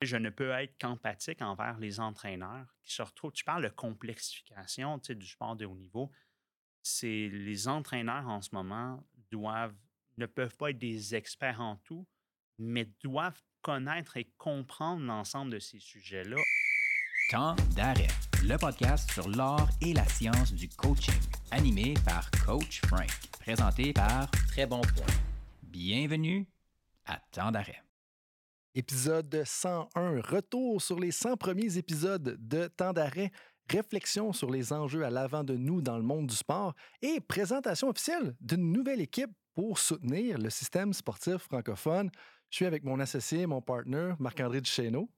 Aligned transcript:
je 0.00 0.16
ne 0.16 0.30
peux 0.30 0.50
être 0.50 0.76
qu'empathique 0.78 1.42
envers 1.42 1.78
les 1.78 2.00
entraîneurs 2.00 2.66
qui 2.84 2.94
se 2.94 3.02
retrouvent. 3.02 3.32
Tu 3.32 3.44
parles 3.44 3.64
de 3.64 3.68
complexification 3.68 4.98
du 4.98 5.26
sport 5.26 5.56
de 5.56 5.66
haut 5.66 5.76
niveau. 5.76 6.10
C'est 6.82 7.28
les 7.28 7.68
entraîneurs 7.68 8.28
en 8.28 8.40
ce 8.40 8.50
moment 8.52 9.04
doivent 9.30 9.74
ne 10.18 10.26
peuvent 10.26 10.56
pas 10.56 10.70
être 10.70 10.78
des 10.78 11.14
experts 11.14 11.60
en 11.60 11.76
tout, 11.76 12.06
mais 12.58 12.88
doivent 13.02 13.40
connaître 13.62 14.16
et 14.16 14.30
comprendre 14.36 15.04
l'ensemble 15.04 15.52
de 15.52 15.58
ces 15.58 15.78
sujets-là. 15.78 16.36
Temps 17.30 17.56
d'arrêt, 17.76 18.08
le 18.42 18.56
podcast 18.56 19.10
sur 19.12 19.28
l'art 19.28 19.68
et 19.80 19.92
la 19.92 20.04
science 20.06 20.52
du 20.52 20.68
coaching, 20.68 21.20
animé 21.50 21.94
par 22.04 22.30
Coach 22.44 22.80
Frank, 22.86 23.10
présenté 23.40 23.92
par 23.92 24.30
Très 24.48 24.66
Bon 24.66 24.80
Point. 24.80 25.14
Bienvenue 25.62 26.48
à 27.06 27.18
Temps 27.30 27.52
d'arrêt. 27.52 27.87
Épisode 28.74 29.42
101, 29.44 30.20
retour 30.20 30.82
sur 30.82 31.00
les 31.00 31.10
100 31.10 31.36
premiers 31.36 31.78
épisodes 31.78 32.36
de 32.38 32.66
Temps 32.66 32.92
d'arrêt, 32.92 33.32
réflexion 33.68 34.32
sur 34.32 34.50
les 34.50 34.72
enjeux 34.74 35.04
à 35.04 35.10
l'avant 35.10 35.42
de 35.42 35.56
nous 35.56 35.80
dans 35.80 35.96
le 35.96 36.02
monde 36.02 36.26
du 36.26 36.36
sport 36.36 36.74
et 37.00 37.18
présentation 37.20 37.88
officielle 37.88 38.36
d'une 38.40 38.70
nouvelle 38.70 39.00
équipe 39.00 39.30
pour 39.54 39.78
soutenir 39.78 40.38
le 40.38 40.50
système 40.50 40.92
sportif 40.92 41.38
francophone. 41.38 42.10
Je 42.50 42.56
suis 42.56 42.66
avec 42.66 42.84
mon 42.84 43.00
associé, 43.00 43.46
mon 43.46 43.62
partner, 43.62 44.12
Marc-André 44.18 44.60
Duchesneau. 44.60 45.08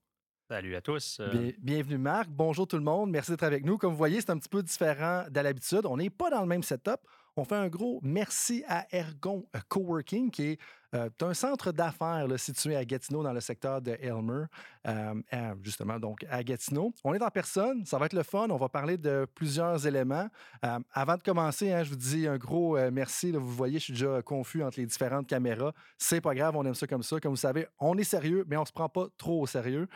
Salut 0.48 0.76
à 0.76 0.80
tous. 0.80 1.18
Euh. 1.20 1.52
bienvenue 1.58 1.98
Marc. 1.98 2.28
Bonjour 2.30 2.66
tout 2.66 2.76
le 2.76 2.82
monde. 2.82 3.10
Merci 3.10 3.32
d'être 3.32 3.42
avec 3.42 3.64
nous. 3.64 3.78
Comme 3.78 3.90
vous 3.90 3.98
voyez, 3.98 4.20
c'est 4.20 4.30
un 4.30 4.38
petit 4.38 4.48
peu 4.48 4.62
différent 4.62 5.24
de 5.28 5.40
l'habitude. 5.40 5.82
On 5.84 5.96
n'est 5.96 6.10
pas 6.10 6.30
dans 6.30 6.40
le 6.40 6.46
même 6.46 6.62
setup. 6.62 7.00
On 7.36 7.44
fait 7.44 7.56
un 7.56 7.68
gros 7.68 8.00
merci 8.02 8.64
à 8.68 8.86
Ergon 8.92 9.46
Coworking, 9.68 10.30
qui 10.30 10.42
est 10.42 10.58
euh, 10.94 11.08
un 11.20 11.34
centre 11.34 11.70
d'affaires 11.70 12.26
situé 12.36 12.74
à 12.74 12.84
Gatineau, 12.84 13.22
dans 13.22 13.32
le 13.32 13.40
secteur 13.40 13.80
de 13.80 13.96
Elmer, 14.00 14.46
euh, 14.86 15.14
justement, 15.62 16.00
donc 16.00 16.26
à 16.28 16.42
Gatineau. 16.42 16.92
On 17.04 17.14
est 17.14 17.22
en 17.22 17.30
personne, 17.30 17.84
ça 17.86 17.98
va 17.98 18.06
être 18.06 18.12
le 18.12 18.24
fun. 18.24 18.48
On 18.50 18.56
va 18.56 18.68
parler 18.68 18.98
de 18.98 19.26
plusieurs 19.34 19.86
éléments. 19.86 20.28
Euh, 20.64 20.78
avant 20.92 21.16
de 21.16 21.22
commencer, 21.22 21.72
hein, 21.72 21.84
je 21.84 21.90
vous 21.90 21.96
dis 21.96 22.26
un 22.26 22.38
gros 22.38 22.76
merci. 22.90 23.30
vous 23.30 23.54
voyez, 23.54 23.78
je 23.78 23.84
suis 23.84 23.92
déjà 23.92 24.20
confus 24.22 24.64
entre 24.64 24.80
les 24.80 24.86
différentes 24.86 25.28
caméras. 25.28 25.72
C'est 25.96 26.20
pas 26.20 26.34
grave, 26.34 26.56
on 26.56 26.64
aime 26.64 26.74
ça 26.74 26.86
comme 26.86 27.02
ça. 27.02 27.20
Comme 27.20 27.32
vous 27.32 27.36
savez, 27.36 27.66
on 27.78 27.96
est 27.96 28.04
sérieux, 28.04 28.44
mais 28.48 28.56
on 28.56 28.64
se 28.64 28.72
prend 28.72 28.88
pas 28.88 29.06
trop 29.16 29.42
au 29.42 29.46
sérieux. 29.46 29.88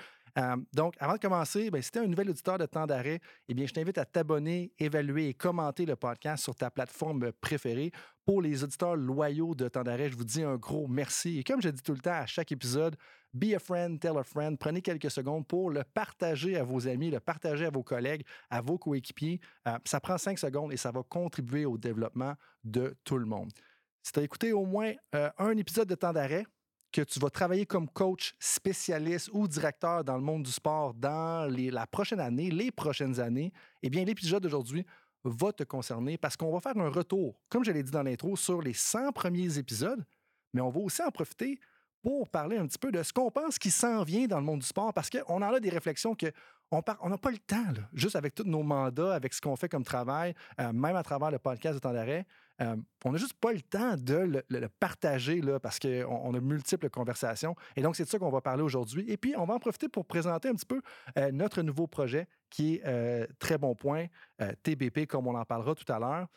Donc, 0.73 0.95
avant 0.99 1.15
de 1.15 1.19
commencer, 1.19 1.71
ben, 1.71 1.81
si 1.81 1.91
tu 1.91 1.99
es 1.99 2.03
un 2.03 2.09
nouvel 2.09 2.31
auditeur 2.31 2.59
de 2.59 2.67
temps 2.67 2.87
d'arrêt, 2.87 3.21
eh 3.49 3.55
bien, 3.55 3.67
je 3.67 3.73
t'invite 3.73 3.99
à 3.99 4.05
t'abonner, 4.05 4.73
évaluer 4.79 5.29
et 5.29 5.35
commenter 5.35 5.87
le 5.87 5.97
podcast 5.97 6.43
sur 6.43 6.55
ta 6.55 6.71
plateforme 6.71 7.33
préférée. 7.33 7.93
Pour 8.25 8.43
les 8.43 8.65
auditeurs 8.65 8.97
loyaux 8.97 9.55
de 9.55 9.69
temps 9.69 9.85
d'arrêt, 9.85 10.09
je 10.09 10.17
vous 10.17 10.25
dis 10.25 10.43
un 10.43 10.57
gros 10.57 10.89
merci. 10.89 11.39
Et 11.39 11.45
comme 11.45 11.61
je 11.63 11.69
dis 11.69 11.83
tout 11.83 11.93
le 11.93 12.01
temps 12.01 12.13
à 12.13 12.27
chaque 12.27 12.51
épisode, 12.53 12.97
be 13.33 13.55
a 13.55 13.59
friend, 13.59 14.01
tell 14.01 14.17
a 14.19 14.25
friend. 14.25 14.59
Prenez 14.59 14.81
quelques 14.81 15.11
secondes 15.11 15.47
pour 15.47 15.71
le 15.71 15.85
partager 15.85 16.57
à 16.57 16.65
vos 16.65 16.89
amis, 16.89 17.11
le 17.11 17.21
partager 17.21 17.67
à 17.67 17.71
vos 17.71 17.83
collègues, 17.83 18.25
à 18.51 18.61
vos 18.61 18.79
coéquipiers. 18.79 19.41
Ça 19.85 20.01
prend 20.01 20.19
cinq 20.19 20.39
secondes 20.39 20.73
et 20.73 20.77
ça 20.77 20.91
va 20.91 21.03
contribuer 21.03 21.67
au 21.67 21.77
développement 21.77 22.35
de 22.65 22.97
tout 23.05 23.19
le 23.19 23.27
monde. 23.27 23.53
Si 24.03 24.11
tu 24.11 24.21
as 24.21 24.23
écouté 24.23 24.53
au 24.53 24.65
moins 24.65 24.93
un 25.13 25.57
épisode 25.57 25.89
de 25.89 25.95
temps 25.95 26.13
d'arrêt, 26.13 26.47
que 26.95 27.03
tu 27.03 27.19
vas 27.19 27.29
travailler 27.29 27.67
comme 27.67 27.89
coach 27.89 28.37
spécialiste 28.39 29.29
ou 29.33 29.49
directeur 29.49 30.05
dans 30.05 30.17
le 30.17 30.23
monde 30.23 30.45
du 30.45 30.53
sport 30.53 30.95
dans 30.95 31.53
la 31.53 31.87
prochaine 31.89 32.21
année, 32.21 32.53
les 32.53 32.71
prochaines 32.71 33.19
années, 33.19 33.53
eh 33.83 33.91
bien, 33.91 34.05
l'épisode 34.05 34.45
d'aujourd'hui 34.45 34.87
va 35.25 35.53
te 35.53 35.65
concerner 35.65 36.17
parce 36.17 36.37
qu'on 36.37 36.53
va 36.53 36.61
faire 36.61 36.81
un 36.81 36.91
retour, 36.91 37.35
comme 37.49 37.65
je 37.65 37.73
l'ai 37.73 37.83
dit 37.83 37.91
dans 37.91 38.05
l'intro, 38.05 38.37
sur 38.37 38.63
les 38.63 38.75
100 38.75 39.11
premiers 39.11 39.59
épisodes, 39.59 40.05
mais 40.53 40.61
on 40.61 40.71
va 40.71 40.79
aussi 40.79 41.03
en 41.03 41.11
profiter 41.11 41.59
pour 42.01 42.29
parler 42.29 42.59
un 42.59 42.67
petit 42.69 42.79
peu 42.79 42.93
de 42.93 43.03
ce 43.03 43.13
qu'on 43.13 43.31
pense 43.31 43.59
qui 43.59 43.73
s'en 43.73 44.05
vient 44.05 44.29
dans 44.29 44.39
le 44.39 44.45
monde 44.45 44.61
du 44.61 44.67
sport 44.67 44.95
parce 44.95 45.11
qu'on 45.11 45.43
en 45.43 45.55
a 45.55 45.59
des 45.59 45.71
réflexions 45.71 46.15
que 46.15 46.31
on 47.01 47.09
n'a 47.09 47.19
pas 47.19 47.31
le 47.31 47.39
temps, 47.39 47.65
juste 47.93 48.17
avec 48.17 48.35
tous 48.35 48.45
nos 48.45 48.63
mandats, 48.63 49.15
avec 49.15 49.35
ce 49.35 49.41
qu'on 49.41 49.57
fait 49.57 49.69
comme 49.69 49.85
travail, 49.85 50.35
euh, 50.61 50.73
même 50.73 50.97
à 50.97 51.03
travers 51.03 51.31
le 51.31 51.39
podcast 51.39 51.75
de 51.75 51.81
temps 51.81 51.93
d'arrêt, 51.93 52.27
euh, 52.61 52.77
on 53.05 53.13
n'a 53.13 53.19
juste 53.19 53.35
pas 53.35 53.53
le 53.53 53.61
temps 53.61 53.97
de 53.97 54.43
le, 54.49 54.69
partager 54.69 55.41
là, 55.41 55.59
parce 55.59 55.79
qu'on 55.79 56.05
on 56.07 56.35
a 56.35 56.41
multiples 56.41 56.89
conversations. 56.89 57.57
Et 57.77 57.83
donc, 57.83 57.97
c'est 57.97 58.05
de 58.05 58.09
ça 58.09 58.19
qu'on 58.19 58.31
va 58.31 58.41
parler 58.41 58.63
aujourd'hui. 58.63 59.05
Et 59.09 59.17
puis, 59.17 59.35
on 59.37 59.45
va 59.45 59.55
en 59.55 59.59
profiter 59.59 59.89
pour 59.89 60.05
présenter 60.05 60.49
un 60.49 60.55
petit 60.55 60.67
peu 60.67 60.81
euh, 61.19 61.33
notre 61.33 61.63
nouveau 61.63 61.87
projet 61.87 62.29
qui 62.51 62.81
est 62.85 63.27
très 63.41 63.59
bon 63.59 63.75
point, 63.75 64.07
TBP, 64.63 65.07
comme 65.09 65.27
on 65.27 65.35
en 65.35 65.45
parlera 65.45 65.75
tout 65.75 65.93
à 65.93 65.99
l'heure. 65.99 66.29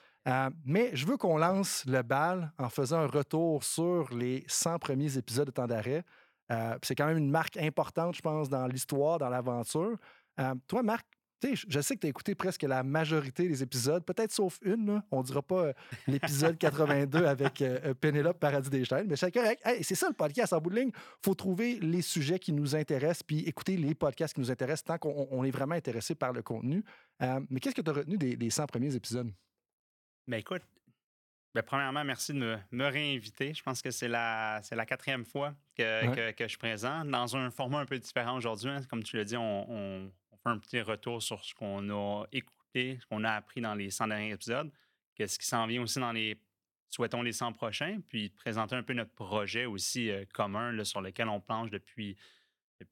mais 0.65 0.89
je 0.93 1.05
veux 1.05 1.15
qu'on 1.15 1.37
lance 1.37 1.85
le 1.85 2.01
bal 2.01 2.51
en 2.57 2.69
faisant 2.69 2.97
un 2.97 3.05
retour 3.05 3.63
sur 3.63 4.11
les 4.11 4.43
100 4.47 4.79
premiers 4.79 5.15
épisodes 5.15 5.45
de 5.45 5.51
temps 5.51 5.67
d'arrêt. 5.67 6.03
c'est 6.81 6.95
quand 6.95 7.05
même 7.05 7.19
une 7.19 7.29
marque 7.29 7.57
importante, 7.57 8.15
je 8.15 8.21
pense, 8.21 8.49
dans 8.49 8.65
l'histoire, 8.65 9.19
dans 9.19 9.29
l'aventure. 9.29 9.95
Euh, 10.39 10.55
toi, 10.67 10.83
Marc, 10.83 11.05
je 11.43 11.79
sais 11.81 11.95
que 11.95 12.01
tu 12.01 12.07
as 12.07 12.09
écouté 12.09 12.33
presque 12.33 12.63
la 12.63 12.81
majorité 12.81 13.47
des 13.47 13.61
épisodes, 13.61 14.03
peut-être 14.03 14.31
sauf 14.31 14.57
une. 14.63 15.03
On 15.11 15.19
ne 15.19 15.23
dira 15.23 15.41
pas 15.43 15.67
euh, 15.67 15.73
l'épisode 16.07 16.57
82 16.59 17.25
avec 17.25 17.61
euh, 17.61 17.93
Pénélope 17.93 18.39
Paradis 18.39 18.69
des 18.69 18.85
Chaînes, 18.85 19.05
mais 19.07 19.15
c'est 19.15 19.31
correct. 19.31 19.61
c'est 19.81 19.95
ça 19.95 20.07
le 20.07 20.15
podcast 20.15 20.53
en 20.53 20.59
bout 20.59 20.71
de 20.71 20.79
ligne. 20.79 20.91
Il 20.95 21.25
faut 21.25 21.35
trouver 21.35 21.79
les 21.79 22.01
sujets 22.01 22.39
qui 22.39 22.53
nous 22.53 22.75
intéressent 22.75 23.23
puis 23.23 23.39
écouter 23.41 23.77
les 23.77 23.93
podcasts 23.93 24.33
qui 24.33 24.39
nous 24.39 24.51
intéressent 24.51 24.85
tant 24.85 24.97
qu'on 24.97 25.43
est 25.43 25.51
vraiment 25.51 25.75
intéressé 25.75 26.15
par 26.15 26.33
le 26.33 26.41
contenu. 26.41 26.83
mais 27.19 27.59
qu'est-ce 27.59 27.75
que 27.75 27.81
tu 27.81 27.89
as 27.89 27.93
retenu 27.93 28.17
des, 28.17 28.49
100 28.49 28.65
premiers 28.65 28.95
épisodes? 28.95 29.31
Ben 30.27 30.37
écoute, 30.37 30.63
ben, 31.53 31.61
premièrement, 31.61 32.03
merci 32.03 32.33
de 32.33 32.57
me, 32.71 32.85
réinviter. 32.85 33.53
Je 33.53 33.63
pense 33.63 33.81
que 33.81 33.91
c'est 33.91 34.07
la, 34.07 34.61
la 34.71 34.85
quatrième 34.85 35.23
fois 35.23 35.53
que, 35.75 36.31
que, 36.31 36.47
je 36.47 36.57
présente 36.57 37.07
dans 37.09 37.35
un 37.35 37.49
format 37.51 37.79
un 37.79 37.85
peu 37.85 37.97
différent 37.97 38.35
aujourd'hui. 38.37 38.69
Hein. 38.69 38.81
Comme 38.89 39.03
tu 39.03 39.17
l'as 39.17 39.23
dit, 39.23 39.37
on 39.37 40.11
un 40.47 40.59
petit 40.59 40.81
retour 40.81 41.21
sur 41.21 41.43
ce 41.43 41.53
qu'on 41.53 41.89
a 41.89 42.25
écouté, 42.31 42.97
ce 43.01 43.05
qu'on 43.07 43.23
a 43.23 43.31
appris 43.31 43.61
dans 43.61 43.75
les 43.75 43.89
100 43.89 44.07
derniers 44.07 44.31
épisodes, 44.31 44.71
qu'est-ce 45.15 45.39
qui 45.39 45.45
s'en 45.45 45.65
vient 45.67 45.81
aussi 45.81 45.99
dans 45.99 46.11
les, 46.11 46.39
souhaitons, 46.89 47.21
les 47.21 47.33
100 47.33 47.53
prochains, 47.53 47.99
puis 48.07 48.29
présenter 48.29 48.75
un 48.75 48.83
peu 48.83 48.93
notre 48.93 49.13
projet 49.13 49.65
aussi 49.65 50.09
euh, 50.09 50.25
commun 50.33 50.83
sur 50.83 51.01
lequel 51.01 51.27
on 51.29 51.39
planche 51.39 51.69
depuis, 51.71 52.15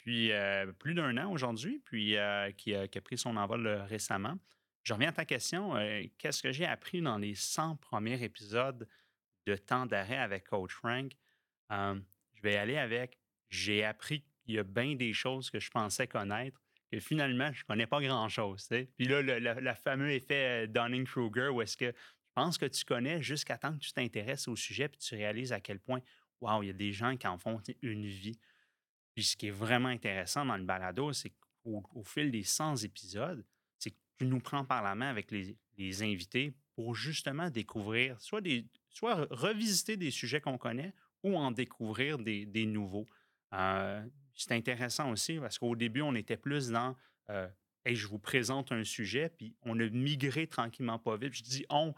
euh, 0.08 0.72
plus 0.74 0.94
d'un 0.94 1.18
an 1.18 1.32
aujourd'hui, 1.32 1.82
puis 1.86 2.18
euh, 2.18 2.52
qui, 2.52 2.76
a, 2.76 2.88
pris 2.88 3.18
son 3.18 3.38
envol 3.38 3.68
récemment. 3.88 4.38
Je 4.84 4.94
reviens 4.94 5.10
à 5.10 5.14
ta 5.14 5.26
question. 5.26 5.74
Qu'est-ce 6.20 6.44
que 6.44 6.52
j'ai 6.52 6.66
appris 6.66 7.02
dans 7.02 7.18
les 7.18 7.34
100 7.34 7.78
premiers 7.78 8.22
épisodes 8.22 8.88
de 9.48 9.56
temps 9.56 9.88
d'arrêt 9.88 10.18
avec 10.18 10.46
Coach 10.46 10.74
Frank? 10.74 11.12
je 11.72 12.42
vais 12.44 12.58
aller 12.58 12.78
avec 12.78 13.18
j'ai 13.50 13.84
appris 13.84 14.24
qu'il 14.44 14.56
y 14.56 14.60
a 14.60 14.64
bien 14.64 14.96
des 14.96 15.14
choses 15.14 15.50
que 15.50 15.60
je 15.60 15.72
pensais 15.72 16.08
connaître 16.08 16.62
finalement, 17.00 17.52
je 17.54 17.64
connais 17.66 17.88
pas 17.88 18.02
grand-chose. 18.02 18.68
Puis 18.70 19.08
là, 19.08 19.22
le, 19.22 19.74
fameux 19.74 20.12
effet 20.12 20.66
euh, 20.66 20.68
Dunning-Kruger, 20.68 21.50
où 21.50 21.62
est-ce 21.62 21.78
que 21.78 21.92
tu 21.92 22.32
penses 22.34 22.58
que 22.58 22.66
tu 22.66 22.84
connais 22.86 23.22
jusqu'à 23.22 23.58
temps 23.58 23.74
que 23.74 23.84
tu 23.84 23.92
t'intéresses 23.94 24.48
au 24.48 24.56
sujet 24.56 24.88
puis 24.88 25.00
tu 25.00 25.16
réalises 25.16 25.54
à 25.54 25.60
quel 25.60 25.80
point, 25.80 26.02
waouh, 26.42 26.64
il 26.64 26.68
y 26.68 26.70
a 26.70 26.74
des 26.74 26.92
gens 26.92 27.16
qui 27.18 27.28
en 27.28 27.38
font 27.38 27.62
une 27.82 28.06
vie. 28.06 28.40
Puis 29.14 29.24
ce 29.24 29.38
qui 29.38 29.48
est 29.48 29.52
vraiment 29.52 29.90
intéressant 29.90 30.46
dans 30.46 30.58
le 30.58 30.64
balado, 30.64 31.14
c'est 31.14 31.32
qu'au 31.32 31.84
au 31.94 32.04
fil 32.04 32.32
des 32.32 32.44
100 32.44 32.84
épisodes, 32.84 33.44
c'est 33.80 33.92
que 33.92 33.98
tu 34.18 34.26
nous 34.26 34.40
prends 34.40 34.66
par 34.66 34.84
la 34.84 34.96
main 34.96 35.10
avec 35.10 35.32
les, 35.32 36.04
invités 36.04 36.54
pour 36.76 36.96
justement 36.96 37.50
découvrir, 37.50 38.20
soit, 38.22 38.42
des, 38.42 38.66
soit 38.90 39.28
revisiter 39.30 39.98
des 39.98 40.12
sujets 40.12 40.42
qu'on 40.42 40.58
connaît 40.58 40.94
ou 41.24 41.38
en 41.38 41.52
découvrir 41.52 42.18
des, 42.18 42.66
nouveaux. 42.66 43.08
Euh, 43.54 44.06
c'est 44.36 44.54
intéressant 44.54 45.12
aussi 45.12 45.38
parce 45.40 45.58
qu'au 45.58 45.76
début, 45.76 46.02
on 46.02 46.16
était 46.16 46.38
plus 46.38 46.70
dans 46.70 46.96
euh, 47.30 47.48
je 47.86 48.08
vous 48.08 48.20
présente 48.20 48.72
un 48.72 48.84
sujet, 48.84 49.30
puis 49.30 49.56
on 49.64 49.80
a 49.80 49.88
migré 49.90 50.48
tranquillement 50.48 50.98
pas 50.98 51.18
vite. 51.18 51.34
Je 51.34 51.44
dis 51.44 51.66
on, 51.70 51.94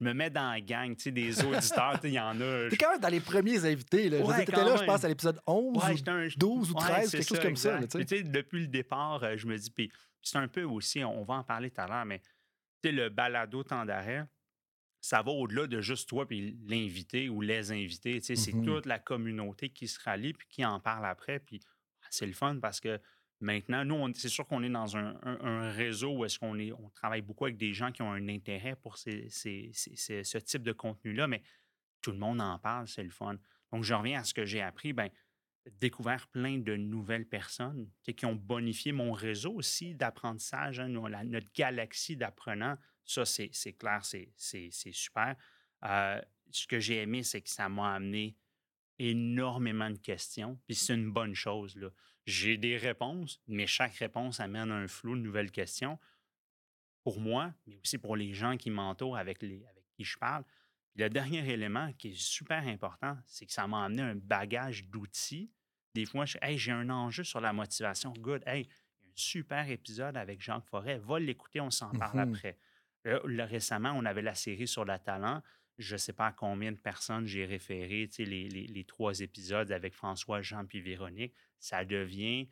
je 0.00 0.06
me 0.06 0.14
mets 0.14 0.30
dans 0.30 0.50
la 0.50 0.60
gang 0.60 0.96
tu 0.96 1.04
sais, 1.04 1.10
des 1.10 1.40
auditeurs, 1.44 2.00
il 2.04 2.10
y 2.10 2.18
en 2.18 2.40
a. 2.40 2.68
T'es 2.70 2.76
quand 2.76 2.90
même 2.90 3.00
dans 3.00 3.08
les 3.08 3.20
premiers 3.20 3.64
invités. 3.64 4.08
Là. 4.08 4.20
Ouais, 4.20 4.44
là, 4.44 4.76
je 4.76 4.84
pense, 4.84 5.04
à 5.04 5.08
l'épisode 5.08 5.40
11, 5.46 5.76
ou 5.76 6.38
12 6.38 6.70
ou 6.70 6.74
13, 6.74 7.10
quelque 7.10 7.28
chose 7.28 7.40
comme 7.40 7.56
ça. 7.56 7.78
depuis 7.80 8.60
le 8.60 8.68
départ, 8.68 9.36
je 9.36 9.46
me 9.46 9.56
dis, 9.56 9.70
puis 9.70 9.92
c'est 10.22 10.38
un 10.38 10.48
peu 10.48 10.64
aussi, 10.64 11.04
on 11.04 11.22
va 11.22 11.34
en 11.34 11.44
parler 11.44 11.70
tout 11.70 11.80
à 11.80 11.86
l'heure, 11.86 12.04
mais 12.04 12.20
le 12.92 13.08
balado 13.08 13.62
temps 13.62 13.84
d'arrêt, 13.84 14.26
ça 15.00 15.22
va 15.22 15.30
au-delà 15.30 15.66
de 15.66 15.80
juste 15.80 16.08
toi 16.08 16.26
puis 16.26 16.56
l'invité 16.66 17.28
ou 17.28 17.40
les 17.40 17.70
invités. 17.70 18.20
C'est 18.20 18.34
mm-hmm. 18.34 18.64
toute 18.64 18.86
la 18.86 18.98
communauté 18.98 19.68
qui 19.68 19.88
se 19.88 20.00
rallie 20.02 20.32
puis 20.32 20.46
qui 20.48 20.64
en 20.64 20.80
parle 20.80 21.06
après. 21.06 21.38
Puis 21.38 21.60
c'est 22.16 22.26
le 22.26 22.32
fun 22.32 22.58
parce 22.60 22.80
que 22.80 23.00
maintenant, 23.40 23.84
nous, 23.84 24.14
c'est 24.14 24.28
sûr 24.28 24.46
qu'on 24.46 24.62
est 24.62 24.70
dans 24.70 24.96
un, 24.96 25.70
réseau 25.70 26.18
où 26.18 26.24
est-ce 26.24 26.38
qu'on 26.38 26.58
est, 26.58 26.72
on 26.72 26.90
travaille 26.90 27.22
beaucoup 27.22 27.44
avec 27.44 27.56
des 27.56 27.72
gens 27.72 27.92
qui 27.92 28.02
ont 28.02 28.12
un 28.12 28.28
intérêt 28.28 28.76
pour 28.76 28.98
ce 28.98 30.38
type 30.38 30.62
de 30.62 30.72
contenu-là, 30.72 31.26
mais 31.26 31.42
tout 32.00 32.12
le 32.12 32.18
monde 32.18 32.40
en 32.40 32.58
parle, 32.58 32.88
c'est 32.88 33.02
le 33.02 33.10
fun. 33.10 33.36
Donc, 33.72 33.82
je 33.82 33.94
reviens 33.94 34.20
à 34.20 34.24
ce 34.24 34.32
que 34.32 34.44
j'ai 34.44 34.62
appris, 34.62 34.92
ben, 34.92 35.10
découvert 35.80 36.28
plein 36.28 36.58
de 36.58 36.76
nouvelles 36.76 37.26
personnes 37.26 37.90
qui 38.16 38.24
ont 38.26 38.34
bonifié 38.34 38.92
mon 38.92 39.12
réseau 39.12 39.54
aussi 39.54 39.94
d'apprentissage, 39.94 40.78
hein, 40.80 40.88
notre 40.88 41.52
galaxie 41.52 42.16
d'apprenants. 42.16 42.76
Ça, 43.04 43.24
c'est 43.24 43.72
clair, 43.78 44.04
c'est 44.04 44.70
super. 44.70 45.34
Euh, 45.84 46.20
ce 46.50 46.66
que 46.66 46.80
j'ai 46.80 47.02
aimé, 47.02 47.22
c'est 47.22 47.40
que 47.40 47.50
ça 47.50 47.68
m'a 47.68 47.94
amené 47.94 48.36
énormément 48.98 49.90
de 49.90 49.98
questions, 49.98 50.58
puis 50.66 50.74
c'est 50.74 50.94
une 50.94 51.10
bonne 51.10 51.34
chose. 51.34 51.76
Là. 51.76 51.90
J'ai 52.26 52.56
des 52.56 52.76
réponses, 52.76 53.40
mais 53.46 53.66
chaque 53.66 53.94
réponse 53.94 54.40
amène 54.40 54.70
un 54.70 54.88
flou 54.88 55.14
de 55.16 55.20
nouvelles 55.20 55.50
questions 55.50 55.98
pour 57.02 57.20
moi, 57.20 57.54
mais 57.66 57.78
aussi 57.78 57.98
pour 57.98 58.16
les 58.16 58.34
gens 58.34 58.56
qui 58.56 58.68
m'entourent 58.68 59.16
avec, 59.16 59.40
les, 59.42 59.64
avec 59.66 59.84
qui 59.92 60.02
je 60.02 60.18
parle. 60.18 60.44
le 60.96 61.08
dernier 61.08 61.48
élément 61.52 61.92
qui 61.92 62.08
est 62.08 62.20
super 62.20 62.66
important, 62.66 63.16
c'est 63.26 63.46
que 63.46 63.52
ça 63.52 63.66
m'a 63.68 63.84
amené 63.84 64.02
un 64.02 64.16
bagage 64.16 64.86
d'outils. 64.86 65.52
Des 65.94 66.04
fois, 66.04 66.26
je 66.26 66.36
hey, 66.42 66.58
j'ai 66.58 66.72
un 66.72 66.90
enjeu 66.90 67.22
sur 67.22 67.40
la 67.40 67.52
motivation. 67.52 68.12
Good. 68.12 68.42
Hey, 68.44 68.68
un 69.04 69.12
super 69.14 69.70
épisode 69.70 70.16
avec 70.16 70.42
Jacques 70.42 70.66
Forêt. 70.66 70.98
Va 70.98 71.20
l'écouter, 71.20 71.60
on 71.60 71.70
s'en 71.70 71.90
parle 71.90 72.18
mmh 72.18 72.34
après. 72.34 72.58
récemment, 73.44 73.92
on 73.92 74.04
avait 74.04 74.22
la 74.22 74.34
série 74.34 74.66
sur 74.66 74.84
le 74.84 74.98
talent. 74.98 75.42
Je 75.78 75.94
ne 75.94 75.98
sais 75.98 76.12
pas 76.12 76.28
à 76.28 76.32
combien 76.32 76.72
de 76.72 76.78
personnes 76.78 77.26
j'ai 77.26 77.44
référé 77.44 78.08
les, 78.18 78.48
les, 78.48 78.66
les, 78.66 78.84
trois 78.84 79.20
épisodes 79.20 79.70
avec 79.72 79.94
François, 79.94 80.40
Jean 80.42 80.64
puis 80.64 80.80
Véronique. 80.80 81.34
Ça 81.58 81.84
devient 81.84 82.48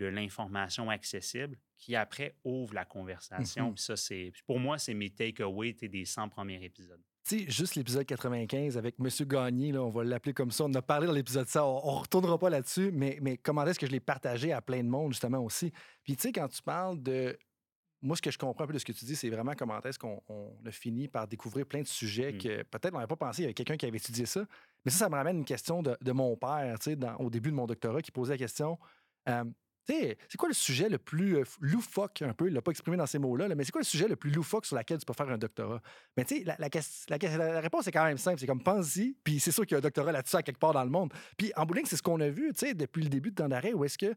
de 0.00 0.06
l'information 0.06 0.90
accessible 0.90 1.56
qui 1.76 1.94
après 1.94 2.36
ouvre 2.44 2.74
la 2.74 2.84
conversation. 2.84 3.72
Mmh 3.72 3.76
ça, 3.76 3.96
c'est 3.96 4.32
pour 4.46 4.58
moi, 4.58 4.78
c'est 4.78 4.94
mes 4.94 5.10
takeaways 5.10 5.74
des 5.74 6.04
100 6.04 6.28
premiers 6.30 6.62
épisodes. 6.64 7.00
Tu 7.26 7.38
sais, 7.38 7.50
juste 7.50 7.74
l'épisode 7.74 8.04
95 8.04 8.76
avec 8.76 8.96
M. 9.00 9.08
Gagné, 9.26 9.72
là, 9.72 9.82
on 9.82 9.90
va 9.90 10.04
l'appeler 10.04 10.34
comme 10.34 10.50
ça. 10.50 10.64
On 10.64 10.74
a 10.74 10.82
parlé 10.82 11.06
dans 11.06 11.12
l'épisode 11.12 11.48
ça, 11.48 11.64
on, 11.64 11.94
ne 11.94 12.00
retournera 12.00 12.38
pas 12.38 12.50
là-dessus, 12.50 12.90
mais, 12.92 13.18
mais 13.22 13.38
comment 13.38 13.64
est-ce 13.64 13.78
que 13.78 13.86
je 13.86 13.92
l'ai 13.92 14.00
partagé 14.00 14.52
à 14.52 14.60
plein 14.60 14.82
de 14.82 14.88
monde, 14.88 15.12
justement, 15.12 15.38
aussi? 15.38 15.72
Puis, 16.02 16.16
tu 16.16 16.22
sais, 16.22 16.32
quand 16.32 16.48
tu 16.48 16.62
parles 16.62 17.02
de. 17.02 17.38
Moi, 18.04 18.16
ce 18.16 18.22
que 18.22 18.30
je 18.30 18.38
comprends 18.38 18.64
un 18.64 18.66
peu 18.66 18.74
de 18.74 18.78
ce 18.78 18.84
que 18.84 18.92
tu 18.92 19.04
dis, 19.06 19.16
c'est 19.16 19.30
vraiment 19.30 19.54
comment 19.56 19.80
est-ce 19.80 19.98
qu'on 19.98 20.22
a 20.64 20.70
fini 20.70 21.08
par 21.08 21.26
découvrir 21.26 21.64
plein 21.64 21.80
de 21.80 21.86
sujets 21.86 22.32
mmh. 22.32 22.38
que 22.38 22.62
peut-être 22.64 22.92
on 22.92 22.98
n'avait 22.98 23.08
pas 23.08 23.16
pensé, 23.16 23.40
il 23.40 23.44
y 23.44 23.46
avait 23.46 23.54
quelqu'un 23.54 23.76
qui 23.76 23.86
avait 23.86 23.96
étudié 23.96 24.26
ça. 24.26 24.44
Mais 24.84 24.90
ça, 24.90 24.98
ça 24.98 25.08
me 25.08 25.14
ramène 25.14 25.38
une 25.38 25.44
question 25.44 25.82
de, 25.82 26.12
mon 26.12 26.36
père, 26.36 26.78
tu 26.78 26.92
sais, 26.92 26.98
au 27.18 27.30
début 27.30 27.50
de 27.50 27.56
mon 27.56 27.66
doctorat, 27.66 28.02
qui 28.02 28.12
posait 28.12 28.34
la 28.34 28.38
question. 28.38 28.78
Euh, 29.28 29.44
c'est 29.86 30.36
quoi 30.38 30.48
le 30.48 30.54
sujet 30.54 30.88
le 30.88 30.98
plus 30.98 31.38
euh, 31.38 31.44
loufoque 31.60 32.22
un 32.22 32.32
peu? 32.32 32.48
Il 32.48 32.54
l'a 32.54 32.62
pas 32.62 32.70
exprimé 32.70 32.96
dans 32.96 33.06
ces 33.06 33.18
mots-là, 33.18 33.48
mais 33.54 33.64
c'est 33.64 33.72
quoi 33.72 33.80
le 33.80 33.86
sujet 33.86 34.08
le 34.08 34.16
plus 34.16 34.30
loufoque 34.30 34.66
sur 34.66 34.76
lequel 34.76 34.98
tu 34.98 35.04
peux 35.04 35.12
faire 35.12 35.28
un 35.28 35.38
doctorat? 35.38 35.80
Mais 36.16 36.24
tu 36.24 36.38
sais, 36.38 36.44
la, 36.44 36.56
la, 36.58 37.60
réponse 37.60 37.86
est 37.86 37.92
quand 37.92 38.04
même 38.04 38.18
simple. 38.18 38.38
C'est 38.38 38.46
comme 38.46 38.62
pense-y, 38.62 39.16
puis 39.24 39.40
c'est 39.40 39.50
sûr 39.50 39.64
qu'il 39.66 39.72
y 39.72 39.74
a 39.76 39.78
un 39.78 39.82
doctorat 39.82 40.12
là-dessus 40.12 40.36
à 40.36 40.42
quelque 40.42 40.58
part 40.58 40.72
dans 40.72 40.84
le 40.84 40.90
monde. 40.90 41.12
Puis 41.36 41.52
en 41.56 41.66
bowling, 41.66 41.84
c'est 41.86 41.96
ce 41.96 42.02
qu'on 42.02 42.20
a 42.20 42.28
vu, 42.28 42.52
tu 42.52 42.66
sais, 42.66 42.74
depuis 42.74 43.02
le 43.02 43.10
début 43.10 43.30
de 43.30 43.36
temps 43.36 43.48
d'arrêt, 43.48 43.72
où 43.72 43.84
est-ce 43.84 43.98
que 43.98 44.14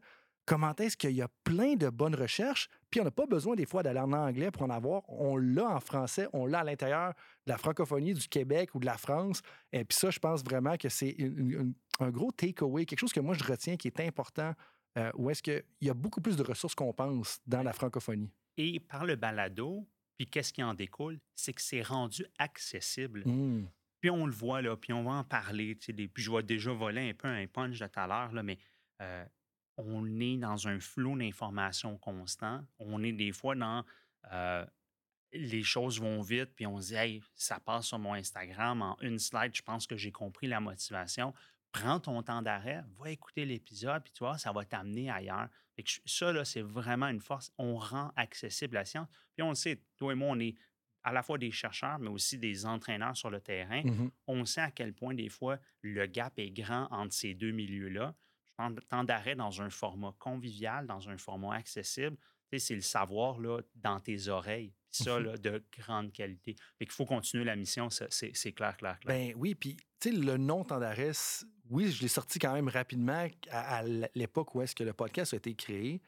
comment 0.48 0.74
est-ce 0.76 0.96
qu'il 0.96 1.10
y 1.10 1.20
a 1.20 1.28
plein 1.44 1.74
de 1.74 1.90
bonnes 1.90 2.14
recherches, 2.14 2.70
puis 2.90 3.00
on 3.02 3.04
n'a 3.04 3.10
pas 3.10 3.26
besoin 3.26 3.54
des 3.54 3.66
fois 3.66 3.82
d'aller 3.82 4.00
en 4.00 4.12
anglais 4.14 4.50
pour 4.50 4.62
en 4.62 4.70
avoir. 4.70 5.02
On 5.08 5.36
l'a 5.36 5.68
en 5.68 5.78
français, 5.78 6.26
on 6.32 6.46
l'a 6.46 6.60
à 6.60 6.64
l'intérieur 6.64 7.12
de 7.46 7.52
la 7.52 7.58
francophonie 7.58 8.14
du 8.14 8.26
Québec 8.28 8.74
ou 8.74 8.80
de 8.80 8.86
la 8.86 8.96
France. 8.96 9.42
Et 9.74 9.84
puis 9.84 9.98
ça, 9.98 10.08
je 10.08 10.18
pense 10.18 10.42
vraiment 10.42 10.78
que 10.78 10.88
c'est 10.88 11.14
un 12.00 12.10
gros 12.10 12.32
takeaway, 12.32 12.86
quelque 12.86 12.98
chose 12.98 13.12
que 13.12 13.20
moi 13.20 13.34
je 13.34 13.44
retiens 13.44 13.76
qui 13.76 13.88
est 13.88 14.00
important 14.00 14.54
euh, 14.96 15.10
ou 15.16 15.28
est-ce 15.28 15.42
qu'il 15.42 15.62
y 15.82 15.90
a 15.90 15.94
beaucoup 15.94 16.22
plus 16.22 16.36
de 16.36 16.42
ressources 16.42 16.74
qu'on 16.74 16.94
pense 16.94 17.40
dans 17.46 17.62
la 17.62 17.74
francophonie? 17.74 18.32
Et 18.56 18.80
par 18.80 19.04
le 19.04 19.16
balado, 19.16 19.86
puis 20.16 20.26
qu'est-ce 20.26 20.54
qui 20.54 20.62
en 20.62 20.72
découle? 20.72 21.20
C'est 21.34 21.52
que 21.52 21.60
c'est 21.60 21.82
rendu 21.82 22.24
accessible. 22.38 23.22
Mmh. 23.26 23.68
Puis 24.00 24.10
on 24.10 24.24
le 24.24 24.32
voit, 24.32 24.62
là, 24.62 24.76
puis 24.78 24.94
on 24.94 25.04
va 25.04 25.10
en 25.10 25.24
parler. 25.24 25.74
Puis 25.74 26.10
je 26.16 26.30
vois 26.30 26.42
déjà 26.42 26.72
voler 26.72 27.10
un 27.10 27.14
peu 27.14 27.28
un 27.28 27.46
punch 27.46 27.78
de 27.78 27.86
tout 27.86 28.00
à 28.00 28.06
l'heure, 28.06 28.42
mais 28.42 28.58
euh, 29.02 29.24
on 29.78 30.20
est 30.20 30.36
dans 30.36 30.68
un 30.68 30.78
flot 30.78 31.16
d'informations 31.16 31.96
constant. 31.96 32.62
On 32.78 33.02
est 33.02 33.12
des 33.12 33.32
fois 33.32 33.54
dans 33.54 33.84
euh, 34.32 34.66
les 35.32 35.62
choses 35.62 36.00
vont 36.00 36.20
vite, 36.20 36.50
puis 36.54 36.66
on 36.66 36.80
se 36.80 36.88
dit, 36.88 36.94
hey, 36.94 37.22
ça 37.34 37.58
passe 37.60 37.86
sur 37.86 37.98
mon 37.98 38.14
Instagram 38.14 38.82
en 38.82 38.96
une 39.00 39.18
slide, 39.18 39.54
je 39.54 39.62
pense 39.62 39.86
que 39.86 39.96
j'ai 39.96 40.12
compris 40.12 40.46
la 40.46 40.60
motivation 40.60 41.32
prends 41.72 42.00
ton 42.00 42.22
temps 42.22 42.42
d'arrêt, 42.42 42.82
va 42.98 43.10
écouter 43.10 43.44
l'épisode, 43.44 44.02
puis 44.02 44.12
tu 44.12 44.20
vois, 44.20 44.38
ça 44.38 44.52
va 44.52 44.64
t'amener 44.64 45.10
ailleurs. 45.10 45.48
ça, 46.04 46.32
là, 46.32 46.44
c'est 46.44 46.62
vraiment 46.62 47.08
une 47.08 47.20
force. 47.20 47.52
On 47.58 47.76
rend 47.76 48.12
accessible 48.16 48.74
la 48.74 48.84
science. 48.84 49.08
Puis 49.34 49.42
on 49.42 49.50
le 49.50 49.54
sait, 49.54 49.80
toi 49.96 50.12
et 50.12 50.16
moi, 50.16 50.28
on 50.30 50.40
est 50.40 50.54
à 51.04 51.12
la 51.12 51.22
fois 51.22 51.38
des 51.38 51.50
chercheurs, 51.50 51.98
mais 51.98 52.08
aussi 52.08 52.38
des 52.38 52.66
entraîneurs 52.66 53.16
sur 53.16 53.30
le 53.30 53.40
terrain. 53.40 53.82
Mmh 53.82 54.10
on 54.26 54.44
sait 54.44 54.60
à 54.60 54.70
quel 54.70 54.92
point, 54.92 55.14
des 55.14 55.28
fois, 55.28 55.58
le 55.82 56.06
gap 56.06 56.38
est 56.38 56.50
grand 56.50 56.88
entre 56.90 57.14
ces 57.14 57.34
deux 57.34 57.52
milieux-là. 57.52 58.14
Temps 58.88 59.04
d'arrêt 59.04 59.36
dans 59.36 59.62
un 59.62 59.70
format 59.70 60.14
convivial, 60.18 60.86
dans 60.86 61.08
un 61.08 61.16
format 61.16 61.54
accessible. 61.54 62.16
c'est 62.56 62.74
le 62.74 62.80
savoir 62.80 63.38
là, 63.38 63.60
dans 63.76 64.00
tes 64.00 64.28
oreilles. 64.28 64.74
Ça, 64.90 65.20
mmh 65.20 65.22
là, 65.22 65.36
de 65.36 65.64
grande 65.78 66.12
qualité. 66.12 66.56
Fait 66.78 66.86
qu'il 66.86 66.94
faut 66.94 67.04
continuer 67.04 67.44
la 67.44 67.56
mission, 67.56 67.88
c'est 67.90 68.52
clair, 68.52 68.76
clair, 68.76 68.98
clair. 68.98 68.98
Ben 69.04 69.34
oui, 69.36 69.54
puis 69.54 69.76
le 70.06 70.36
nom 70.36 70.64
temps 70.64 70.80
d'arrêt, 70.80 71.12
oui, 71.70 71.92
je 71.92 72.02
l'ai 72.02 72.08
sorti 72.08 72.38
quand 72.38 72.52
même 72.52 72.68
rapidement 72.68 73.28
à, 73.50 73.82
l'époque 74.14 74.54
où 74.54 74.62
est-ce 74.62 74.74
que 74.74 74.84
le 74.84 74.92
podcast 74.92 75.34
a 75.34 75.36
été 75.36 75.54
créé. 75.54 76.00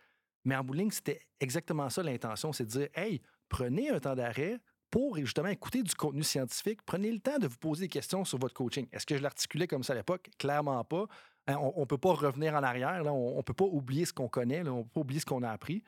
Mais 0.45 0.57
en 0.57 0.65
bowling, 0.65 0.91
c'était 0.91 1.21
exactement 1.39 1.91
ça 1.91 2.03
l'intention, 2.03 2.53
c'est 2.53 2.65
de 2.65 2.71
dire, 2.71 2.89
hey, 2.95 3.21
prenez 3.49 3.91
un 3.91 4.01
temps 4.01 4.15
d'arrêt 4.15 4.59
pour 4.91 5.17
justement 5.17 5.49
écouter 5.49 5.83
du 5.83 5.95
contenu 5.95 6.23
scientifique. 6.23 6.81
Prenez 6.85 7.13
le 7.13 7.21
temps 7.21 7.39
de 7.39 7.47
vous 7.47 7.59
poser 7.59 7.85
des 7.85 7.89
questions 7.89 8.25
sur 8.25 8.39
votre 8.39 8.55
coaching. 8.55 8.89
Est-ce 8.91 9.07
que 9.07 9.17
je 9.17 9.23
l'articulais 9.23 9.67
comme 9.67 9.85
ça 9.85 9.93
à 9.93 9.97
l'époque? 9.97 10.31
Clairement 10.39 10.83
pas. 10.85 11.07
Hein, 11.51 11.57
on 11.59 11.81
ne 11.81 11.85
peut 11.85 11.99
pas 11.99 12.13
revenir 12.13 12.55
en 12.55 12.63
arrière. 12.63 13.03
On 13.07 13.37
ne 13.37 13.43
peut 13.43 13.55
pas 13.55 13.65
oublier 13.65 14.05
ce 14.05 14.13
qu'on 14.13 14.29
connaît. 14.29 14.67
On 14.69 14.85
peut 14.85 14.91
pas 14.95 15.01
oublier 15.01 15.21
ce 15.21 15.27
qu'on 15.27 15.43
a 15.43 15.51
appris. 15.51 15.83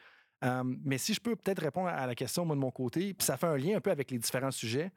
mais 0.84 0.98
si 0.98 1.14
je 1.14 1.20
peux 1.20 1.36
peut-être 1.36 1.62
répondre 1.62 1.88
à 1.88 2.06
la 2.06 2.14
question 2.14 2.44
moi, 2.44 2.56
de 2.56 2.60
mon 2.60 2.70
côté, 2.70 3.14
puis 3.14 3.24
ça 3.24 3.36
fait 3.36 3.46
un 3.46 3.56
lien 3.56 3.76
un 3.76 3.80
peu 3.80 3.90
avec 3.90 4.10
les 4.10 4.18
différents 4.18 4.50
sujets 4.50 4.92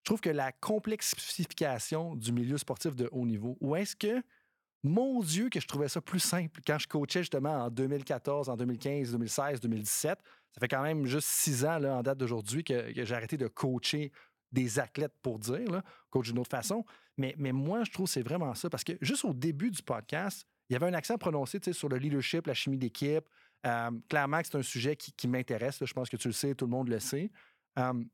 je 0.00 0.04
trouve 0.04 0.20
que 0.20 0.30
la 0.30 0.52
complexification 0.52 2.16
du 2.16 2.32
milieu 2.32 2.56
sportif 2.58 2.96
de 2.96 3.08
haut 3.12 3.26
niveau, 3.26 3.56
ou 3.60 3.76
est-ce 3.76 3.94
que, 3.94 4.22
mon 4.82 5.20
Dieu, 5.20 5.50
que 5.50 5.60
je 5.60 5.66
trouvais 5.66 5.88
ça 5.88 6.00
plus 6.00 6.20
simple 6.20 6.60
quand 6.66 6.78
je 6.78 6.88
coachais 6.88 7.20
justement 7.20 7.64
en 7.64 7.70
2014, 7.70 8.48
en 8.48 8.56
2015, 8.56 9.12
2016, 9.12 9.60
2017. 9.60 10.18
Ça 10.52 10.58
fait 10.58 10.68
quand 10.68 10.82
même 10.82 11.04
juste 11.04 11.28
six 11.28 11.66
ans 11.66 11.82
en 11.84 12.02
date 12.02 12.16
d'aujourd'hui 12.16 12.64
que, 12.64 12.90
j'ai 12.94 13.14
arrêté 13.14 13.36
de 13.36 13.46
coacher 13.46 14.10
des 14.52 14.78
athlètes 14.78 15.14
pour 15.22 15.38
dire, 15.38 15.70
là, 15.70 15.82
coach 16.10 16.28
d'une 16.28 16.38
autre 16.38 16.50
façon. 16.50 16.84
Mais, 17.16 17.34
mais 17.38 17.52
moi, 17.52 17.84
je 17.84 17.92
trouve 17.92 18.06
que 18.06 18.12
c'est 18.12 18.22
vraiment 18.22 18.54
ça 18.54 18.70
parce 18.70 18.84
que 18.84 18.92
juste 19.00 19.24
au 19.24 19.34
début 19.34 19.70
du 19.70 19.82
podcast, 19.82 20.46
il 20.68 20.74
y 20.74 20.76
avait 20.76 20.86
un 20.86 20.94
accent 20.94 21.18
prononcé 21.18 21.60
sur 21.72 21.88
le 21.88 21.96
leadership, 21.96 22.46
la 22.46 22.54
chimie 22.54 22.78
d'équipe. 22.78 23.24
Euh, 23.66 23.90
clairement 24.08 24.40
c'est 24.42 24.56
un 24.56 24.62
sujet 24.62 24.96
qui, 24.96 25.28
m'intéresse. 25.28 25.84
Je 25.84 25.92
pense 25.92 26.08
que 26.08 26.16
tu 26.16 26.28
le 26.28 26.32
sais, 26.32 26.54
tout 26.54 26.64
le 26.64 26.70
monde 26.70 26.88
le 26.88 26.98
sait 26.98 27.30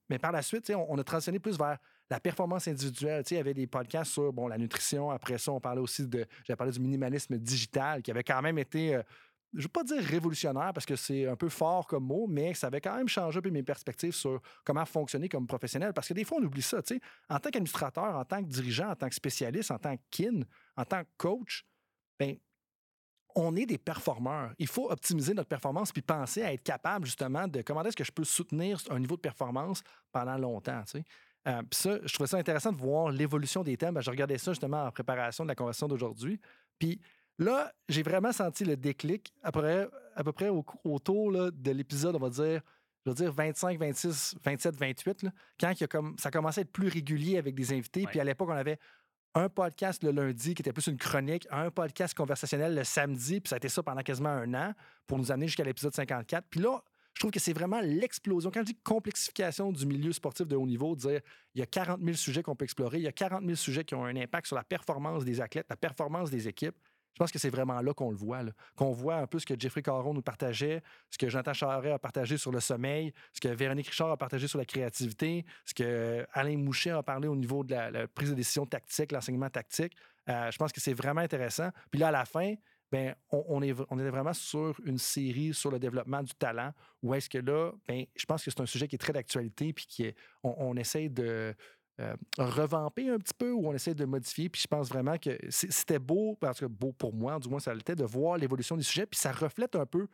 mais 0.09 0.19
par 0.19 0.33
la 0.33 0.43
suite, 0.43 0.71
on, 0.71 0.99
a 0.99 1.05
transitionné 1.05 1.38
plus 1.38 1.59
vers 1.59 1.79
la 2.11 2.21
performance 2.21 2.69
individuelle. 2.69 3.25
Il 3.31 3.37
y 3.37 3.41
avait 3.41 3.55
des 3.55 3.67
podcasts 3.67 4.12
sur 4.12 4.33
bon, 4.33 4.49
la 4.49 4.59
nutrition. 4.59 5.11
Après 5.11 5.38
ça, 5.38 5.53
on 5.53 5.61
parlait 5.61 5.81
aussi 5.81 6.06
de. 6.06 6.27
Parlé 6.56 6.73
du 6.73 6.81
minimalisme 6.81 7.38
digital 7.38 8.03
qui 8.03 8.11
avait 8.11 8.25
quand 8.25 8.41
même 8.43 8.59
été. 8.59 8.97
Euh, 8.97 9.03
je 9.56 9.61
ne 9.61 9.62
veux 9.62 9.69
pas 9.69 9.85
dire 9.85 10.03
révolutionnaire 10.03 10.73
parce 10.75 10.85
que 10.85 10.97
c'est 10.97 11.26
un 11.26 11.35
peu 11.35 11.49
fort 11.49 11.87
comme 11.87 12.05
mot, 12.05 12.26
mais 12.29 12.52
ça 12.52 12.66
avait 12.66 12.83
quand 12.83 12.95
même 12.95 13.09
changé 13.09 13.40
mes 13.50 13.62
perspectives 13.62 14.12
sur 14.12 14.40
comment 14.64 14.85
fonctionner 14.85 15.31
comme 15.31 15.47
professionnel. 15.47 15.95
Parce 15.95 16.09
que 16.09 16.14
des 16.14 16.25
fois, 16.25 16.38
on 16.38 16.45
oublie 16.45 16.62
ça. 16.62 16.78
En 17.31 17.38
tant 17.38 17.50
qu'administrateur, 17.50 18.16
en 18.16 18.25
tant 18.25 18.42
que 18.42 18.49
dirigeant, 18.49 18.90
en 18.90 18.97
tant 18.97 19.09
que 19.09 19.14
spécialiste, 19.14 19.71
en 19.71 19.78
tant 19.78 19.97
que 19.97 20.02
kin, 20.11 20.42
en 20.76 20.85
tant 20.85 21.02
que 21.02 21.09
coach, 21.16 21.64
ben, 22.19 22.37
on 23.35 23.57
est 23.57 23.64
des 23.64 23.78
performeurs. 23.78 24.52
Il 24.59 24.66
faut 24.66 24.90
optimiser 24.90 25.33
notre 25.33 25.49
performance 25.49 25.90
puis 25.90 26.02
penser 26.02 26.42
à 26.42 26.52
être 26.52 26.62
capable 26.62 27.07
justement 27.07 27.49
de 27.49 27.62
comment 27.62 27.83
est-ce 27.85 27.97
que 27.97 28.04
je 28.04 28.12
peux 28.12 28.25
soutenir 28.25 28.78
un 28.90 28.99
niveau 28.99 29.16
de 29.16 29.23
performance 29.23 29.83
pendant 30.12 30.37
longtemps. 30.37 30.83
Tu 30.85 30.99
sais. 30.99 31.04
Euh, 31.49 31.62
ça, 31.71 31.99
je 32.04 32.12
trouvais 32.12 32.26
ça 32.26 32.38
intéressant 32.38 32.73
de 32.73 32.78
voir 32.78 33.11
l'évolution 33.11 33.62
des 33.62 33.76
thèmes. 33.76 33.95
Ben, 33.95 34.00
je 34.00 34.11
regardais 34.11 34.38
ça 34.38 34.52
justement 34.52 34.85
en 34.85 34.90
préparation 34.90 35.45
de 35.45 35.49
la 35.49 35.54
conversation 35.54 35.88
d'aujourd'hui. 35.88 36.40
Puis 36.78 37.00
là, 37.38 37.73
j'ai 37.88 38.02
vraiment 38.02 38.33
senti 38.33 38.64
le 38.64 38.76
déclic 38.76 39.33
après, 39.43 39.88
à 40.14 40.25
peu 40.25 40.33
près 40.33 40.49
autour 40.85 41.33
de 41.33 41.71
l'épisode, 41.71 42.16
on 42.16 42.19
va 42.19 42.31
dire, 42.31 42.61
je 43.05 43.11
veux 43.11 43.14
dire 43.14 43.33
25, 43.33 43.78
26, 43.78 44.37
27, 44.45 44.76
28, 44.76 45.26
quand 45.61 45.73
il 45.81 45.85
a 45.85 45.87
comme, 45.87 46.16
ça 46.19 46.31
commençait 46.31 46.61
à 46.61 46.62
être 46.62 46.73
plus 46.73 46.88
régulier 46.88 47.38
avec 47.38 47.55
des 47.55 47.73
invités. 47.73 48.05
Puis 48.07 48.19
à 48.19 48.25
l'époque, 48.25 48.49
on 48.50 48.57
avait 48.57 48.78
un 49.35 49.49
podcast 49.49 50.02
le 50.02 50.11
lundi 50.11 50.55
qui 50.55 50.62
était 50.62 50.73
plus 50.73 50.87
une 50.87 50.97
chronique, 50.97 51.47
un 51.50 51.71
podcast 51.71 52.14
conversationnel 52.14 52.75
le 52.75 52.85
samedi, 52.85 53.40
puis 53.40 53.50
ça 53.50 53.57
a 53.57 53.59
été 53.59 53.69
ça 53.69 53.83
pendant 53.83 54.02
quasiment 54.02 54.31
un 54.31 54.55
an 54.55 54.73
pour 55.07 55.19
nous 55.19 55.31
amener 55.31 55.47
jusqu'à 55.47 55.62
l'épisode 55.62 55.95
54. 55.95 56.47
Puis 56.49 56.61
là, 56.61 56.83
je 57.12 57.21
trouve 57.21 57.31
que 57.31 57.40
c'est 57.40 57.52
vraiment 57.52 57.81
l'explosion. 57.81 58.50
Quand 58.50 58.61
je 58.61 58.66
dis 58.66 58.78
complexification 58.83 59.73
du 59.73 59.87
milieu 59.87 60.12
sportif 60.12 60.47
de 60.47 60.57
haut 60.57 60.66
niveau, 60.66 60.97
dire 60.97 61.21
il 61.55 61.61
y 61.61 61.62
a 61.62 61.66
40 61.66 62.00
000 62.02 62.16
sujets 62.16 62.43
qu'on 62.43 62.57
peut 62.57 62.64
explorer, 62.64 62.99
il 62.99 63.05
y 63.05 63.09
a 63.09 63.12
40 63.12 63.43
000 63.43 63.55
sujets 63.55 63.85
qui 63.85 63.95
ont 63.95 64.05
un 64.05 64.16
impact 64.16 64.49
sur 64.49 64.57
la 64.57 64.64
performance 64.64 65.25
des 65.25 65.40
athlètes, 65.40 65.66
la 65.71 65.76
performance 65.76 66.31
des 66.31 66.49
équipes. 66.49 66.76
Je 67.16 67.18
pense 67.18 67.32
que 67.32 67.38
c'est 67.38 67.49
vraiment 67.49 67.80
là 67.80 67.94
qu'on 67.94 68.11
le 68.11 68.16
voit, 68.16 68.40
qu'on 68.76 68.92
voit 68.92 69.16
un 69.16 69.26
peu 69.26 69.38
ce 69.38 69.46
que 69.46 69.58
Jeffrey 69.58 69.80
Caron 69.80 70.12
nous 70.12 70.20
partageait, 70.20 70.82
ce 71.11 71.16
que 71.16 71.30
Jonathan 71.30 71.54
Charret 71.54 71.92
a 71.92 71.99
partagé 71.99 72.37
sur 72.37 72.52
le 72.52 72.61
sommeil, 72.61 73.14
ce 73.32 73.40
que 73.40 73.49
Véronique 73.49 73.88
Richard 73.88 74.11
a 74.11 74.18
partagé 74.18 74.46
sur 74.49 74.58
la 74.58 74.66
créativité, 74.66 75.46
ce 75.64 75.73
que 75.73 76.26
Alain 76.35 76.58
Mouchet 76.58 76.90
a 76.90 77.02
parlé 77.02 77.26
au 77.26 77.35
niveau 77.35 77.64
de 77.64 77.75
la, 77.75 78.06
prise 78.06 78.28
de 78.28 78.35
décision 78.35 78.66
tactique, 78.66 79.12
l'enseignement 79.12 79.49
tactique. 79.49 79.96
Euh, 80.28 80.50
je 80.50 80.58
pense 80.58 80.73
que 80.73 80.80
c'est 80.82 80.92
vraiment 80.92 81.23
intéressant. 81.23 81.70
Puis 81.90 82.00
là, 82.00 82.08
à 82.08 82.11
la 82.11 82.26
fin, 82.26 82.54
ben, 82.92 83.14
on, 83.30 83.62
est, 83.62 83.75
on 83.90 83.99
est 83.99 84.11
vraiment 84.11 84.35
sur 84.35 84.78
une 84.85 84.99
série 84.99 85.54
sur 85.54 85.70
le 85.70 85.78
développement 85.78 86.23
du 86.23 86.35
talent, 86.35 86.73
où 87.02 87.14
est-ce 87.14 87.30
que 87.30 87.38
là, 87.38 87.73
ben, 87.88 88.04
je 88.14 88.26
pense 88.26 88.44
que 88.44 88.50
c'est 88.50 88.61
un 88.61 88.66
sujet 88.66 88.87
qui 88.88 88.96
est 88.96 88.99
très 88.99 89.14
d'actualité, 89.14 89.73
puis 89.73 89.87
qui 89.87 90.14
on, 90.42 90.76
essaie 90.76 91.08
de, 91.08 91.54
revamper 92.38 93.09
un 93.09 93.19
petit 93.19 93.35
peu 93.35 93.53
ou 93.53 93.69
on 93.69 93.73
essaie 93.73 93.95
de 93.95 94.05
modifier. 94.05 94.49
Puis 94.49 94.62
je 94.62 94.67
pense 94.69 94.88
vraiment 94.88 95.19
que 95.19 95.38
c'était 95.49 95.99
beau, 95.99 96.37
parce 96.41 96.61
que 96.61 96.67
beau 96.67 96.93
pour 96.93 97.15
moi, 97.15 97.38
du 97.38 97.49
moins 97.49 97.61
ça 97.61 97.75
l'était, 97.75 97.97
de 97.97 98.05
voir 98.05 98.37
l'évolution 98.37 98.76
des 98.76 98.83
sujets. 98.83 99.07
Puis 99.07 99.19
ça 99.19 99.33
reflète 99.33 99.76
un 99.76 99.87
peu 99.87 100.07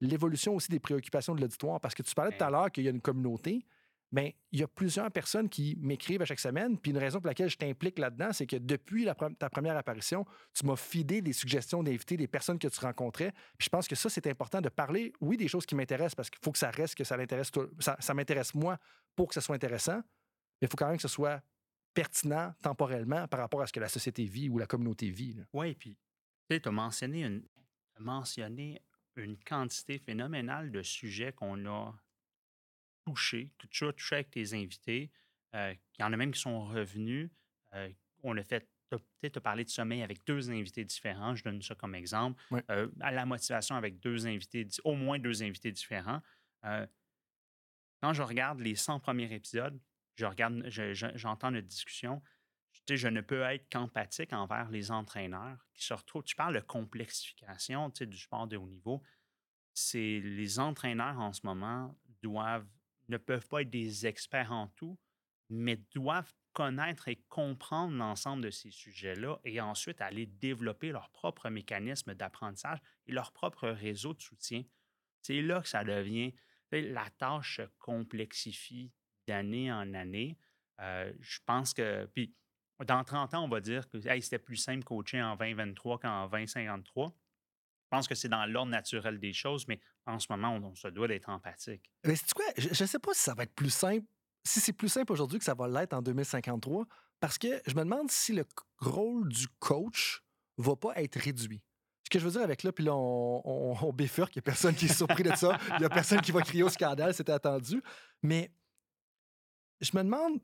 l'évolution 0.00 0.54
aussi 0.54 0.70
des 0.70 0.80
préoccupations 0.80 1.34
de 1.34 1.40
l'auditoire. 1.40 1.80
Parce 1.80 1.94
que 1.94 2.02
tu 2.02 2.14
parlais 2.14 2.36
tout 2.36 2.44
à 2.44 2.50
l'heure 2.50 2.70
qu'il 2.70 2.84
y 2.84 2.88
a 2.88 2.90
une 2.90 3.00
communauté. 3.00 3.64
Bien, 4.12 4.30
il 4.52 4.60
y 4.60 4.62
a 4.62 4.68
plusieurs 4.68 5.10
personnes 5.10 5.48
qui 5.48 5.76
m'écrivent 5.80 6.22
à 6.22 6.24
chaque 6.24 6.38
semaine. 6.38 6.78
Puis 6.78 6.92
une 6.92 6.98
raison 6.98 7.18
pour 7.18 7.26
laquelle 7.26 7.50
je 7.50 7.56
t'implique 7.56 7.98
là-dedans, 7.98 8.32
c'est 8.32 8.46
que 8.46 8.56
depuis 8.56 9.04
ta 9.38 9.50
première 9.50 9.76
apparition, 9.76 10.24
tu 10.54 10.64
m'as 10.64 10.76
fidé 10.76 11.22
des 11.22 11.32
suggestions 11.32 11.82
d'inviter 11.82 12.16
des 12.16 12.28
personnes 12.28 12.58
que 12.58 12.68
tu 12.68 12.78
rencontrais. 12.78 13.32
Puis 13.58 13.64
je 13.64 13.68
pense 13.68 13.88
que 13.88 13.96
ça, 13.96 14.08
c'est 14.08 14.28
important 14.28 14.60
de 14.60 14.68
parler, 14.68 15.12
oui, 15.20 15.36
des 15.36 15.48
choses 15.48 15.66
qui 15.66 15.74
m'intéressent, 15.74 16.14
parce 16.14 16.30
qu'il 16.30 16.38
faut 16.40 16.52
que 16.52 16.58
ça 16.58 16.70
reste, 16.70 16.94
que 16.94 17.02
ça 17.02 17.16
l'intéresse, 17.16 17.50
ça, 17.80 17.96
ça 17.98 18.14
m'intéresse 18.14 18.54
moi 18.54 18.78
pour 19.16 19.26
que 19.26 19.34
ça 19.34 19.40
soit 19.40 19.56
intéressant. 19.56 20.00
Mais 20.60 20.66
il 20.66 20.68
faut 20.68 20.76
quand 20.76 20.88
même 20.88 20.96
que 20.96 21.02
ce 21.02 21.08
soit 21.08 21.42
pertinent 21.94 22.54
temporellement 22.62 23.26
par 23.28 23.40
rapport 23.40 23.62
à 23.62 23.66
ce 23.66 23.72
que 23.72 23.80
la 23.80 23.88
société 23.88 24.24
vit 24.24 24.48
ou 24.48 24.58
la 24.58 24.66
communauté 24.66 25.10
vit. 25.10 25.36
Oui, 25.52 25.74
puis 25.74 25.96
tu 26.48 26.60
as 26.62 26.70
mentionné 26.70 27.24
une, 27.24 27.42
mentionné 27.98 28.82
une 29.16 29.38
quantité 29.38 29.98
phénoménale 29.98 30.70
de 30.70 30.82
sujets 30.82 31.32
qu'on 31.32 31.66
a 31.66 31.94
touchés, 33.06 33.50
que 33.58 33.66
tu 33.68 33.86
as 33.86 33.92
touché 33.92 34.16
avec 34.16 34.30
tes 34.30 34.54
invités. 34.54 35.10
Euh, 35.54 35.74
il 35.98 36.02
y 36.02 36.04
en 36.04 36.12
a 36.12 36.16
même 36.16 36.32
qui 36.32 36.40
sont 36.40 36.66
revenus. 36.66 37.30
Euh, 37.74 37.88
on 38.22 38.36
a 38.36 38.44
fait 38.44 38.68
peut-être 38.90 39.40
parler 39.40 39.64
de 39.64 39.70
sommeil 39.70 40.02
avec 40.02 40.24
deux 40.26 40.50
invités 40.50 40.84
différents, 40.84 41.34
je 41.34 41.42
donne 41.42 41.60
ça 41.62 41.74
comme 41.74 41.94
exemple. 41.94 42.42
Euh, 42.70 42.88
à 43.00 43.10
la 43.10 43.26
motivation 43.26 43.74
avec 43.74 43.98
deux 44.00 44.26
invités, 44.26 44.66
au 44.84 44.94
moins 44.94 45.18
deux 45.18 45.42
invités 45.42 45.72
différents. 45.72 46.20
quand 46.62 48.12
je 48.12 48.22
regarde 48.22 48.60
les 48.60 48.76
100 48.76 49.00
premiers 49.00 49.32
épisodes, 49.32 49.80
je 50.16 50.26
regarde, 50.26 50.68
j'entends 50.68 51.50
notre 51.50 51.66
discussion, 51.66 52.22
je 52.88 53.08
ne 53.08 53.20
peux 53.20 53.42
être 53.42 53.68
qu'empathique 53.68 54.32
envers 54.32 54.70
les 54.70 54.90
entraîneurs 54.90 55.58
qui 55.74 55.84
se 55.84 55.94
retrouvent. 55.94 56.24
Tu 56.24 56.36
parles 56.36 56.54
de 56.54 56.60
complexification 56.60 57.88
du 57.88 58.16
sport 58.16 58.46
de 58.46 58.56
haut 58.56 58.68
niveau. 58.68 59.02
C'est 59.74 60.20
les 60.20 60.58
entraîneurs 60.58 61.18
en 61.18 61.32
ce 61.32 61.40
moment 61.44 61.98
doivent 62.22 62.66
ne 63.08 63.18
peuvent 63.18 63.46
pas 63.46 63.62
être 63.62 63.70
des 63.70 64.06
experts 64.06 64.52
en 64.52 64.68
tout, 64.68 64.98
mais 65.48 65.76
doivent 65.94 66.32
connaître 66.52 67.08
et 67.08 67.22
comprendre 67.28 67.94
l'ensemble 67.94 68.42
de 68.42 68.50
ces 68.50 68.70
sujets-là 68.70 69.38
et 69.44 69.60
ensuite 69.60 70.00
aller 70.00 70.26
développer 70.26 70.90
leur 70.90 71.10
propre 71.10 71.50
mécanisme 71.50 72.14
d'apprentissage 72.14 72.80
et 73.06 73.12
leur 73.12 73.32
propre 73.32 73.68
réseau 73.68 74.14
de 74.14 74.20
soutien. 74.20 74.64
C'est 75.22 75.42
là 75.42 75.60
que 75.60 75.68
ça 75.68 75.84
devient, 75.84 76.34
la 76.72 77.08
tâche 77.10 77.58
se 77.58 77.62
complexifie 77.78 78.92
d'année 79.26 79.72
en 79.72 79.94
année. 79.94 80.36
Je 80.78 81.38
pense 81.46 81.74
que, 81.74 82.06
puis 82.14 82.34
dans 82.84 83.02
30 83.02 83.34
ans, 83.34 83.44
on 83.44 83.48
va 83.48 83.60
dire 83.60 83.88
que 83.88 83.98
c'était 84.00 84.38
plus 84.38 84.56
simple 84.56 84.84
coacher 84.84 85.22
en 85.22 85.36
2023 85.36 85.98
qu'en 85.98 86.28
2053. 86.28 87.08
Je 87.08 87.88
pense 87.88 88.08
que 88.08 88.14
c'est 88.14 88.28
dans 88.28 88.44
l'ordre 88.46 88.72
naturel 88.72 89.18
des 89.18 89.32
choses, 89.32 89.66
mais 89.68 89.80
en 90.06 90.18
ce 90.18 90.26
moment, 90.30 90.56
on, 90.56 90.74
se 90.74 90.88
doit 90.88 91.08
d'être 91.08 91.28
empathique. 91.28 91.90
Mais 92.04 92.16
c'est 92.16 92.32
quoi? 92.32 92.44
Je 92.56 92.68
ne 92.68 92.86
sais 92.86 92.98
pas 92.98 93.14
si 93.14 93.22
ça 93.22 93.34
va 93.34 93.44
être 93.44 93.54
plus 93.54 93.70
simple, 93.70 94.04
si 94.44 94.60
c'est 94.60 94.72
plus 94.72 94.88
simple 94.88 95.12
aujourd'hui 95.12 95.38
que 95.38 95.44
ça 95.44 95.54
va 95.54 95.68
l'être 95.68 95.94
en 95.94 96.02
2053, 96.02 96.86
parce 97.20 97.38
que 97.38 97.60
je 97.66 97.74
me 97.74 97.84
demande 97.84 98.10
si 98.10 98.32
le 98.32 98.44
rôle 98.78 99.28
du 99.28 99.46
coach 99.60 100.22
va 100.58 100.74
pas 100.76 100.92
être 100.96 101.18
réduit. 101.18 101.62
Ce 102.04 102.10
que 102.10 102.18
je 102.18 102.24
veux 102.24 102.32
dire 102.32 102.42
avec 102.42 102.62
là, 102.62 102.72
puis 102.72 102.84
là, 102.84 102.94
on, 102.94 103.76
on, 103.80 103.92
bifurque, 103.92 104.34
il 104.36 104.38
n'y 104.38 104.40
a 104.40 104.42
personne 104.42 104.74
qui 104.74 104.84
est 104.84 104.94
surpris 104.94 105.22
de 105.22 105.34
ça, 105.34 105.58
il 105.74 105.80
n'y 105.80 105.84
a 105.84 105.88
personne 105.88 106.20
qui 106.20 106.32
va 106.32 106.42
crier 106.42 106.62
au 106.62 106.68
scandale, 106.68 107.14
c'était 107.14 107.32
attendu. 107.32 107.82
Mais 108.22 108.50
je 109.80 109.96
me 109.96 110.02
demande, 110.02 110.40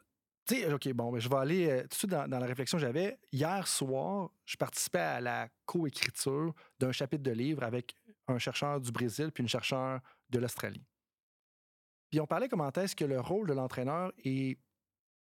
tu 0.46 0.56
sais, 0.56 0.72
OK, 0.72 0.88
bon, 0.92 1.18
je 1.18 1.28
vais 1.28 1.36
aller 1.36 1.68
euh, 1.68 1.82
tout 1.82 1.88
de 1.88 1.94
suite 1.94 2.10
dans, 2.10 2.26
la 2.26 2.46
réflexion 2.46 2.78
que 2.78 2.82
j'avais. 2.82 3.18
Hier 3.30 3.66
soir, 3.66 4.30
je 4.44 4.56
participais 4.56 4.98
à 4.98 5.20
la 5.20 5.48
coécriture 5.66 6.54
d'un 6.78 6.92
chapitre 6.92 7.22
de 7.22 7.30
livre 7.30 7.62
avec 7.62 7.94
un 8.28 8.38
chercheur 8.38 8.80
du 8.80 8.90
Brésil 8.90 9.30
puis 9.32 9.42
une 9.42 9.48
chercheure 9.48 10.00
de 10.30 10.38
l'Australie. 10.38 10.84
Puis 12.10 12.20
on 12.20 12.26
parlait 12.26 12.48
comment 12.48 12.70
est-ce 12.70 12.94
que 12.94 13.04
le 13.04 13.20
rôle 13.20 13.48
de 13.48 13.54
l'entraîneur 13.54 14.12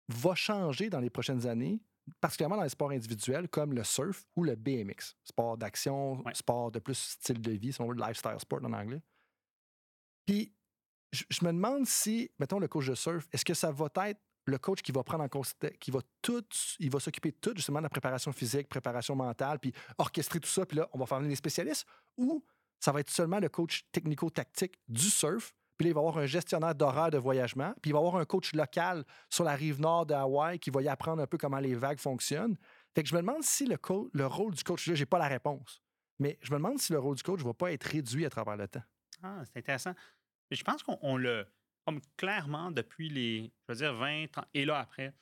va 0.07 0.35
changer 0.35 0.89
dans 0.89 0.99
les 0.99 1.09
prochaines 1.09 1.45
années, 1.45 1.79
particulièrement 2.19 2.57
dans 2.57 2.63
les 2.63 2.69
sports 2.69 2.91
individuels 2.91 3.47
comme 3.49 3.73
le 3.73 3.83
surf 3.83 4.25
ou 4.35 4.43
le 4.43 4.55
BMX, 4.55 5.15
sport 5.23 5.57
d'action, 5.57 6.23
sport 6.33 6.71
de 6.71 6.79
plus 6.79 6.97
style 6.97 7.41
de 7.41 7.51
vie, 7.51 7.73
si 7.73 7.81
on 7.81 7.87
veut, 7.87 7.95
lifestyle 7.95 8.39
sport 8.39 8.63
en 8.63 8.73
anglais. 8.73 9.01
Puis 10.25 10.53
je, 11.11 11.45
me 11.45 11.51
demande 11.51 11.85
si, 11.85 12.31
mettons, 12.39 12.59
le 12.59 12.67
coach 12.67 12.87
de 12.87 12.95
surf, 12.95 13.27
est-ce 13.31 13.45
que 13.45 13.53
ça 13.53 13.71
va 13.71 13.87
être 14.07 14.19
le 14.45 14.57
coach 14.57 14.81
qui 14.81 14.91
va 14.91 15.03
prendre 15.03 15.23
en 15.23 15.29
considération, 15.29 15.77
qui 15.79 15.91
va 15.91 15.99
tout, 16.21 16.43
il 16.79 16.89
va 16.89 16.99
s'occuper 16.99 17.31
de 17.31 17.37
tout, 17.37 17.53
justement, 17.55 17.79
de 17.79 17.83
la 17.83 17.89
préparation 17.89 18.31
physique, 18.31 18.67
préparation 18.67 19.15
mentale, 19.15 19.59
puis 19.59 19.71
orchestrer 19.97 20.39
tout 20.39 20.49
ça, 20.49 20.65
puis 20.65 20.77
là, 20.77 20.89
on 20.93 20.99
va 20.99 21.05
faire 21.05 21.17
venir 21.19 21.29
des 21.29 21.35
spécialistes, 21.35 21.85
ou 22.17 22.43
ça 22.79 22.91
va 22.91 23.01
être 23.01 23.09
seulement 23.09 23.39
le 23.39 23.49
coach 23.49 23.85
technico-tactique 23.91 24.79
du 24.87 25.09
surf, 25.09 25.53
puis 25.77 25.85
là, 25.85 25.91
il 25.91 25.93
va 25.93 25.99
avoir 25.99 26.17
un 26.17 26.25
gestionnaire 26.25 26.73
d'horaire 26.73 27.11
de 27.11 27.17
voyagement, 27.17 27.73
puis 27.81 27.91
il 27.91 27.93
va 27.93 27.99
avoir 27.99 28.15
un 28.15 28.25
coach 28.25 28.53
local 28.53 29.03
sur 29.29 29.43
la 29.43 29.55
rive 29.55 29.79
nord 29.79 30.05
de 30.05 30.13
Hawaï 30.13 30.59
qui 30.59 30.69
va 30.69 30.81
y 30.81 30.87
apprendre 30.87 31.21
un 31.21 31.27
peu 31.27 31.37
comment 31.37 31.59
les 31.59 31.75
vagues 31.75 31.99
fonctionnent. 31.99 32.55
Fait 32.95 33.03
que 33.03 33.09
je 33.09 33.15
me 33.15 33.21
demande 33.21 33.43
si 33.43 33.65
le, 33.65 33.77
le 34.13 34.27
rôle 34.27 34.53
du 34.53 34.63
coach, 34.63 34.87
là, 34.87 34.95
j'ai 34.95 35.05
pas 35.05 35.19
la 35.19 35.27
réponse, 35.27 35.81
mais 36.19 36.39
je 36.41 36.51
me 36.51 36.57
demande 36.57 36.79
si 36.79 36.93
le 36.93 36.99
rôle 36.99 37.15
du 37.15 37.23
coach 37.23 37.39
ne 37.39 37.45
va 37.45 37.53
pas 37.53 37.71
être 37.71 37.83
réduit 37.83 38.25
à 38.25 38.29
travers 38.29 38.57
le 38.57 38.67
temps. 38.67 38.83
Ah, 39.23 39.41
c'est 39.45 39.59
intéressant 39.59 39.93
je 40.55 40.63
pense 40.63 40.83
qu'on 40.83 41.17
le. 41.17 41.45
Comme 41.85 41.99
clairement, 42.15 42.69
depuis 42.69 43.09
les, 43.09 43.51
je 43.67 43.73
veux 43.73 43.77
dire, 43.77 43.93
20, 43.95 44.27
30, 44.31 44.45
et 44.53 44.65
là 44.65 44.77
après, 44.77 45.15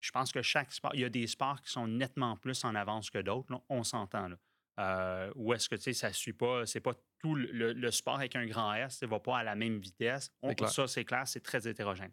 je 0.00 0.10
pense 0.10 0.32
que 0.32 0.40
chaque 0.40 0.72
sport, 0.72 0.94
il 0.94 1.00
y 1.00 1.04
a 1.04 1.10
des 1.10 1.26
sports 1.26 1.60
qui 1.60 1.70
sont 1.70 1.86
nettement 1.86 2.36
plus 2.36 2.64
en 2.64 2.74
avance 2.74 3.10
que 3.10 3.18
d'autres. 3.18 3.62
On 3.68 3.84
s'entend 3.84 4.28
là. 4.28 4.36
Euh, 4.80 5.32
ou 5.36 5.54
est-ce 5.54 5.68
que 5.68 5.76
tu 5.76 5.82
sais, 5.82 5.92
ça 5.92 6.08
ne 6.08 6.12
suit 6.12 6.32
pas, 6.32 6.66
c'est 6.66 6.80
pas 6.80 6.94
tout 7.18 7.34
le, 7.36 7.90
sport 7.90 8.16
avec 8.16 8.34
un 8.36 8.44
grand 8.46 8.74
S, 8.74 9.00
ne 9.02 9.06
va 9.06 9.20
pas 9.20 9.38
à 9.38 9.44
la 9.44 9.54
même 9.54 9.78
vitesse. 9.78 10.32
ça, 10.66 10.88
c'est 10.88 11.04
clair, 11.04 11.26
c'est 11.26 11.42
très 11.42 11.66
hétérogène. 11.68 12.12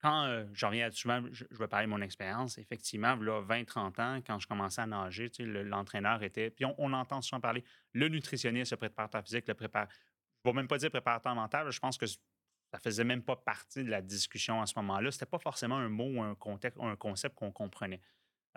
Quand 0.00 0.24
euh, 0.24 0.44
je 0.52 0.64
reviens 0.66 0.90
souvent, 0.90 1.22
je, 1.32 1.44
vais 1.50 1.68
parler 1.68 1.86
de 1.86 1.90
mon 1.90 2.00
expérience, 2.02 2.58
effectivement, 2.58 3.16
là, 3.16 3.42
20-30 3.42 4.00
ans, 4.00 4.20
quand 4.24 4.38
je 4.38 4.46
commençais 4.46 4.82
à 4.82 4.86
nager, 4.86 5.30
tu 5.30 5.44
sais, 5.44 5.64
l'entraîneur 5.64 6.22
était, 6.22 6.50
puis 6.50 6.64
on, 6.64 6.92
entend 6.92 7.20
souvent 7.22 7.40
parler, 7.40 7.64
le 7.92 8.08
nutritionniste, 8.08 8.72
le 8.72 8.76
préparateur 8.76 9.22
physique, 9.24 9.48
le 9.48 9.54
préparateur 9.54 9.94
même 10.52 10.68
pas 10.68 10.78
dire 10.78 10.90
préparateur 10.90 11.34
mental, 11.34 11.70
je 11.70 11.80
pense 11.80 11.98
que 11.98 12.06
ça 12.06 12.78
faisait 12.80 13.04
même 13.04 13.22
pas 13.22 13.36
partie 13.36 13.84
de 13.84 13.90
la 13.90 14.02
discussion 14.02 14.60
à 14.60 14.66
ce 14.66 14.74
moment-là. 14.76 15.10
C'était 15.10 15.26
pas 15.26 15.38
forcément 15.38 15.76
un 15.76 15.88
mot 15.88 16.08
ou 16.08 16.22
un, 16.22 16.34
contexte, 16.34 16.78
un 16.80 16.96
concept 16.96 17.34
qu'on 17.34 17.52
comprenait. 17.52 18.00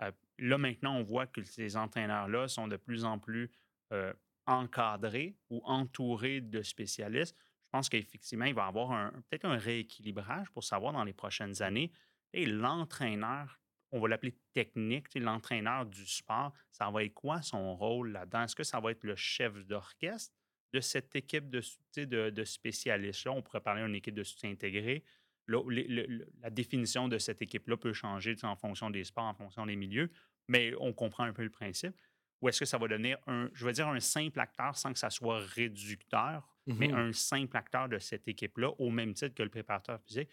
Euh, 0.02 0.10
là, 0.38 0.58
maintenant, 0.58 0.96
on 0.96 1.02
voit 1.02 1.26
que 1.26 1.42
ces 1.42 1.76
entraîneurs-là 1.76 2.48
sont 2.48 2.68
de 2.68 2.76
plus 2.76 3.04
en 3.04 3.18
plus 3.18 3.50
euh, 3.92 4.12
encadrés 4.46 5.36
ou 5.48 5.60
entourés 5.64 6.40
de 6.40 6.62
spécialistes. 6.62 7.36
Je 7.38 7.70
pense 7.70 7.88
qu'effectivement, 7.88 8.46
il 8.46 8.54
va 8.54 8.64
y 8.64 8.68
avoir 8.68 9.12
peut-être 9.28 9.44
un 9.44 9.56
rééquilibrage 9.56 10.50
pour 10.50 10.64
savoir 10.64 10.92
dans 10.92 11.04
les 11.04 11.12
prochaines 11.12 11.62
années. 11.62 11.92
Et 12.32 12.46
l'entraîneur, 12.46 13.60
on 13.92 14.00
va 14.00 14.08
l'appeler 14.08 14.36
technique, 14.52 15.06
l'entraîneur 15.14 15.86
du 15.86 16.06
sport, 16.06 16.52
ça 16.70 16.90
va 16.90 17.04
être 17.04 17.14
quoi 17.14 17.42
son 17.42 17.76
rôle 17.76 18.12
là-dedans? 18.12 18.42
Est-ce 18.42 18.56
que 18.56 18.64
ça 18.64 18.80
va 18.80 18.92
être 18.92 19.04
le 19.04 19.16
chef 19.16 19.54
d'orchestre? 19.66 20.34
De 20.72 20.80
cette 20.80 21.14
équipe 21.16 21.50
de, 21.50 21.62
de, 21.96 22.30
de 22.30 22.44
spécialistes-là. 22.44 23.32
On 23.32 23.42
pourrait 23.42 23.60
parler 23.60 23.82
d'une 23.84 23.94
équipe 23.94 24.14
de 24.14 24.22
soutien 24.22 24.50
intégré. 24.50 25.02
la 25.48 26.50
définition 26.50 27.08
de 27.08 27.18
cette 27.18 27.42
équipe-là 27.42 27.76
peut 27.76 27.92
changer 27.92 28.36
en 28.42 28.56
fonction 28.56 28.90
des 28.90 29.04
sports, 29.04 29.24
en 29.24 29.34
fonction 29.34 29.66
des 29.66 29.76
milieux, 29.76 30.10
mais 30.48 30.72
on 30.78 30.92
comprend 30.92 31.24
un 31.24 31.32
peu 31.32 31.42
le 31.42 31.50
principe. 31.50 31.94
Ou 32.40 32.48
est-ce 32.48 32.60
que 32.60 32.66
ça 32.66 32.78
va 32.78 32.88
devenir 32.88 33.18
un, 33.26 33.50
je 33.52 33.66
veux 33.66 33.72
dire, 33.72 33.88
un 33.88 34.00
simple 34.00 34.40
acteur 34.40 34.76
sans 34.76 34.92
que 34.92 34.98
ça 34.98 35.10
soit 35.10 35.40
réducteur, 35.40 36.56
mais 36.66 36.88
mm-hmm. 36.88 37.08
un 37.08 37.12
simple 37.12 37.56
acteur 37.56 37.88
de 37.88 37.98
cette 37.98 38.26
équipe-là, 38.28 38.70
au 38.78 38.90
même 38.90 39.12
titre 39.12 39.34
que 39.34 39.42
le 39.42 39.50
préparateur 39.50 40.00
physique? 40.00 40.28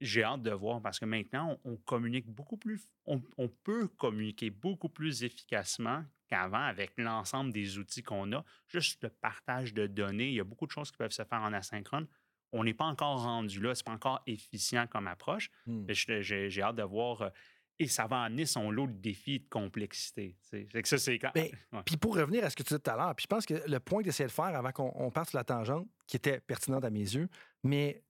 J'ai 0.00 0.22
hâte 0.22 0.42
de 0.42 0.50
voir 0.50 0.80
parce 0.82 0.98
que 0.98 1.06
maintenant, 1.06 1.58
on, 1.64 1.76
communique 1.76 2.26
beaucoup 2.26 2.56
plus, 2.56 2.88
on, 3.06 3.20
peut 3.64 3.88
communiquer 3.88 4.50
beaucoup 4.50 4.90
plus 4.90 5.24
efficacement 5.24 6.04
qu'avant 6.26 6.62
avec 6.62 6.92
l'ensemble 6.96 7.52
des 7.52 7.78
outils 7.78 8.02
qu'on 8.02 8.32
a. 8.32 8.44
Juste 8.68 9.02
le 9.02 9.10
partage 9.10 9.74
de 9.74 9.86
données, 9.86 10.28
il 10.28 10.34
y 10.34 10.40
a 10.40 10.44
beaucoup 10.44 10.66
de 10.66 10.72
choses 10.72 10.90
qui 10.90 10.96
peuvent 10.96 11.10
se 11.10 11.24
faire 11.24 11.40
en 11.40 11.52
asynchrone. 11.52 12.06
On 12.52 12.64
n'est 12.64 12.74
pas 12.74 12.84
encore 12.84 13.22
rendu 13.22 13.60
là, 13.60 13.74
c'est 13.74 13.84
pas 13.84 13.92
encore 13.92 14.22
efficient 14.26 14.86
comme 14.86 15.08
approche. 15.08 15.50
Mmh. 15.66 15.92
J'ai 15.92 16.62
hâte 16.62 16.76
de 16.76 16.82
voir. 16.82 17.22
Euh, 17.22 17.30
et 17.78 17.88
ça 17.88 18.06
va 18.06 18.22
amener 18.22 18.46
son 18.46 18.70
lot 18.70 18.86
de 18.86 18.94
défis 18.94 19.40
de 19.40 19.48
complexité. 19.50 20.34
que 20.50 20.88
ça, 20.88 20.96
c'est 20.96 21.18
ben, 21.34 21.50
Puis 21.84 21.98
pour 21.98 22.16
revenir 22.16 22.42
à 22.44 22.48
ce 22.48 22.56
que 22.56 22.62
tu 22.62 22.68
disais 22.68 22.80
tout 22.80 22.90
à 22.90 22.96
l'heure, 22.96 23.14
puis 23.14 23.24
je 23.24 23.26
pense 23.26 23.44
que 23.44 23.68
le 23.68 23.80
point 23.80 24.02
que 24.02 24.08
de 24.08 24.28
faire 24.28 24.44
avant 24.44 24.72
qu'on 24.72 25.10
parte 25.10 25.28
sur 25.28 25.38
la 25.38 25.44
tangente, 25.44 25.86
qui 26.06 26.16
était 26.16 26.40
pertinente 26.40 26.84
à 26.84 26.90
mes 26.90 27.00
yeux, 27.00 27.28
mais 27.62 28.02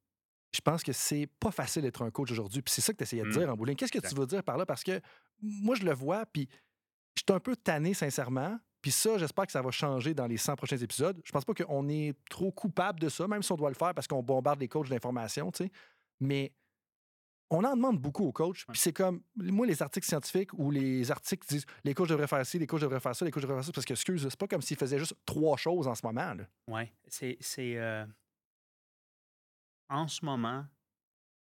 je 0.54 0.60
pense 0.60 0.82
que 0.82 0.92
c'est 0.92 1.28
pas 1.40 1.50
facile 1.50 1.82
d'être 1.82 2.02
un 2.02 2.10
coach 2.10 2.30
aujourd'hui. 2.30 2.62
Puis 2.62 2.72
c'est 2.72 2.80
ça 2.80 2.92
que 2.92 2.98
tu 2.98 3.02
essayais 3.02 3.22
de 3.22 3.28
mmh. 3.28 3.32
dire 3.32 3.50
en 3.50 3.56
bowling. 3.56 3.76
Qu'est-ce 3.76 3.92
que 3.92 4.06
tu 4.06 4.14
veux 4.14 4.26
dire 4.26 4.42
par 4.44 4.56
là? 4.56 4.64
Parce 4.64 4.84
que 4.84 5.00
moi, 5.42 5.74
je 5.74 5.84
le 5.84 5.92
vois, 5.92 6.24
puis 6.26 6.48
je 7.16 7.22
suis 7.26 7.34
un 7.34 7.40
peu 7.40 7.56
tanné, 7.56 7.94
sincèrement. 7.94 8.58
Puis 8.82 8.92
ça, 8.92 9.18
j'espère 9.18 9.46
que 9.46 9.52
ça 9.52 9.62
va 9.62 9.70
changer 9.70 10.14
dans 10.14 10.26
les 10.26 10.36
100 10.36 10.54
prochains 10.56 10.76
épisodes. 10.76 11.20
Je 11.24 11.32
pense 11.32 11.44
pas 11.44 11.54
qu'on 11.54 11.88
est 11.88 12.14
trop 12.30 12.52
coupable 12.52 13.00
de 13.00 13.08
ça, 13.08 13.26
même 13.26 13.42
si 13.42 13.50
on 13.50 13.56
doit 13.56 13.70
le 13.70 13.74
faire 13.74 13.94
parce 13.94 14.06
qu'on 14.06 14.22
bombarde 14.22 14.60
les 14.60 14.68
coachs 14.68 14.88
d'informations, 14.88 15.50
tu 15.50 15.64
sais. 15.64 15.72
Mais 16.20 16.52
on 17.50 17.64
en 17.64 17.74
demande 17.74 17.98
beaucoup 17.98 18.24
aux 18.24 18.32
coachs. 18.32 18.64
Puis 18.66 18.78
c'est 18.78 18.92
comme, 18.92 19.22
moi, 19.34 19.66
les 19.66 19.82
articles 19.82 20.06
scientifiques 20.06 20.52
ou 20.54 20.70
les 20.70 21.10
articles 21.10 21.46
disent 21.48 21.66
les 21.84 21.94
coachs 21.94 22.08
devraient 22.08 22.26
faire 22.26 22.44
ci, 22.44 22.58
les 22.58 22.66
coachs 22.66 22.80
devraient 22.80 23.00
faire 23.00 23.14
ça, 23.14 23.24
les 23.24 23.30
coachs 23.30 23.42
devraient 23.42 23.56
faire 23.56 23.64
ça. 23.64 23.72
Parce 23.72 23.86
que, 23.86 23.94
excuse, 23.94 24.22
c'est 24.28 24.38
pas 24.38 24.48
comme 24.48 24.62
s'ils 24.62 24.76
faisaient 24.76 24.98
juste 24.98 25.14
trois 25.24 25.56
choses 25.56 25.88
en 25.88 25.94
ce 25.94 26.04
moment. 26.04 26.34
Oui, 26.68 26.82
c'est. 27.08 27.38
Euh, 27.58 28.04
en 29.88 30.08
ce 30.08 30.24
moment, 30.24 30.64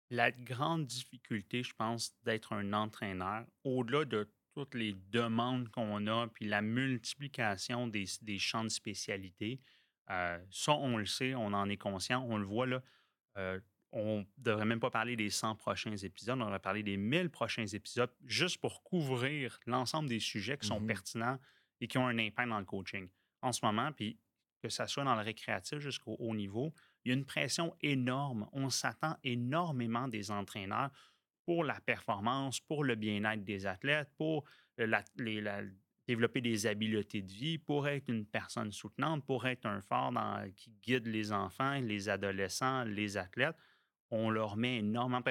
la 0.10 0.32
grande 0.32 0.86
difficulté, 0.86 1.64
je 1.64 1.74
pense, 1.74 2.14
d'être 2.24 2.54
un 2.54 2.74
entraîneur, 2.74 3.46
au-delà 3.64 4.06
de 4.06 4.30
toutes 4.54 4.76
les 4.76 4.94
demandes 5.12 5.70
qu'on 5.70 6.08
a, 6.08 6.28
puis 6.28 6.46
la 6.46 6.62
multiplication 6.62 7.88
des, 7.88 8.06
champs 8.38 8.64
de 8.64 8.70
spécialité, 8.70 9.60
euh, 10.10 10.40
ça, 10.50 10.74
on 10.74 10.98
le 10.98 11.06
sait, 11.06 11.36
on 11.36 11.54
en 11.54 11.70
est 11.70 11.78
conscient, 11.78 12.26
on 12.28 12.38
le 12.38 12.46
voit 12.46 12.68
là. 12.68 12.82
Euh, 13.38 13.60
on 13.92 14.20
ne 14.20 14.24
devrait 14.38 14.66
même 14.66 14.80
pas 14.80 14.92
parler 14.92 15.16
des 15.16 15.30
100 15.30 15.56
prochains 15.56 15.96
épisodes, 15.96 16.40
on 16.40 16.46
devrait 16.46 16.60
parler 16.60 16.84
des 16.84 16.98
1000 16.98 17.30
prochains 17.30 17.66
épisodes 17.66 18.12
juste 18.26 18.60
pour 18.60 18.84
couvrir 18.84 19.60
l'ensemble 19.66 20.10
des 20.10 20.20
sujets 20.20 20.58
qui 20.58 20.68
sont 20.68 20.80
mmh 20.80 20.88
pertinents 20.88 21.40
et 21.82 21.88
qui 21.88 21.98
ont 21.98 22.08
un 22.08 22.20
impact 22.20 22.50
dans 22.50 22.60
le 22.60 22.66
coaching. 22.66 23.08
En 23.42 23.52
ce 23.52 23.66
moment, 23.66 23.92
puis 23.92 24.20
que 24.62 24.70
ce 24.70 24.86
soit 24.86 25.04
dans 25.04 25.16
le 25.16 25.22
récréatif 25.22 25.80
jusqu'au 25.80 26.16
haut 26.20 26.36
niveau, 26.36 26.74
il 27.04 27.10
y 27.10 27.12
a 27.12 27.18
une 27.18 27.26
pression 27.26 27.76
énorme. 27.82 28.48
On 28.52 28.70
s'attend 28.70 29.16
énormément 29.24 30.08
des 30.08 30.32
entraîneurs 30.32 30.92
pour 31.50 31.64
la 31.64 31.80
performance, 31.82 32.60
pour 32.60 32.84
le 32.84 32.94
bien-être 32.94 33.44
des 33.44 33.66
athlètes, 33.66 34.12
pour 34.18 34.46
développer 36.08 36.42
des 36.42 36.68
habiletés 36.68 37.24
de 37.24 37.32
vie, 37.32 37.58
pour 37.58 37.88
être 37.88 38.08
une 38.08 38.28
personne 38.28 38.72
soutenante, 38.72 39.26
pour 39.26 39.48
être 39.48 39.66
un 39.66 39.82
phare 39.82 40.14
qui 40.56 40.72
guide 40.84 41.08
les 41.08 41.32
enfants, 41.32 41.80
les 41.82 42.08
adolescents, 42.08 42.84
les 42.84 43.18
athlètes 43.18 43.56
on 44.12 44.30
leur 44.30 44.58
met 44.58 44.78
énormément. 44.78 45.24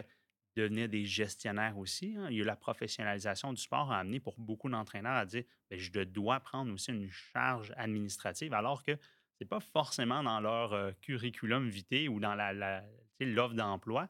Devenir 0.56 0.88
des 0.88 1.04
gestionnaires 1.04 1.78
aussi. 1.78 2.16
Hein. 2.18 2.26
Il 2.30 2.38
y 2.38 2.42
a 2.42 2.44
la 2.44 2.56
professionnalisation 2.56 3.52
du 3.52 3.62
sport 3.62 3.92
à 3.92 4.00
amener 4.00 4.18
pour 4.18 4.34
beaucoup 4.38 4.68
d'entraîneurs 4.68 5.14
à 5.14 5.24
dire 5.24 5.44
ben, 5.70 5.78
je 5.78 6.00
dois 6.02 6.40
prendre 6.40 6.72
aussi 6.72 6.90
une 6.90 7.08
charge 7.10 7.72
administrative, 7.76 8.52
alors 8.54 8.82
que 8.82 8.96
ce 8.96 9.44
n'est 9.44 9.48
pas 9.48 9.60
forcément 9.60 10.24
dans 10.24 10.40
leur 10.40 10.72
euh, 10.72 10.90
curriculum 11.00 11.68
vitae 11.68 12.08
ou 12.08 12.18
dans 12.18 12.34
l'offre 13.20 13.54
d'emploi. 13.54 14.08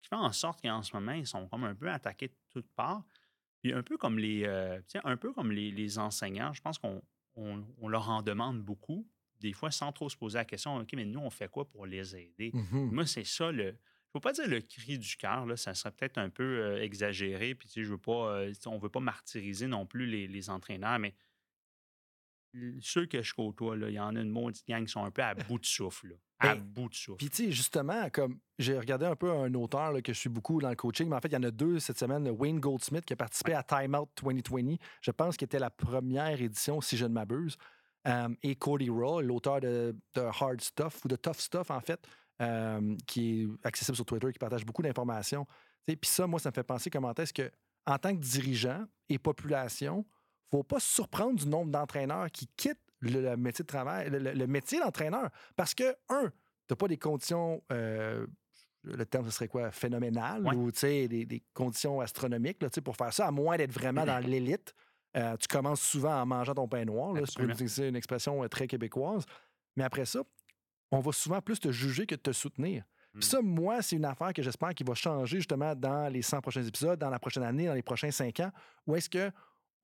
Qui 0.00 0.08
fait 0.08 0.16
en 0.16 0.32
sorte 0.32 0.62
qu'en 0.62 0.82
ce 0.82 0.94
moment, 0.94 1.12
ils 1.12 1.26
sont 1.26 1.48
comme 1.48 1.64
un 1.64 1.74
peu 1.74 1.90
attaqués 1.90 2.28
de 2.28 2.36
toutes 2.50 2.70
parts. 2.74 3.04
Puis 3.60 3.72
un 3.72 3.82
peu 3.82 3.96
comme 3.96 4.18
les, 4.18 4.44
euh, 4.44 4.80
un 5.04 5.16
peu 5.16 5.32
comme 5.32 5.50
les, 5.50 5.98
enseignants, 5.98 6.52
je 6.52 6.60
pense 6.60 6.78
qu'on 6.78 7.02
leur 7.88 8.08
en 8.08 8.22
demande 8.22 8.62
beaucoup, 8.62 9.08
des 9.40 9.52
fois 9.52 9.70
sans 9.70 9.92
trop 9.92 10.08
se 10.08 10.16
poser 10.16 10.38
la 10.38 10.44
question 10.44 10.76
OK, 10.76 10.92
mais 10.94 11.04
nous, 11.04 11.20
on 11.20 11.30
fait 11.30 11.50
quoi 11.50 11.68
pour 11.68 11.86
les 11.86 12.16
aider? 12.16 12.52
Mmh 12.54 12.90
Moi, 12.92 13.06
c'est 13.06 13.24
ça 13.24 13.50
le 13.50 13.76
ne 14.08 14.12
faut 14.12 14.20
pas 14.20 14.32
dire 14.32 14.48
le 14.48 14.60
cri 14.62 14.98
du 14.98 15.16
cœur, 15.16 15.46
ça 15.58 15.74
serait 15.74 15.90
peut-être 15.90 16.16
un 16.16 16.30
peu 16.30 16.42
euh, 16.42 16.82
exagéré. 16.82 17.54
Puis, 17.54 17.68
je 17.76 17.82
veux 17.82 17.98
pas, 17.98 18.38
euh, 18.38 18.52
on 18.66 18.76
ne 18.76 18.80
veut 18.80 18.88
pas 18.88 19.00
martyriser 19.00 19.66
non 19.66 19.84
plus 19.84 20.06
les, 20.06 20.50
entraîneurs, 20.50 20.98
mais 20.98 21.14
ceux 22.80 23.04
que 23.04 23.20
je 23.22 23.34
côtoie, 23.34 23.76
il 23.76 23.90
y 23.90 24.00
en 24.00 24.16
a 24.16 24.20
une 24.20 24.30
maudite 24.30 24.66
gang 24.66 24.84
qui 24.86 24.92
sont 24.92 25.04
un 25.04 25.10
peu 25.10 25.22
à 25.22 25.34
bout 25.34 25.58
de 25.58 25.66
souffle. 25.66 26.18
À 26.40 26.54
ben, 26.54 26.62
bout 26.62 26.88
de 26.88 26.94
souffle. 26.94 27.18
Puis, 27.18 27.30
tu 27.30 27.44
sais, 27.44 27.52
justement, 27.52 28.08
comme 28.10 28.38
j'ai 28.58 28.78
regardé 28.78 29.06
un 29.06 29.16
peu 29.16 29.30
un 29.30 29.52
auteur 29.54 29.92
que 30.02 30.12
je 30.12 30.18
suis 30.18 30.28
beaucoup 30.28 30.60
dans 30.60 30.70
le 30.70 30.76
coaching, 30.76 31.08
mais 31.08 31.16
en 31.16 31.20
fait, 31.20 31.28
il 31.28 31.34
y 31.34 31.36
en 31.36 31.42
a 31.42 31.50
deux 31.50 31.78
cette 31.78 31.98
semaine. 31.98 32.28
Wayne 32.30 32.60
Goldsmith 32.60 33.04
qui 33.04 33.12
a 33.12 33.16
participé 33.16 33.54
à 33.54 33.62
Time 33.62 33.94
Out 33.94 34.10
2020. 34.22 34.76
Je 35.00 35.10
pense 35.10 35.36
qu'il 35.36 35.46
était 35.46 35.58
la 35.58 35.70
première 35.70 36.40
édition, 36.40 36.80
si 36.80 36.96
je 36.96 37.06
ne 37.06 37.12
m'abuse. 37.12 37.56
Euh, 38.06 38.28
et 38.42 38.54
Cody 38.54 38.88
Raw, 38.88 39.20
l'auteur 39.20 39.60
de, 39.60 39.96
de, 40.14 40.20
Hard 40.20 40.60
Stuff 40.60 41.04
ou 41.04 41.08
de 41.08 41.16
Tough 41.16 41.38
Stuff, 41.38 41.70
en 41.70 41.80
fait, 41.80 42.00
euh, 42.40 42.96
qui 43.06 43.42
est 43.42 43.66
accessible 43.66 43.96
sur 43.96 44.06
Twitter, 44.06 44.32
qui 44.32 44.38
partage 44.38 44.64
beaucoup 44.64 44.82
d'informations. 44.82 45.46
Puis 45.86 45.98
ça, 46.04 46.26
moi, 46.26 46.38
ça 46.38 46.50
me 46.50 46.54
fait 46.54 46.62
penser 46.62 46.90
comment 46.90 47.12
est-ce 47.14 47.32
que, 47.32 47.50
en 47.86 47.98
tant 47.98 48.14
que 48.14 48.20
dirigeant 48.20 48.84
et 49.08 49.18
population, 49.18 50.04
il 50.06 50.56
ne 50.56 50.58
faut 50.58 50.62
pas 50.62 50.80
se 50.80 50.94
surprendre 50.94 51.38
du 51.38 51.48
nombre 51.48 51.70
d'entraîneurs 51.72 52.30
qui 52.30 52.46
quittent 52.56 52.78
le, 53.00 53.36
métier 53.36 53.62
de 53.62 53.68
travail, 53.68 54.10
le, 54.10 54.46
métier 54.46 54.80
d'entraîneur. 54.80 55.30
Parce 55.56 55.74
que, 55.74 55.94
un, 56.08 56.24
tu 56.24 56.30
n'as 56.70 56.76
pas 56.76 56.88
des 56.88 56.98
conditions, 56.98 57.62
euh, 57.72 58.26
le 58.84 59.06
terme, 59.06 59.26
ce 59.26 59.30
serait 59.30 59.48
quoi, 59.48 59.70
phénoménal, 59.70 60.46
ou 60.54 60.70
des, 60.70 61.08
des 61.08 61.42
conditions 61.54 62.00
astronomiques 62.00 62.62
là, 62.62 62.68
pour 62.82 62.96
faire 62.96 63.12
ça, 63.12 63.26
à 63.26 63.30
moins 63.30 63.56
d'être 63.56 63.72
vraiment 63.72 64.04
dans 64.04 64.18
l'élite. 64.18 64.74
Euh, 65.16 65.36
tu 65.38 65.48
commences 65.48 65.80
souvent 65.80 66.20
en 66.20 66.26
mangeant 66.26 66.54
ton 66.54 66.68
pain 66.68 66.84
noir, 66.84 67.16
c'est 67.24 67.88
une 67.88 67.96
expression 67.96 68.46
très 68.48 68.66
québécoise. 68.66 69.24
Mais 69.76 69.84
après 69.84 70.04
ça, 70.04 70.20
on 70.90 71.00
va 71.00 71.12
souvent 71.12 71.40
plus 71.40 71.60
te 71.60 71.70
juger 71.70 72.06
que 72.06 72.14
de 72.14 72.20
te 72.20 72.32
soutenir. 72.32 72.84
Puis 73.12 73.20
hmm. 73.20 73.30
ça, 73.30 73.40
moi, 73.42 73.82
c'est 73.82 73.96
une 73.96 74.04
affaire 74.04 74.32
que 74.32 74.42
j'espère 74.42 74.74
qu'il 74.74 74.86
va 74.86 74.94
changer 74.94 75.38
justement 75.38 75.74
dans 75.74 76.12
les 76.12 76.22
100 76.22 76.40
prochains 76.40 76.62
épisodes, 76.62 76.98
dans 76.98 77.10
la 77.10 77.18
prochaine 77.18 77.42
année, 77.42 77.66
dans 77.66 77.74
les 77.74 77.82
prochains 77.82 78.10
5 78.10 78.40
ans, 78.40 78.52
où 78.86 78.96
est-ce 78.96 79.08
que 79.08 79.30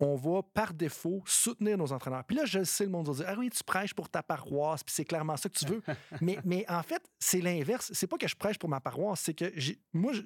on 0.00 0.16
va 0.16 0.42
par 0.42 0.74
défaut 0.74 1.22
soutenir 1.26 1.78
nos 1.78 1.92
entraîneurs. 1.92 2.24
Puis 2.24 2.37
là, 2.37 2.44
je 2.44 2.64
sais, 2.64 2.85
le 2.85 2.90
monde 2.90 3.07
va 3.07 3.14
dire 3.14 3.26
Ah 3.28 3.35
oui, 3.38 3.50
tu 3.50 3.62
prêches 3.62 3.94
pour 3.94 4.09
ta 4.09 4.22
paroisse, 4.22 4.83
puis 4.83 4.94
c'est 4.94 5.04
clairement 5.04 5.37
ça 5.37 5.48
que 5.48 5.59
tu 5.59 5.66
veux. 5.66 5.83
mais, 6.20 6.38
mais 6.44 6.64
en 6.68 6.83
fait, 6.83 7.02
c'est 7.18 7.40
l'inverse. 7.40 7.90
C'est 7.94 8.07
pas 8.07 8.18
que 8.18 8.28
je 8.28 8.35
prêche 8.35 8.59
pour 8.59 8.68
ma 8.68 8.80
paroisse, 8.80 9.20
c'est 9.20 9.35
que 9.35 9.52
moi, 9.92 10.12
je, 10.12 10.22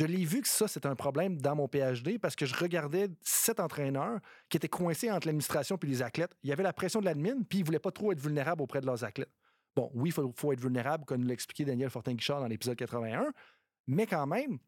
je 0.00 0.06
l'ai 0.06 0.24
vu 0.24 0.40
que 0.40 0.48
ça, 0.48 0.66
c'est 0.66 0.86
un 0.86 0.96
problème 0.96 1.36
dans 1.40 1.54
mon 1.54 1.68
PhD 1.68 2.18
parce 2.18 2.34
que 2.34 2.46
je 2.46 2.54
regardais 2.54 3.08
sept 3.20 3.60
entraîneurs 3.60 4.20
qui 4.48 4.56
étaient 4.56 4.68
coincés 4.68 5.10
entre 5.10 5.26
l'administration 5.26 5.78
et 5.82 5.86
les 5.86 6.02
athlètes. 6.02 6.34
Il 6.42 6.48
y 6.48 6.52
avait 6.52 6.62
la 6.62 6.72
pression 6.72 7.00
de 7.00 7.04
l'admin, 7.04 7.42
puis 7.42 7.58
ils 7.58 7.62
ne 7.62 7.66
voulaient 7.66 7.78
pas 7.78 7.90
trop 7.90 8.12
être 8.12 8.20
vulnérables 8.20 8.62
auprès 8.62 8.80
de 8.80 8.86
leurs 8.86 9.04
athlètes. 9.04 9.32
Bon, 9.76 9.90
oui, 9.94 10.08
il 10.10 10.32
faut, 10.34 10.52
être 10.52 10.60
vulnérable, 10.60 11.04
comme 11.04 11.20
nous 11.20 11.28
l'a 11.28 11.34
expliqué 11.34 11.64
Daniel 11.64 11.90
Fortin-Guichard 11.90 12.40
dans 12.40 12.46
l'épisode 12.46 12.76
81, 12.76 13.32
mais 13.86 14.06
quand 14.06 14.26
même, 14.26 14.58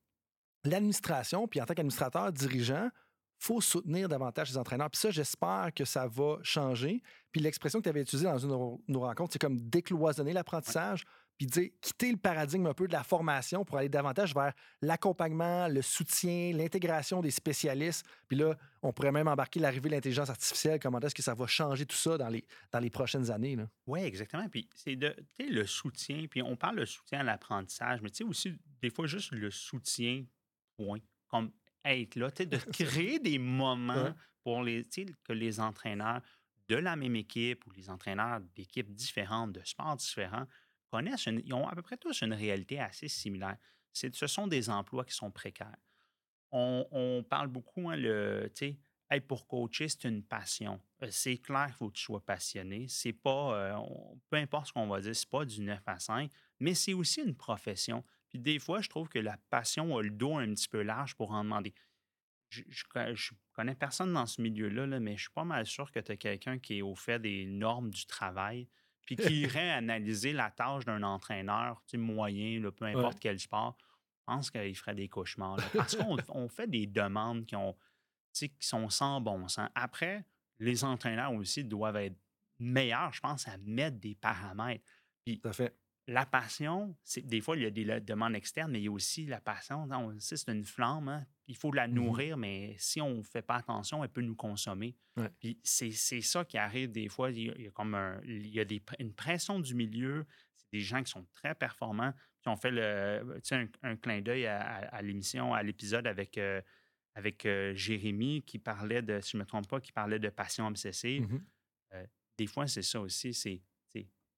l'administration, 0.65 1.49
puis 1.49 1.61
en 1.61 1.65
tant 1.65 1.75
qu'administrateur, 1.75 2.31
dirigeant, 2.33 2.91
faut 3.43 3.61
soutenir 3.61 4.09
davantage 4.09 4.51
les 4.51 4.57
entraîneurs. 4.57 4.91
Puis 4.91 5.01
ça, 5.01 5.11
j'espère 5.11 5.71
que 5.75 5.85
ça 5.85 6.07
va 6.07 6.39
changer. 6.43 7.03
Puis 7.33 7.41
l'expression 7.41 7.81
que 7.81 7.85
tu 7.85 7.89
avais 7.89 8.03
utilisée 8.03 8.27
dans 8.27 8.39
une 8.39 8.49
de 8.49 8.93
nos 8.93 9.01
rencontres, 9.01 9.33
c'est 9.33 9.41
comme 9.41 9.61
décloisonner 9.61 10.33
l'apprentissage 10.33 11.05
puis 11.39 11.47
dire, 11.47 11.71
quitter 11.81 12.13
le 12.13 12.19
paradigme 12.19 12.67
un 12.67 12.75
peu 12.75 12.87
de 12.87 12.93
la 12.93 13.03
formation 13.03 13.65
pour 13.65 13.79
aller 13.79 13.89
davantage 13.89 14.35
vers 14.35 14.53
l'accompagnement, 14.81 15.67
le 15.67 15.83
soutien, 15.83 16.53
l'intégration 16.53 17.21
des 17.21 17.31
spécialistes. 17.31 18.07
Puis 18.29 18.37
là, 18.37 18.57
on 18.83 18.93
pourrait 18.93 19.11
même 19.11 19.27
embarquer 19.27 19.59
l'arrivée 19.59 19.89
de 19.89 19.95
l'intelligence 19.95 20.31
artificielle. 20.31 20.79
Comment 20.79 21.01
est-ce 21.01 21.15
que 21.15 21.23
ça 21.23 21.35
va 21.35 21.47
changer 21.47 21.87
tout 21.87 21.97
ça 21.97 22.17
dans 22.19 22.29
les, 22.29 22.45
dans 22.71 22.79
les 22.79 22.91
prochaines 22.91 23.31
années? 23.31 23.57
Oui, 23.87 24.01
exactement. 24.01 24.49
Puis 24.49 24.69
c'est 24.75 24.95
de, 24.95 25.17
le 25.39 25.67
soutien. 25.67 26.27
Puis 26.31 26.43
on 26.43 26.55
parle 26.57 26.79
de 26.79 26.85
soutien 26.85 27.21
à 27.21 27.23
l'apprentissage, 27.25 28.03
mais 28.03 28.11
tu 28.11 28.19
sais 28.19 28.25
aussi, 28.25 28.57
des 28.81 28.91
fois, 28.91 29.07
juste 29.07 29.33
le 29.33 29.51
soutien, 29.51 30.25
point. 30.77 31.01
Comme 31.29 31.51
être 31.85 32.17
là, 32.17 32.31
de 32.31 32.57
créer 32.73 33.19
des 33.19 33.39
moments 33.39 34.15
pour 34.43 34.63
les, 34.63 34.87
que 35.25 35.33
les 35.33 35.61
entraîneurs 35.61 36.21
de 36.69 36.77
la 36.77 36.97
même 36.97 37.17
équipe 37.17 37.67
ou 37.67 37.71
les 37.73 37.91
entraîneurs 37.91 38.41
d'équipes 38.55 38.93
différentes, 38.93 39.53
de 39.53 39.63
sports 39.65 39.97
différents, 39.97 40.47
connaissent, 40.91 41.27
ils 41.27 41.55
ont 41.55 41.67
à 41.67 41.75
peu 41.75 41.83
près 41.83 41.97
tous 41.97 42.23
une 42.23 42.35
réalité 42.35 42.79
assez 42.81 43.09
similaire. 43.09 43.57
Ce 43.93 44.27
sont 44.27 44.47
des 44.47 44.71
emplois 44.71 45.05
qui 45.05 45.15
sont 45.15 45.31
précaires. 45.31 45.77
On, 46.51 47.25
parle 47.29 47.49
beaucoup, 47.49 47.89
hein, 47.89 47.97
le, 47.97 48.51
être 49.13 49.27
pour 49.27 49.47
coacher, 49.47 49.89
c'est 49.89 50.05
une 50.05 50.23
passion. 50.23 50.81
Euh, 51.03 51.09
c'est 51.11 51.37
clair 51.39 51.67
qu'il 51.67 51.75
faut 51.75 51.89
que 51.89 51.97
tu 51.97 52.03
sois 52.03 52.25
passionné. 52.25 52.87
C'est 52.89 53.13
pas, 53.13 53.55
euh, 53.55 53.77
peu 54.29 54.37
importe 54.37 54.69
ce 54.69 54.73
qu'on 54.73 54.87
va 54.87 55.01
dire, 55.01 55.15
c'est 55.15 55.29
pas 55.29 55.45
du 55.45 55.61
9 55.61 55.81
à 55.87 55.99
5, 55.99 56.31
mais 56.61 56.75
c'est 56.75 56.95
aussi 56.95 57.21
une 57.23 57.35
profession. 57.35 58.05
Puis 58.33 58.41
des 58.41 58.59
fois, 58.59 58.81
je 58.81 58.89
trouve 58.89 59.09
que 59.09 59.19
la 59.19 59.37
passion 59.51 59.97
a 59.97 60.03
le 60.03 60.11
dos 60.11 60.37
un 60.37 60.49
petit 60.55 60.69
peu 60.69 60.83
large 60.83 61.15
pour 61.15 61.33
en 61.33 61.45
demander. 61.45 61.75
Je, 62.49 62.63
je, 62.69 63.33
connais 63.53 63.75
personne 63.75 64.13
dans 64.13 64.27
ce 64.27 64.41
milieu-là, 64.41 64.87
là, 64.87 65.01
mais 65.01 65.17
je 65.17 65.23
suis 65.23 65.33
pas 65.33 65.45
mal 65.45 65.67
sûr 65.67 65.91
que 65.91 66.01
tu 66.01 66.13
as 66.13 66.17
quelqu'un 66.17 66.59
qui 66.59 66.79
est 66.79 66.83
au 66.83 66.95
fait 66.95 67.19
des 67.19 67.45
normes 67.45 67.91
du 67.91 68.07
travail, 68.07 68.69
puis 69.03 69.17
qui 69.17 69.41
irait 69.43 69.71
analyser 69.71 70.33
la 70.33 70.51
tâche 70.51 70.85
d'un 70.85 71.03
entraîneur 71.03 71.83
moyen, 71.95 72.63
peu 72.71 72.87
importe 72.87 73.21
quel 73.21 73.39
sport, 73.39 73.77
je 73.81 74.25
pense 74.27 74.51
qu'il 74.51 74.77
ferait 74.77 74.95
des 74.95 75.09
cauchemars. 75.09 75.59
parce 75.75 75.97
qu'on 75.97 76.49
fait 76.49 76.69
des 76.69 76.87
demandes 76.87 77.45
qui, 77.45 77.57
ont, 77.57 77.77
qui 78.33 78.51
sont 78.61 78.89
sans 78.89 79.21
bon 79.21 79.49
sens. 79.49 79.69
Après, 79.75 80.25
les 80.59 80.85
entraîneurs 80.85 81.33
aussi 81.33 81.65
doivent 81.65 81.97
être 81.97 82.17
meilleurs, 82.59 83.13
je 83.13 83.21
pense, 83.21 83.47
à 83.49 83.59
mettre 83.59 83.99
des 83.99 84.15
paramètres. 84.15 84.85
Puis, 85.25 85.39
Tout 85.41 85.49
à 85.49 85.53
fait 85.53 85.77
la 86.09 86.27
passion, 86.27 86.97
c'est 87.05 87.25
des 87.25 87.41
fois, 87.41 87.57
il 87.57 87.63
y 87.63 87.67
a 87.67 87.71
des 87.71 88.01
demandes 88.01 88.35
externes, 88.35 88.73
mais 88.73 88.81
il 88.81 88.85
y 88.85 88.89
a 88.89 88.93
aussi 88.93 89.27
la 89.27 89.41
passion. 89.41 89.89
c'est 90.19 90.49
une 90.49 90.65
flamme. 90.65 91.09
Hein, 91.09 91.25
il 91.47 91.57
faut 91.57 91.73
la 91.73 91.87
mmh 91.87 91.93
nourrir, 91.93 92.37
mais 92.37 92.75
si 92.79 93.01
on 93.01 93.19
ne 93.19 93.23
fait 93.23 93.43
pas 93.43 93.57
attention, 93.57 94.03
elle 94.03 94.11
peut 94.11 94.23
nous 94.23 94.35
consommer. 94.35 94.97
Puis 95.39 95.61
c'est 95.63 95.93
ça 95.93 96.45
qui 96.45 96.59
arrive 96.59 96.91
des 96.91 97.09
fois. 97.09 97.31
Il 97.31 97.63
y 97.63 97.67
a, 97.69 97.71
comme 97.71 98.21
il 98.25 98.49
y 98.49 98.61
a 98.61 98.65
une 98.99 99.15
pression 99.15 99.61
du 99.61 99.75
milieu. 99.75 100.27
C'est 100.57 100.73
des 100.73 100.81
gens 100.81 101.03
qui 101.03 101.11
sont 101.11 101.27
très 101.33 101.55
performants, 101.55 102.13
qui 102.43 102.49
ont 102.49 102.57
fait 102.57 102.71
le, 102.71 103.41
un, 103.83 103.97
clin 103.97 104.21
d'œil 104.21 104.47
à, 104.47 105.01
l'émission, 105.03 105.55
à 105.55 105.63
l'épisode 105.63 106.07
avec, 106.07 106.37
euh, 106.39 106.61
avec 107.15 107.47
euh, 107.47 107.75
Jérémy 107.75 108.43
qui 108.43 108.59
parlait 108.59 109.03
de, 109.03 109.21
si 109.21 109.33
je 109.33 109.37
ne 109.37 109.43
me 109.43 109.47
trompe 109.47 109.69
pas, 109.69 109.81
qui 109.81 109.93
parlait 109.93 110.19
de 110.19 110.29
passion 110.31 110.67
obsessive. 110.67 111.23
Mmh 111.23 111.45
euh, 111.95 112.07
des 112.39 112.47
fois, 112.47 112.67
c'est 112.67 112.83
ça 112.83 113.01
aussi. 113.01 113.35
C'est 113.35 113.61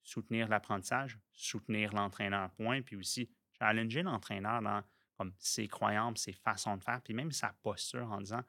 soutenir 0.04 0.48
l'apprentissage, 0.48 1.18
soutenir 1.32 1.92
l'entraîneur, 1.92 2.50
point, 2.52 2.82
puis 2.82 2.96
aussi 2.96 3.28
challenger 3.58 4.02
l'entraîneur 4.02 4.62
dans 4.62 4.82
comme 5.16 5.32
ses 5.38 5.68
croyances, 5.68 6.22
ses 6.22 6.32
façons 6.32 6.76
de 6.76 6.84
faire, 6.84 7.00
puis 7.02 7.14
même 7.14 7.30
sa 7.30 7.54
posture 7.62 8.10
en 8.10 8.20
disant 8.20 8.42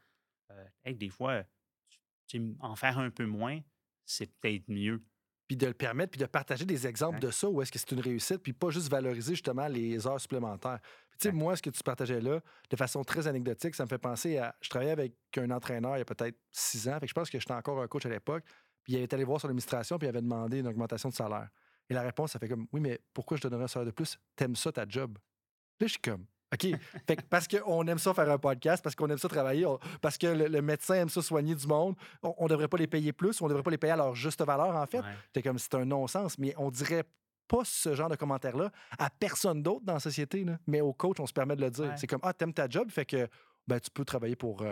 euh, 0.52 0.94
des 0.94 1.10
fois, 1.10 1.44
en 2.60 2.76
faire 2.76 2.98
un 3.00 3.10
peu 3.10 3.26
moins, 3.26 3.60
c'est 4.06 4.32
peut-être 4.39 4.68
mieux. 4.68 5.04
Puis 5.48 5.58
de 5.58 5.68
le 5.68 5.76
permettre, 5.76 6.12
puis 6.12 6.20
de 6.20 6.26
partager 6.26 6.65
des 6.65 6.88
exemples 6.88 7.20
de 7.20 7.30
ça, 7.30 7.48
où 7.48 7.62
est-ce 7.62 7.72
que 7.72 7.78
c'est 7.78 7.91
une 7.91 8.00
réussite, 8.00 8.39
puis 8.39 8.52
pas 8.52 8.72
juste 8.72 8.89
valoriser 8.89 9.34
justement 9.34 9.68
les 9.68 10.08
heures 10.08 10.20
supplémentaires. 10.20 10.80
tu 11.20 11.30
sais, 11.30 11.32
moi, 11.32 11.56
ce 11.56 11.62
que 11.62 11.70
tu 11.70 11.84
partageais 11.84 12.20
là, 12.20 12.41
de 12.68 12.76
façon 12.76 13.04
très 13.04 13.28
anecdotique, 13.28 13.76
ça 13.76 13.84
me 13.84 13.89
fait 13.89 14.00
penser 14.00 14.39
à. 14.39 14.56
Je 14.62 14.70
travaillais 14.70 14.91
avec 14.91 15.13
un 15.38 15.52
entraîneur 15.52 15.98
il 15.98 16.00
y 16.00 16.02
a 16.02 16.06
peut-être 16.06 16.39
six 16.50 16.89
ans, 16.89 16.96
fait 16.96 17.02
que 17.02 17.10
je 17.10 17.13
pense 17.13 17.30
que 17.30 17.39
j'étais 17.39 17.54
encore 17.54 17.80
un 17.80 17.88
coach 17.88 18.08
à 18.08 18.10
l'époque, 18.10 18.44
puis 18.86 18.93
il 18.93 19.02
était 19.02 19.15
allé 19.15 19.26
voir 19.26 19.41
son 19.41 19.48
administration, 19.48 19.98
puis 19.98 20.06
il 20.06 20.10
avait 20.10 20.21
demandé 20.21 20.60
une 20.60 20.67
augmentation 20.67 21.10
de 21.10 21.13
salaire. 21.13 21.50
Et 21.89 21.93
la 21.93 22.04
réponse, 22.04 22.32
ça 22.32 22.39
fait 22.39 22.48
comme 22.48 22.67
Oui, 22.71 22.80
mais 22.80 23.02
pourquoi 23.13 23.36
je 23.36 23.41
te 23.41 23.48
donnerais 23.48 23.65
un 23.65 23.67
salaire 23.67 23.88
de 23.88 23.91
plus? 23.91 24.17
T'aimes 24.36 24.56
ça 24.56 24.71
ta 24.71 24.86
job? 24.88 25.17
Là, 25.80 25.88
je 25.88 25.91
suis 25.91 26.02
comme 26.02 26.26
OK. 26.54 26.67
Fait 27.08 27.15
que 27.15 27.21
parce 27.24 27.48
qu'on 27.48 27.86
aime 27.88 27.98
ça 27.98 28.13
faire 28.13 28.30
un 28.30 28.38
podcast, 28.38 28.84
parce 28.84 28.95
qu'on 28.95 29.10
aime 29.10 29.17
ça 29.17 29.28
travailler, 29.28 29.65
parce 30.00 30.17
que 30.17 30.28
le, 30.28 30.62
médecin 30.62 30.95
aime 30.95 31.10
ça 31.10 31.21
soigner 31.21 31.56
du 31.56 31.67
monde, 31.67 31.95
on 32.21 32.43
ne 32.43 32.50
devrait 32.50 32.67
pas 32.67 32.78
les 32.78 32.88
payer 32.88 33.12
plus, 33.12 33.41
on 33.41 33.45
ne 33.45 33.50
devrait 33.50 33.63
pas 33.63 33.71
les 33.71 33.78
payer 33.78 33.93
à 33.93 33.98
leur 33.98 34.15
juste 34.15 34.43
valeur, 34.43 34.76
en 34.76 34.86
fait. 34.86 35.02
C'est 35.34 35.41
comme 35.41 35.58
c'est 35.58 35.74
un 35.76 35.86
non-sens. 35.86 36.38
Mais 36.38 36.54
on 36.58 36.69
dirait 36.69 37.04
pas 37.48 37.63
ce 37.63 37.93
genre 37.93 38.10
de 38.10 38.15
commentaire-là 38.15 38.71
à 38.98 39.10
personne 39.10 39.62
d'autre 39.62 39.86
dans 39.86 39.93
la 39.93 40.00
société. 40.00 40.45
Mais 40.67 40.82
au 40.82 40.93
coach, 40.93 41.19
on 41.19 41.28
se 41.28 41.34
permet 41.34 41.56
de 41.56 41.62
le 41.62 41.71
dire. 41.71 41.91
C'est 41.98 42.08
comme 42.08 42.21
Ah, 42.24 42.34
t'aimes 42.34 42.54
ta 42.54 42.69
job, 42.69 42.89
fait 42.89 43.06
que 43.06 43.28
ben, 43.67 43.80
tu 43.80 43.89
peux 43.91 44.06
travailler 44.06 44.36
pour. 44.36 44.63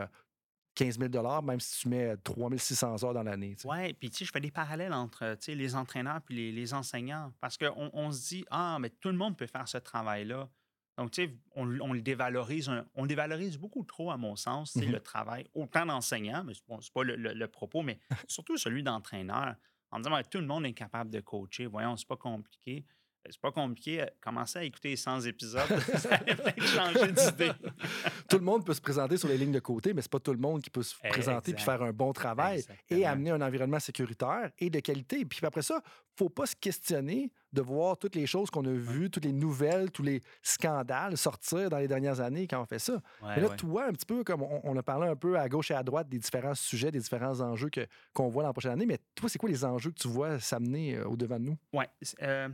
15 0.76 1.00
euh, 1.00 1.10
000 1.12 1.42
même 1.42 1.60
si 1.60 1.82
tu 1.82 1.90
mets 1.90 2.16
3 2.18 2.50
600 2.58 3.04
heures 3.04 3.14
dans 3.14 3.24
l'année. 3.24 3.56
Oui, 3.66 3.94
puis 3.94 4.10
tu 4.10 4.18
sais, 4.18 4.26
je 4.26 4.32
fais 4.32 4.40
des 4.40 4.52
parallèles 4.52 4.94
entre 4.94 5.38
les 5.48 5.76
entraîneurs 5.76 6.22
et 6.30 6.34
les, 6.34 6.52
les, 6.52 6.74
enseignants 6.74 7.32
parce 7.40 7.58
qu'on 7.58 7.90
on 7.94 8.12
se 8.12 8.28
dit, 8.30 8.46
ah, 8.50 8.78
mais 8.80 8.90
tout 8.90 9.10
le 9.10 9.18
monde 9.18 9.38
peut 9.38 9.48
faire 9.48 9.68
ce 9.68 9.78
travail-là. 9.78 10.50
Donc, 10.98 11.12
tu 11.12 11.26
sais, 11.26 11.36
on, 11.56 11.66
le 11.66 12.02
dévalorise, 12.02 12.70
on 12.94 13.06
dévalorise 13.06 13.58
beaucoup 13.58 13.84
trop, 13.84 14.12
à 14.12 14.18
mon 14.18 14.36
sens, 14.36 14.74
c'est 14.74 14.86
mmh 14.86 14.92
le 14.92 15.00
travail, 15.00 15.48
autant 15.56 15.86
d'enseignants, 15.88 16.44
mais 16.44 16.54
ce 16.54 16.62
n'est 16.70 16.78
pas 16.94 17.04
le, 17.04 17.48
propos, 17.48 17.82
mais 17.82 18.00
surtout 18.28 18.58
celui 18.58 18.84
d'entraîneur, 18.84 19.56
en 19.90 20.00
disant, 20.00 20.22
tout 20.30 20.38
le 20.40 20.46
monde 20.46 20.66
est 20.66 20.74
capable 20.74 21.10
de 21.10 21.20
coacher. 21.20 21.66
Voyons, 21.66 21.98
c'est 21.98 22.08
pas 22.08 22.18
compliqué. 22.18 22.86
C'est 23.30 23.40
pas 23.40 23.52
compliqué. 23.52 24.02
Euh, 24.02 24.06
commencez 24.22 24.60
à 24.60 24.64
écouter 24.64 24.90
les 24.90 24.96
100 24.96 25.22
épisodes, 25.22 25.64
vous 25.70 26.08
allez 26.12 26.36
peut-être 26.36 26.64
changer 26.64 27.12
d'idée. 27.12 27.52
tout 28.30 28.38
le 28.38 28.44
monde 28.44 28.66
peut 28.66 28.74
se 28.74 28.82
présenter 28.82 29.18
sur 29.18 29.30
les 29.30 29.38
lignes 29.38 29.54
de 29.54 29.60
côté, 29.60 29.94
mais 29.94 30.02
c'est 30.02 30.12
pas 30.12 30.20
tout 30.20 30.34
le 30.34 30.40
monde 30.40 30.62
qui 30.62 30.70
peut 30.70 30.84
se 30.84 30.96
présenter 31.10 31.52
et 31.52 31.58
faire 31.58 31.82
un 31.82 31.94
bon 31.94 32.12
travail 32.12 32.64
et 32.90 33.06
amener 33.06 33.32
un 33.32 33.42
environnement 33.42 33.80
sécuritaire 33.80 34.52
et 34.60 34.70
de 34.70 34.80
qualité. 34.80 35.24
Puis 35.26 35.46
après 35.46 35.62
ça, 35.62 35.82
faut 36.18 36.30
pas 36.30 36.46
se 36.46 36.56
questionner 36.56 37.32
de 37.54 37.62
voir 37.62 37.98
toutes 37.98 38.16
les 38.16 38.26
choses 38.26 38.50
qu'on 38.50 38.66
a 38.66 38.72
vues, 38.72 39.10
toutes 39.10 39.26
les 39.26 39.32
nouvelles, 39.32 39.92
tous 39.92 40.04
les 40.04 40.22
scandales 40.42 41.18
sortir 41.18 41.70
dans 41.70 41.78
les 41.78 41.88
dernières 41.88 42.20
années 42.20 42.48
quand 42.48 42.62
on 42.62 42.66
fait 42.66 42.80
ça. 42.80 43.02
mais 43.22 43.40
là, 43.40 43.50
toi, 43.50 43.86
un 43.86 43.94
petit 43.94 44.06
peu 44.06 44.24
comme 44.24 44.42
on, 44.42 44.76
a 44.76 44.84
parlé 44.84 45.08
un 45.08 45.16
peu 45.16 45.38
à 45.38 45.48
gauche 45.48 45.72
et 45.72 45.76
à 45.76 45.84
droite 45.84 46.10
des 46.10 46.20
différents 46.20 46.56
sujets, 46.56 46.92
des 46.92 47.00
différents 47.00 47.40
enjeux 47.42 47.70
qu'on 48.14 48.28
voit 48.28 48.44
dans 48.44 48.50
la 48.50 48.54
prochaine 48.54 48.72
année, 48.72 48.86
mais 48.86 49.00
toi, 49.16 49.30
c'est 49.30 49.38
quoi 49.38 49.50
les 49.50 49.64
enjeux 49.64 49.92
que 49.92 50.00
tu 50.00 50.08
vois 50.08 50.40
s'amener 50.40 50.96
euh, 50.96 51.06
au-devant 51.06 51.40
de 51.40 51.46
nous? 51.46 51.58
Oui. 51.74 51.86
Euh, 52.22 52.50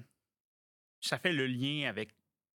ça 1.02 1.18
fait 1.18 1.34
le 1.34 1.48
lien 1.48 1.88
avec 1.88 2.14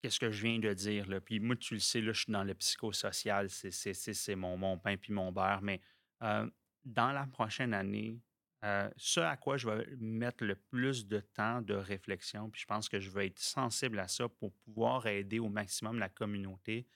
ce 0.09 0.19
que 0.19 0.31
je 0.31 0.43
viens 0.43 0.59
de 0.59 0.73
dire. 0.73 1.07
Là. 1.07 1.19
Puis 1.19 1.39
moi, 1.39 1.55
tu 1.55 1.73
le 1.73 1.79
sais, 1.79 2.01
là, 2.01 2.13
je 2.13 2.21
suis 2.21 2.31
dans 2.31 2.43
le 2.43 2.53
psychosocial, 2.53 3.49
c'est 3.49 4.35
mon, 4.35 4.57
mon 4.57 4.77
pain 4.77 4.97
puis 4.97 5.13
mon 5.13 5.31
beurre. 5.31 5.61
Mais 5.61 5.81
euh, 6.21 6.49
dans 6.83 7.11
la 7.11 7.25
prochaine 7.25 7.73
année, 7.73 8.21
euh, 8.63 8.89
ce 8.97 9.19
à 9.19 9.37
quoi 9.37 9.57
je 9.57 9.69
vais 9.69 9.85
mettre 9.97 10.43
le 10.43 10.55
plus 10.55 11.07
de 11.07 11.19
temps 11.19 11.61
de 11.61 11.75
réflexion, 11.75 12.49
puis 12.49 12.61
je 12.61 12.65
pense 12.65 12.89
que 12.89 12.99
je 12.99 13.11
vais 13.11 13.27
être 13.27 13.39
sensible 13.39 13.99
à 13.99 14.07
ça 14.07 14.27
pour 14.27 14.53
pouvoir 14.53 15.05
aider 15.07 15.39
au 15.39 15.49
maximum 15.49 15.99
la 15.99 16.09
communauté, 16.09 16.87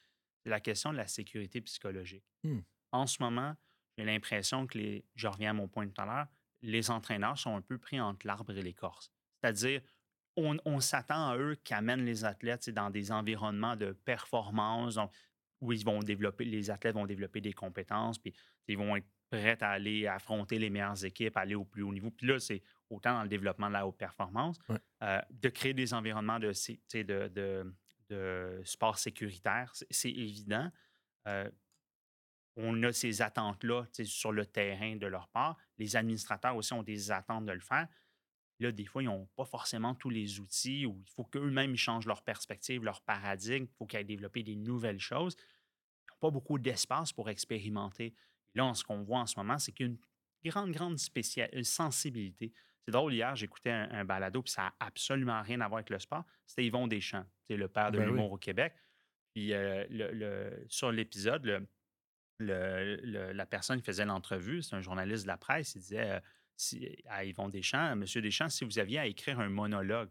c'est 0.43 0.49
la 0.49 0.59
question 0.59 0.91
de 0.91 0.97
la 0.97 1.07
sécurité 1.07 1.61
psychologique. 1.61 2.23
Mmh. 2.43 2.59
En 2.91 3.05
ce 3.05 3.21
moment, 3.21 3.55
j'ai 3.97 4.05
l'impression 4.05 4.65
que 4.65 4.77
les, 4.77 5.05
je 5.15 5.27
reviens 5.27 5.51
à 5.51 5.53
mon 5.53 5.67
point 5.67 5.85
de 5.85 5.91
tout 5.91 6.01
à 6.01 6.05
l'heure, 6.05 6.27
les 6.61 6.89
entraîneurs 6.89 7.37
sont 7.37 7.55
un 7.55 7.61
peu 7.61 7.77
pris 7.77 7.99
entre 7.99 8.25
l'arbre 8.25 8.51
et 8.57 8.61
l'écorce. 8.61 9.11
C'est-à-dire, 9.39 9.81
on, 10.65 10.79
s'attend 10.79 11.29
à 11.29 11.37
eux 11.37 11.55
qui 11.63 11.73
amènent 11.73 12.05
les 12.05 12.25
athlètes 12.25 12.69
dans 12.69 12.89
des 12.89 13.11
environnements 13.11 13.75
de 13.75 13.91
performance 13.91 14.99
où 15.61 15.73
ils 15.73 15.83
vont 15.83 15.99
développer, 15.99 16.45
les 16.45 16.69
athlètes 16.69 16.95
vont 16.95 17.05
développer 17.05 17.41
des 17.41 17.53
compétences, 17.53 18.17
puis 18.17 18.33
ils 18.67 18.77
vont 18.77 18.95
être 18.95 19.07
prêts 19.29 19.57
à 19.61 19.71
aller 19.71 20.07
affronter 20.07 20.57
les 20.57 20.69
meilleures 20.69 21.03
équipes, 21.05 21.37
aller 21.37 21.55
au 21.55 21.65
plus 21.65 21.83
haut 21.83 21.93
niveau. 21.93 22.11
Puis 22.11 22.27
là, 22.27 22.39
c'est 22.39 22.61
autant 22.89 23.13
dans 23.13 23.23
le 23.23 23.29
développement 23.29 23.67
de 23.67 23.73
la 23.73 23.85
haute 23.85 23.97
performance, 23.97 24.57
euh, 25.03 25.21
de 25.29 25.49
créer 25.49 25.73
des 25.73 25.93
environnements 25.93 26.39
de, 26.39 26.51
de, 28.09 28.61
sport 28.63 28.97
sécuritaire, 28.97 29.71
c'est 29.91 30.09
évident. 30.09 30.71
Euh, 31.27 31.49
on 32.55 32.81
a 32.83 32.91
ces 32.91 33.21
attentes-là 33.21 33.85
sur 34.03 34.31
le 34.31 34.45
terrain 34.45 34.95
de 34.95 35.07
leur 35.07 35.27
part. 35.29 35.57
Les 35.77 35.95
administrateurs 35.95 36.55
aussi 36.55 36.73
ont 36.73 36.83
des 36.83 37.11
attentes 37.11 37.45
de 37.45 37.51
le 37.51 37.59
faire. 37.59 37.87
Là, 38.59 38.71
des 38.73 38.85
fois, 38.85 39.01
ils 39.01 39.05
n'ont 39.05 39.27
pas 39.37 39.45
forcément 39.45 39.95
tous 39.95 40.09
les 40.09 40.39
outils 40.39 40.85
ou 40.85 41.01
il 41.05 41.11
faut 41.11 41.23
qu'eux-mêmes 41.23 41.75
changent 41.77 42.05
leur 42.05 42.23
perspective, 42.23 42.83
leur 42.83 43.01
paradigme. 43.01 43.65
Il 43.65 43.77
faut 43.77 43.85
qu'ils 43.85 43.99
aient 43.99 44.03
développé 44.03 44.43
des 44.43 44.57
nouvelles 44.57 44.99
choses. 44.99 45.37
Ils 45.37 46.11
n'ont 46.13 46.19
pas 46.19 46.31
beaucoup 46.31 46.59
d'espace 46.59 47.13
pour 47.13 47.29
expérimenter. 47.29 48.13
Et 48.53 48.57
là, 48.57 48.73
ce 48.73 48.83
qu'on 48.83 49.01
voit 49.01 49.19
en 49.19 49.25
ce 49.27 49.39
moment, 49.39 49.57
c'est 49.59 49.71
qu'il 49.71 49.85
y 49.85 49.89
a 49.89 49.91
une 49.91 49.99
grande, 50.49 50.71
grande 50.71 50.99
spéciale, 50.99 51.49
sensibilité. 51.63 52.51
C'est 52.85 52.91
drôle, 52.91 53.13
hier, 53.13 53.35
j'écoutais 53.35 53.71
un, 53.71 54.03
balado, 54.03 54.41
puis 54.41 54.51
ça 54.51 54.63
n'a 54.63 54.75
absolument 54.79 55.41
rien 55.41 55.61
à 55.61 55.67
voir 55.67 55.77
avec 55.77 55.89
le 55.89 55.99
sport. 55.99 56.25
C'était 56.45 56.65
Yvon 56.65 56.87
Deschamps, 56.87 57.25
c'est 57.47 57.55
le 57.55 57.67
père 57.67 57.91
de 57.91 57.99
ben 57.99 58.07
l'humour 58.07 58.31
au 58.31 58.37
Québec. 58.37 58.73
Puis 59.33 59.53
euh, 59.53 59.85
le, 59.89 60.65
sur 60.67 60.91
l'épisode, 60.91 61.67
la 62.39 63.45
personne 63.45 63.79
qui 63.79 63.85
faisait 63.85 64.05
l'entrevue, 64.05 64.63
c'est 64.63 64.75
un 64.75 64.81
journaliste 64.81 65.23
de 65.23 65.27
la 65.27 65.37
presse, 65.37 65.75
il 65.75 65.81
disait 65.81 66.11
euh, 66.11 66.19
si, 66.59 66.87
à 67.07 67.23
Yvon 67.23 67.47
Deschamps, 67.49 67.95
Monsieur 67.95 68.21
Deschamps, 68.21 68.49
si 68.49 68.65
vous 68.65 68.79
aviez 68.79 68.99
à 68.99 69.05
écrire 69.05 69.39
un 69.39 69.49
monologue, 69.49 70.09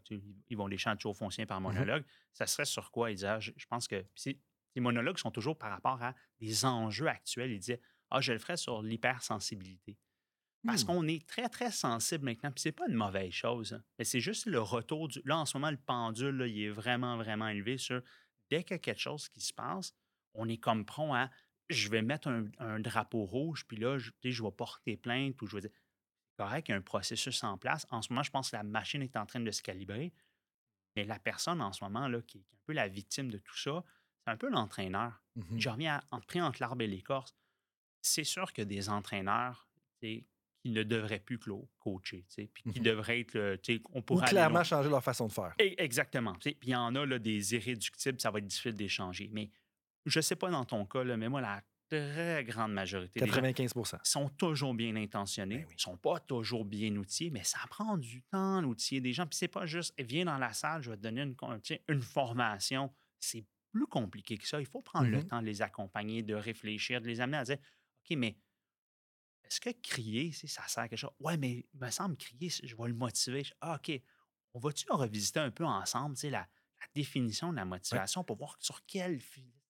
Yvon 0.49 0.67
Deschamps, 0.67 0.95
toujours 0.95 1.15
foncien 1.15 1.45
par 1.45 1.61
mmh 1.61 1.63
monologue, 1.63 2.03
ça 2.33 2.47
serait 2.47 2.65
sur 2.65 2.89
quoi? 2.91 3.11
Il 3.11 3.15
disait, 3.15 3.27
ah, 3.27 3.39
je, 3.39 3.65
pense 3.69 3.87
que 3.87 4.03
ces 4.15 4.39
monologues 4.77 5.17
sont 5.17 5.31
toujours 5.31 5.57
par 5.57 5.69
rapport 5.69 6.01
à 6.01 6.15
des 6.39 6.65
enjeux 6.65 7.07
actuels. 7.07 7.51
Il 7.51 7.59
disait, 7.59 7.79
ah, 8.09 8.19
je 8.19 8.33
le 8.33 8.39
ferais 8.39 8.57
sur 8.57 8.81
l'hypersensibilité. 8.81 9.97
Parce 10.65 10.83
mmh. 10.83 10.87
qu'on 10.87 11.07
est 11.07 11.27
très, 11.27 11.47
très 11.49 11.71
sensible 11.71 12.25
maintenant. 12.25 12.51
Puis 12.51 12.61
c'est 12.61 12.71
pas 12.71 12.87
une 12.87 12.95
mauvaise 12.95 13.31
chose. 13.31 13.73
Hein, 13.73 13.83
mais 13.97 14.03
c'est 14.03 14.19
juste 14.19 14.45
le 14.45 14.59
retour 14.59 15.07
du. 15.07 15.21
Là, 15.25 15.37
en 15.37 15.45
ce 15.45 15.55
moment, 15.55 15.71
le 15.71 15.77
pendule, 15.77 16.45
il 16.47 16.63
est 16.63 16.69
vraiment, 16.69 17.15
vraiment 17.15 17.47
élevé 17.47 17.77
sur 17.77 18.01
dès 18.49 18.63
qu'il 18.63 18.73
y 18.73 18.75
a 18.75 18.79
quelque 18.79 18.99
chose 18.99 19.29
qui 19.29 19.39
se 19.39 19.53
passe, 19.53 19.93
on 20.33 20.49
est 20.49 20.57
comme 20.57 20.85
prompt 20.85 21.13
à 21.13 21.29
je 21.69 21.87
vais 21.89 22.01
mettre 22.01 22.27
un, 22.57 22.79
drapeau 22.79 23.25
rouge, 23.25 23.65
puis 23.67 23.77
là, 23.77 23.99
je, 23.99 24.09
je 24.23 24.43
vais 24.43 24.51
porter 24.51 24.97
plainte 24.97 25.39
ou 25.43 25.45
je 25.45 25.55
vais 25.55 25.61
dire 25.61 25.71
correct, 26.39 26.69
il 26.69 26.71
y 26.71 26.73
a 26.73 26.77
un 26.77 26.81
processus 26.81 27.43
en 27.43 27.57
place. 27.57 27.85
En 27.89 28.01
ce 28.01 28.13
moment, 28.13 28.23
je 28.23 28.31
pense 28.31 28.51
que 28.51 28.55
la 28.55 28.63
machine 28.63 29.01
est 29.01 29.17
en 29.17 29.25
train 29.25 29.41
de 29.41 29.51
se 29.51 29.61
calibrer. 29.61 30.13
Mais 30.95 31.03
la 31.03 31.19
personne 31.19 31.61
en 31.61 31.73
ce 31.73 31.83
moment, 31.83 32.07
là, 32.07 32.21
qui, 32.21 32.37
est 32.37 32.41
un 32.41 32.59
peu 32.65 32.73
la 32.73 32.87
victime 32.87 33.29
de 33.29 33.37
tout 33.37 33.57
ça, 33.57 33.83
c'est 34.23 34.31
un 34.31 34.37
peu 34.37 34.49
l'entraîneur. 34.49 35.21
Mmh 35.35 35.57
je 35.57 35.69
reviens 35.69 36.01
en 36.11 36.21
pris 36.21 36.41
entre 36.41 36.61
l'arbre 36.61 36.81
et 36.81 36.87
l'écorce. 36.87 37.35
C'est 38.01 38.23
sûr 38.23 38.53
que 38.53 38.61
des 38.61 38.89
entraîneurs 38.89 39.67
qui 39.99 40.25
ne 40.63 40.83
devraient 40.83 41.19
plus 41.19 41.39
coacher, 41.79 42.25
puis 42.53 42.63
qui 42.71 42.79
mmh 42.79 42.83
devraient 42.83 43.19
être. 43.19 43.59
On 43.91 44.01
pourrait 44.01 44.27
Ou 44.27 44.29
clairement 44.29 44.63
changer 44.63 44.89
leur 44.89 45.03
façon 45.03 45.27
de 45.27 45.33
faire. 45.33 45.53
E, 45.59 45.73
exactement. 45.77 46.33
Puis 46.35 46.57
il 46.63 46.69
y 46.69 46.75
en 46.75 46.95
a 46.95 47.05
là, 47.05 47.19
des 47.19 47.53
irréductibles, 47.53 48.21
ça 48.21 48.31
va 48.31 48.39
être 48.39 48.47
difficile 48.47 48.75
d'échanger. 48.75 49.29
Mais 49.33 49.51
je 50.05 50.19
ne 50.19 50.21
sais 50.21 50.37
pas 50.37 50.49
dans 50.49 50.63
ton 50.63 50.85
cas, 50.85 51.03
là, 51.03 51.17
mais 51.17 51.27
moi, 51.27 51.41
la 51.41 51.61
très 51.89 52.43
grande 52.43 52.73
majorité 52.73 53.19
95% 53.19 53.99
sont 54.03 54.29
toujours 54.29 54.73
bien 54.73 54.95
intentionnés, 54.95 55.59
ne 55.59 55.65
ben 55.65 55.77
sont 55.77 55.97
pas 55.97 56.19
toujours 56.19 56.65
bien 56.65 56.95
outillés, 56.95 57.31
mais 57.31 57.43
ça 57.43 57.59
prend 57.69 57.97
du 57.97 58.21
temps 58.23 58.61
d'outiller 58.61 59.01
des 59.01 59.13
gens. 59.13 59.25
Puis 59.25 59.37
c'est 59.37 59.47
pas 59.47 59.65
juste, 59.65 59.93
viens 59.99 60.25
dans 60.25 60.37
la 60.37 60.53
salle, 60.53 60.81
je 60.81 60.91
vais 60.91 60.97
te 60.97 61.01
donner 61.01 61.21
une, 61.21 61.35
une 61.87 62.01
formation. 62.01 62.93
C'est 63.19 63.45
plus 63.71 63.87
compliqué 63.87 64.37
que 64.37 64.47
ça. 64.47 64.59
Il 64.59 64.67
faut 64.67 64.81
prendre 64.81 65.09
le 65.09 65.19
mm-hmm. 65.19 65.27
temps 65.27 65.41
de 65.41 65.45
les 65.45 65.61
accompagner, 65.61 66.23
de 66.23 66.35
réfléchir, 66.35 67.01
de 67.01 67.07
les 67.07 67.21
amener 67.21 67.37
à 67.37 67.43
dire, 67.43 67.57
OK, 67.57 68.17
mais 68.17 68.37
est-ce 69.43 69.59
que 69.59 69.69
crier, 69.81 70.31
ça 70.31 70.67
sert 70.67 70.83
à 70.83 70.87
quelque 70.87 70.99
chose? 70.99 71.11
Ouais, 71.19 71.37
mais 71.37 71.65
il 71.73 71.79
me 71.79 71.89
semble 71.89 72.15
crier, 72.17 72.49
je 72.49 72.75
vais 72.75 72.87
le 72.87 72.93
motiver. 72.93 73.43
Ah, 73.61 73.75
OK, 73.75 73.91
on 74.53 74.59
va-tu 74.59 74.85
revisiter 74.91 75.39
un 75.39 75.51
peu 75.51 75.65
ensemble 75.65 76.15
la, 76.23 76.29
la 76.29 76.47
définition 76.93 77.51
de 77.51 77.57
la 77.57 77.65
motivation 77.65 78.23
pour 78.23 78.37
voir 78.37 78.57
sur 78.59 78.85
quelle, 78.85 79.19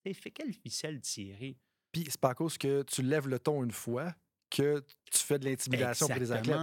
quelle 0.04 0.54
ficelle 0.54 1.00
tirer? 1.02 1.58
Puis 1.92 2.06
c'est 2.10 2.20
pas 2.20 2.30
à 2.30 2.36
cause 2.36 2.58
que 2.58 2.84
tu 2.84 3.02
lèves 3.02 3.28
le 3.28 3.40
ton 3.40 3.64
une 3.64 3.72
fois 3.72 4.14
que 4.50 4.84
tu 5.12 5.24
fais 5.24 5.40
de 5.40 5.46
l'intimidation 5.46 6.08
pour 6.08 6.20
les 6.20 6.32
athlètes. 6.32 6.58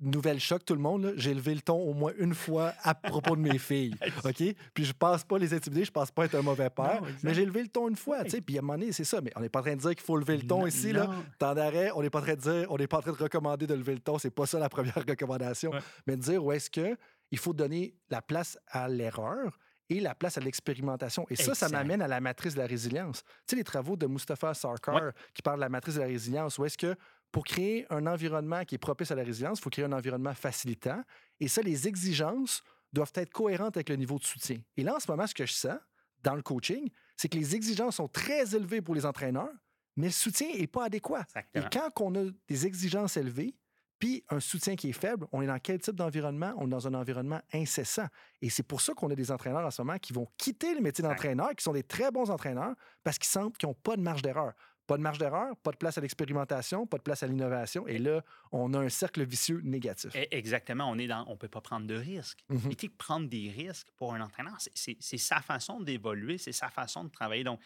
nouvelle 0.00 0.40
choc, 0.40 0.64
tout 0.64 0.74
le 0.74 0.80
monde, 0.80 1.12
j'ai 1.16 1.34
levé 1.34 1.54
le 1.54 1.60
ton 1.60 1.76
au 1.76 1.92
moins 1.92 2.12
une 2.18 2.34
fois 2.34 2.72
à 2.82 2.94
propos 2.94 3.36
de 3.36 3.40
mes 3.40 3.58
filles. 3.58 3.94
OK? 4.24 4.42
Puis 4.74 4.84
je 4.84 4.92
passe 4.92 5.24
pas 5.24 5.38
les 5.38 5.52
intimider, 5.52 5.84
je 5.84 5.92
passe 5.92 6.10
pas 6.10 6.24
être 6.24 6.34
un 6.34 6.42
mauvais 6.42 6.70
père, 6.70 7.02
mais 7.22 7.34
j'ai 7.34 7.44
levé 7.44 7.62
le 7.62 7.68
ton 7.68 7.88
une 7.88 7.96
fois. 7.96 8.28
sais 8.28 8.40
Puis 8.40 8.56
à 8.56 8.60
un 8.60 8.62
moment 8.62 8.78
donné, 8.78 8.92
c'est 8.92 9.04
ça. 9.04 9.20
Mais 9.20 9.30
on 9.36 9.40
n'est 9.40 9.48
pas 9.48 9.60
en 9.60 9.62
train 9.62 9.76
de 9.76 9.80
dire 9.80 9.90
qu'il 9.90 10.04
faut 10.04 10.16
lever 10.16 10.38
le 10.38 10.46
ton 10.46 10.66
ici. 10.66 10.92
Là. 10.92 11.08
Temps 11.38 11.54
d'arrêt, 11.54 11.90
on 11.94 12.02
n'est 12.02 12.10
pas 12.10 12.20
en 12.20 12.22
train 12.22 12.34
de 12.34 12.40
dire, 12.40 12.66
on 12.70 12.76
n'est 12.76 12.86
pas 12.86 12.98
en 12.98 13.02
train 13.02 13.12
de 13.12 13.22
recommander 13.22 13.66
de 13.66 13.74
lever 13.74 13.94
le 13.94 14.00
ton. 14.00 14.18
C'est 14.18 14.30
pas 14.30 14.46
ça 14.46 14.58
la 14.58 14.68
première 14.70 15.04
recommandation. 15.06 15.70
Mais 16.06 16.16
de 16.16 16.22
dire 16.22 16.44
où 16.44 16.52
est-ce 16.52 16.70
que 16.70 16.96
il 17.30 17.38
faut 17.38 17.54
donner 17.54 17.94
la 18.10 18.20
place 18.20 18.58
à 18.68 18.88
l'erreur 18.88 19.58
et 19.96 20.00
la 20.00 20.14
place 20.14 20.38
à 20.38 20.40
l'expérimentation. 20.40 21.26
Et 21.30 21.36
ça, 21.36 21.54
ça 21.54 21.68
m'amène 21.68 22.02
à 22.02 22.08
la 22.08 22.20
matrice 22.20 22.54
de 22.54 22.58
la 22.58 22.66
résilience. 22.66 23.22
Tu 23.22 23.30
sais, 23.48 23.56
les 23.56 23.64
travaux 23.64 23.96
de 23.96 24.06
Mustafa 24.06 24.54
Sarkar 24.54 25.12
qui 25.34 25.42
parlent 25.42 25.58
de 25.58 25.62
la 25.62 25.68
matrice 25.68 25.96
de 25.96 26.00
la 26.00 26.06
résilience, 26.06 26.58
où 26.58 26.64
est-ce 26.64 26.78
que 26.78 26.96
pour 27.30 27.44
créer 27.44 27.86
un 27.90 28.06
environnement 28.06 28.64
qui 28.64 28.74
est 28.74 28.78
propice 28.78 29.10
à 29.10 29.14
la 29.14 29.24
résilience, 29.24 29.58
il 29.58 29.62
faut 29.62 29.70
créer 29.70 29.84
un 29.86 29.92
environnement 29.92 30.34
facilitant. 30.34 31.02
Et 31.40 31.48
ça, 31.48 31.62
les 31.62 31.88
exigences 31.88 32.62
doivent 32.92 33.12
être 33.14 33.32
cohérentes 33.32 33.76
avec 33.76 33.88
le 33.88 33.96
niveau 33.96 34.18
de 34.18 34.24
soutien. 34.24 34.58
Et 34.76 34.82
là, 34.82 34.96
en 34.96 35.00
ce 35.00 35.10
moment, 35.10 35.26
ce 35.26 35.34
que 35.34 35.46
je 35.46 35.52
sens 35.52 35.78
dans 36.22 36.34
le 36.34 36.42
coaching, 36.42 36.90
c'est 37.16 37.28
que 37.28 37.38
les 37.38 37.56
exigences 37.56 37.96
sont 37.96 38.08
très 38.08 38.54
élevées 38.54 38.82
pour 38.82 38.94
les 38.94 39.06
entraîneurs, 39.06 39.52
mais 39.96 40.06
le 40.06 40.12
soutien 40.12 40.48
n'est 40.54 40.66
pas 40.66 40.84
adéquat. 40.84 41.24
Et 41.54 41.60
quand 41.72 41.88
on 42.00 42.14
a 42.14 42.30
des 42.48 42.66
exigences 42.66 43.16
élevées, 43.16 43.54
puis 44.02 44.24
un 44.30 44.40
soutien 44.40 44.74
qui 44.74 44.88
est 44.88 44.92
faible, 45.00 45.28
on 45.30 45.42
est 45.42 45.46
dans 45.46 45.60
quel 45.60 45.78
type 45.78 45.94
d'environnement? 45.94 46.52
On 46.56 46.66
est 46.66 46.70
dans 46.70 46.88
un 46.88 46.94
environnement 46.94 47.40
incessant. 47.52 48.08
Et 48.40 48.50
c'est 48.50 48.64
pour 48.64 48.80
ça 48.80 48.94
qu'on 48.94 49.08
a 49.12 49.14
des 49.14 49.30
entraîneurs 49.30 49.64
en 49.64 49.70
ce 49.70 49.80
moment 49.80 49.96
qui 50.00 50.12
vont 50.12 50.26
quitter 50.36 50.74
le 50.74 50.80
métier 50.80 51.02
d'entraîneur, 51.04 51.50
qui 51.54 51.62
sont 51.62 51.72
des 51.72 51.84
très 51.84 52.10
bons 52.10 52.28
entraîneurs, 52.28 52.74
parce 53.04 53.16
qu'ils 53.16 53.28
sentent 53.28 53.56
qu'ils 53.56 53.68
n'ont 53.68 53.76
pas 53.76 53.94
de 53.94 54.02
marge 54.02 54.20
d'erreur. 54.20 54.54
Pas 54.88 54.96
de 54.96 55.02
marge 55.02 55.18
d'erreur, 55.18 55.56
pas 55.58 55.70
de 55.70 55.76
place 55.76 55.98
à 55.98 56.00
l'expérimentation, 56.00 56.84
pas 56.84 56.98
de 56.98 57.04
place 57.04 57.22
à 57.22 57.28
l'innovation. 57.28 57.86
Et 57.86 57.98
là, 57.98 58.24
on 58.50 58.74
a 58.74 58.80
un 58.80 58.88
cercle 58.88 59.24
vicieux 59.24 59.60
négatif. 59.62 60.16
E, 60.16 60.26
exactement. 60.32 60.90
On 60.90 60.98
est 60.98 61.06
dans, 61.06 61.24
on 61.28 61.36
peut 61.36 61.46
pas 61.46 61.60
prendre 61.60 61.86
de 61.86 61.94
risques. 61.94 62.44
Mm 62.48 62.70
prendre 62.98 63.28
des 63.28 63.50
risques 63.50 63.86
pour 63.94 64.14
un 64.14 64.20
entraîneur, 64.20 64.56
c'est 64.58 65.18
sa 65.18 65.40
façon 65.40 65.78
d'évoluer, 65.80 66.38
c'est 66.38 66.50
sa 66.50 66.70
façon 66.70 67.04
de 67.04 67.08
travailler. 67.10 67.44
Donc, 67.44 67.60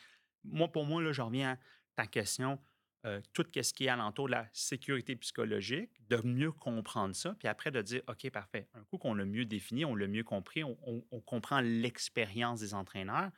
moi, 0.45 0.69
pour 0.69 0.85
moi, 0.85 1.03
là, 1.03 1.13
je 1.13 1.23
reviens 1.23 1.53
à 1.53 1.57
ta 1.95 2.07
question. 2.07 2.59
Euh, 3.07 3.21
tout 3.33 3.45
ce 3.55 3.73
qui 3.73 3.85
est 3.85 3.89
alentour 3.89 4.27
de 4.27 4.33
la 4.33 4.49
sécurité 4.53 5.15
psychologique, 5.15 5.91
de 6.09 6.17
mieux 6.25 6.51
comprendre 6.51 7.15
ça, 7.15 7.37
puis 7.39 7.47
après 7.47 7.71
de 7.71 7.81
dire, 7.81 8.03
OK, 8.09 8.29
parfait, 8.31 8.69
un 8.75 8.83
coup 8.83 8.99
qu'on 8.99 9.15
l'a 9.15 9.25
mieux 9.25 9.45
défini, 9.45 9.85
on 9.85 9.95
l'a 9.95 10.09
mieux 10.09 10.25
compris, 10.25 10.65
on, 10.65 11.21
comprend 11.21 11.61
l'expérience 11.61 12.61
des 12.61 12.75
entraîneurs, 12.75 13.31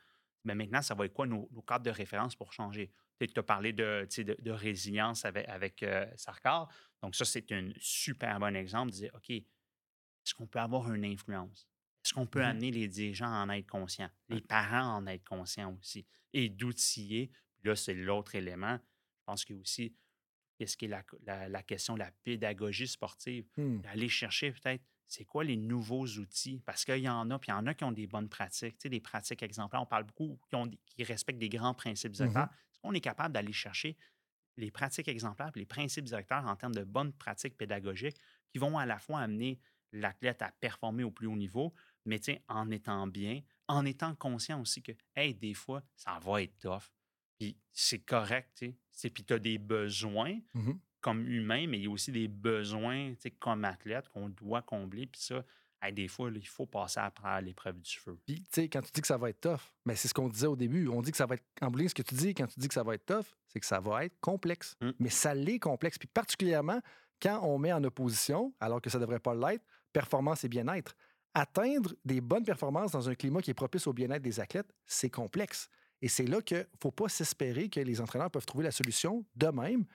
mais 0.43 0.55
maintenant, 0.55 0.81
ça 0.81 0.95
va 0.95 1.05
être 1.05 1.13
quoi 1.13 1.27
nos, 1.27 1.47
cadres 1.67 1.85
de 1.85 1.91
référence 1.91 2.35
pour 2.35 2.51
changer? 2.51 2.91
Tu 3.19 3.27
as 3.35 3.43
parlé 3.43 3.71
de, 3.71 4.07
de, 4.39 4.51
résilience 4.51 5.25
avec, 5.25 5.47
avec 5.47 5.83
euh, 5.83 6.07
Sarkar. 6.15 6.67
Donc, 7.03 7.15
ça, 7.15 7.25
c'est 7.25 7.51
un 7.51 7.69
super 7.77 8.39
bon 8.39 8.55
exemple 8.55 8.91
de 8.91 8.95
dire, 8.95 9.11
OK, 9.13 9.29
est-ce 9.29 10.33
qu'on 10.33 10.47
peut 10.47 10.59
avoir 10.59 10.91
une 10.91 11.05
influence? 11.05 11.67
Est-ce 12.03 12.13
qu'on 12.13 12.25
peut 12.25 12.39
mmh 12.39 12.43
amener 12.43 12.71
les 12.71 12.87
dirigeants 12.87 13.31
à 13.31 13.43
en 13.43 13.49
être 13.49 13.67
conscients, 13.67 14.09
les 14.29 14.41
parents 14.41 14.95
à 14.95 14.97
en 14.97 15.05
être 15.05 15.25
conscients 15.25 15.77
aussi, 15.79 16.07
et 16.33 16.49
d'outiller? 16.49 17.29
Là, 17.63 17.75
c'est 17.75 17.93
l'autre 17.93 18.35
élément 18.35 18.79
pense 19.29 19.45
qu'il 19.45 19.55
y 19.55 19.59
a 19.59 19.61
aussi 19.61 19.93
qu'est-ce 20.57 20.75
qui 20.75 20.85
est 20.85 20.87
la, 20.87 21.63
question 21.63 21.93
de 21.93 21.99
la 21.99 22.11
pédagogie 22.23 22.87
sportive, 22.87 23.45
mmh. 23.57 23.81
d'aller 23.81 24.09
chercher 24.09 24.51
peut-être 24.51 24.83
c'est 25.07 25.25
quoi 25.25 25.43
les 25.43 25.55
nouveaux 25.55 26.05
outils, 26.05 26.61
parce 26.65 26.85
qu'il 26.85 26.99
y 26.99 27.09
en 27.09 27.31
a, 27.31 27.39
puis 27.39 27.49
il 27.49 27.55
y 27.55 27.57
en 27.57 27.65
a 27.65 27.73
qui 27.73 27.83
ont 27.83 27.91
des 27.91 28.05
bonnes 28.05 28.29
pratiques, 28.29 28.77
tu 28.77 28.83
sais, 28.83 28.89
des 28.89 28.99
pratiques 28.99 29.41
exemplaires. 29.41 29.81
On 29.81 29.87
parle 29.87 30.03
beaucoup 30.03 30.39
qui, 30.49 30.55
ont, 30.55 30.69
qui 30.85 31.03
respectent 31.03 31.39
des 31.39 31.49
grands 31.49 31.73
principes 31.73 32.11
mmh 32.11 32.15
directeurs. 32.15 32.49
Est-ce 32.71 32.79
qu'on 32.81 32.93
est 32.93 33.01
capable 33.01 33.33
d'aller 33.33 33.53
chercher 33.53 33.97
les 34.57 34.69
pratiques 34.69 35.07
exemplaires, 35.07 35.51
les 35.55 35.65
principes 35.65 36.05
directeurs 36.05 36.45
en 36.45 36.55
termes 36.55 36.75
de 36.75 36.83
bonnes 36.83 37.13
pratiques 37.13 37.57
pédagogiques 37.57 38.17
qui 38.51 38.59
vont 38.59 38.77
à 38.77 38.85
la 38.85 38.99
fois 38.99 39.19
amener 39.21 39.59
l'athlète 39.91 40.41
à 40.41 40.51
performer 40.59 41.03
au 41.03 41.11
plus 41.11 41.27
haut 41.27 41.35
niveau, 41.35 41.73
mais 42.05 42.19
en 42.47 42.69
étant 42.69 43.07
bien, 43.07 43.41
en 43.67 43.85
étant 43.85 44.13
conscient 44.15 44.61
aussi 44.61 44.83
que, 44.83 44.91
hey, 45.15 45.33
des 45.33 45.53
fois, 45.53 45.81
ça 45.95 46.19
va 46.19 46.43
être 46.43 46.57
tough. 46.59 46.91
Puis 47.39 47.57
c'est 47.71 47.99
correct, 47.99 48.49
tu 48.57 48.75
sais. 48.91 49.09
Puis 49.09 49.23
tu 49.23 49.33
as 49.33 49.39
des 49.39 49.57
besoins 49.57 50.37
mmh 50.53 50.71
comme 51.01 51.25
humain, 51.29 51.65
mais 51.65 51.77
il 51.77 51.85
y 51.85 51.87
a 51.87 51.89
aussi 51.89 52.11
des 52.11 52.27
besoins, 52.27 53.11
tu 53.11 53.21
sais, 53.21 53.31
comme 53.31 53.63
athlète 53.63 54.09
qu'on 54.09 54.27
doit 54.27 54.61
combler. 54.61 55.05
Puis 55.05 55.21
ça, 55.21 55.45
des 55.93 56.09
fois, 56.09 56.29
il 56.29 56.45
faut 56.45 56.65
passer 56.65 56.99
après 56.99 57.41
l'épreuve 57.41 57.79
du 57.79 57.95
feu. 57.95 58.19
Puis, 58.25 58.41
tu 58.41 58.47
sais, 58.51 58.67
quand 58.67 58.81
tu 58.81 58.91
dis 58.91 58.99
que 58.99 59.07
ça 59.07 59.15
va 59.15 59.29
être 59.29 59.39
tough, 59.39 59.61
mais 59.85 59.95
c'est 59.95 60.09
ce 60.09 60.13
qu'on 60.13 60.27
disait 60.27 60.47
au 60.47 60.57
début. 60.57 60.89
On 60.89 61.01
dit 61.01 61.11
que 61.11 61.15
ça 61.15 61.25
va 61.25 61.35
être. 61.35 61.45
En 61.61 61.71
ce 61.71 61.93
que 61.93 62.01
tu 62.01 62.15
dis 62.15 62.33
quand 62.33 62.47
tu 62.47 62.59
dis 62.59 62.67
que 62.67 62.73
ça 62.73 62.83
va 62.83 62.95
être 62.95 63.05
tough, 63.05 63.33
c'est 63.47 63.61
que 63.61 63.65
ça 63.65 63.79
va 63.79 64.03
être 64.03 64.19
complexe. 64.19 64.75
Mmh. 64.81 64.89
Mais 64.99 65.09
ça 65.09 65.33
l'est 65.33 65.59
complexe. 65.59 65.97
Puis, 65.97 66.09
particulièrement 66.13 66.81
quand 67.21 67.41
on 67.43 67.57
met 67.57 67.73
en 67.73 67.83
opposition, 67.83 68.53
alors 68.59 68.81
que 68.81 68.89
ça 68.89 68.97
ne 68.97 69.03
devrait 69.03 69.19
pas 69.19 69.35
l'être, 69.35 69.65
performance 69.93 70.43
et 70.43 70.49
bien-être. 70.49 70.95
Atteindre 71.33 71.93
des 72.05 72.21
bonnes 72.21 72.43
performances 72.43 72.91
dans 72.91 73.09
un 73.09 73.15
climat 73.15 73.41
qui 73.41 73.51
est 73.51 73.55
propice 73.55 73.87
au 73.87 73.93
bien-être 73.93 74.21
des 74.21 74.39
athlètes, 74.39 74.73
c'est 74.85 75.09
complexe. 75.09 75.69
Et 76.01 76.07
c'est 76.07 76.25
là 76.25 76.41
qu'il 76.41 76.57
ne 76.57 76.63
faut 76.81 76.91
pas 76.91 77.09
s'espérer 77.09 77.69
que 77.69 77.79
les 77.79 78.01
entraîneurs 78.01 78.31
peuvent 78.31 78.45
trouver 78.45 78.63
la 78.63 78.71
solution 78.71 79.25
de 79.35 79.47
même 79.47 79.85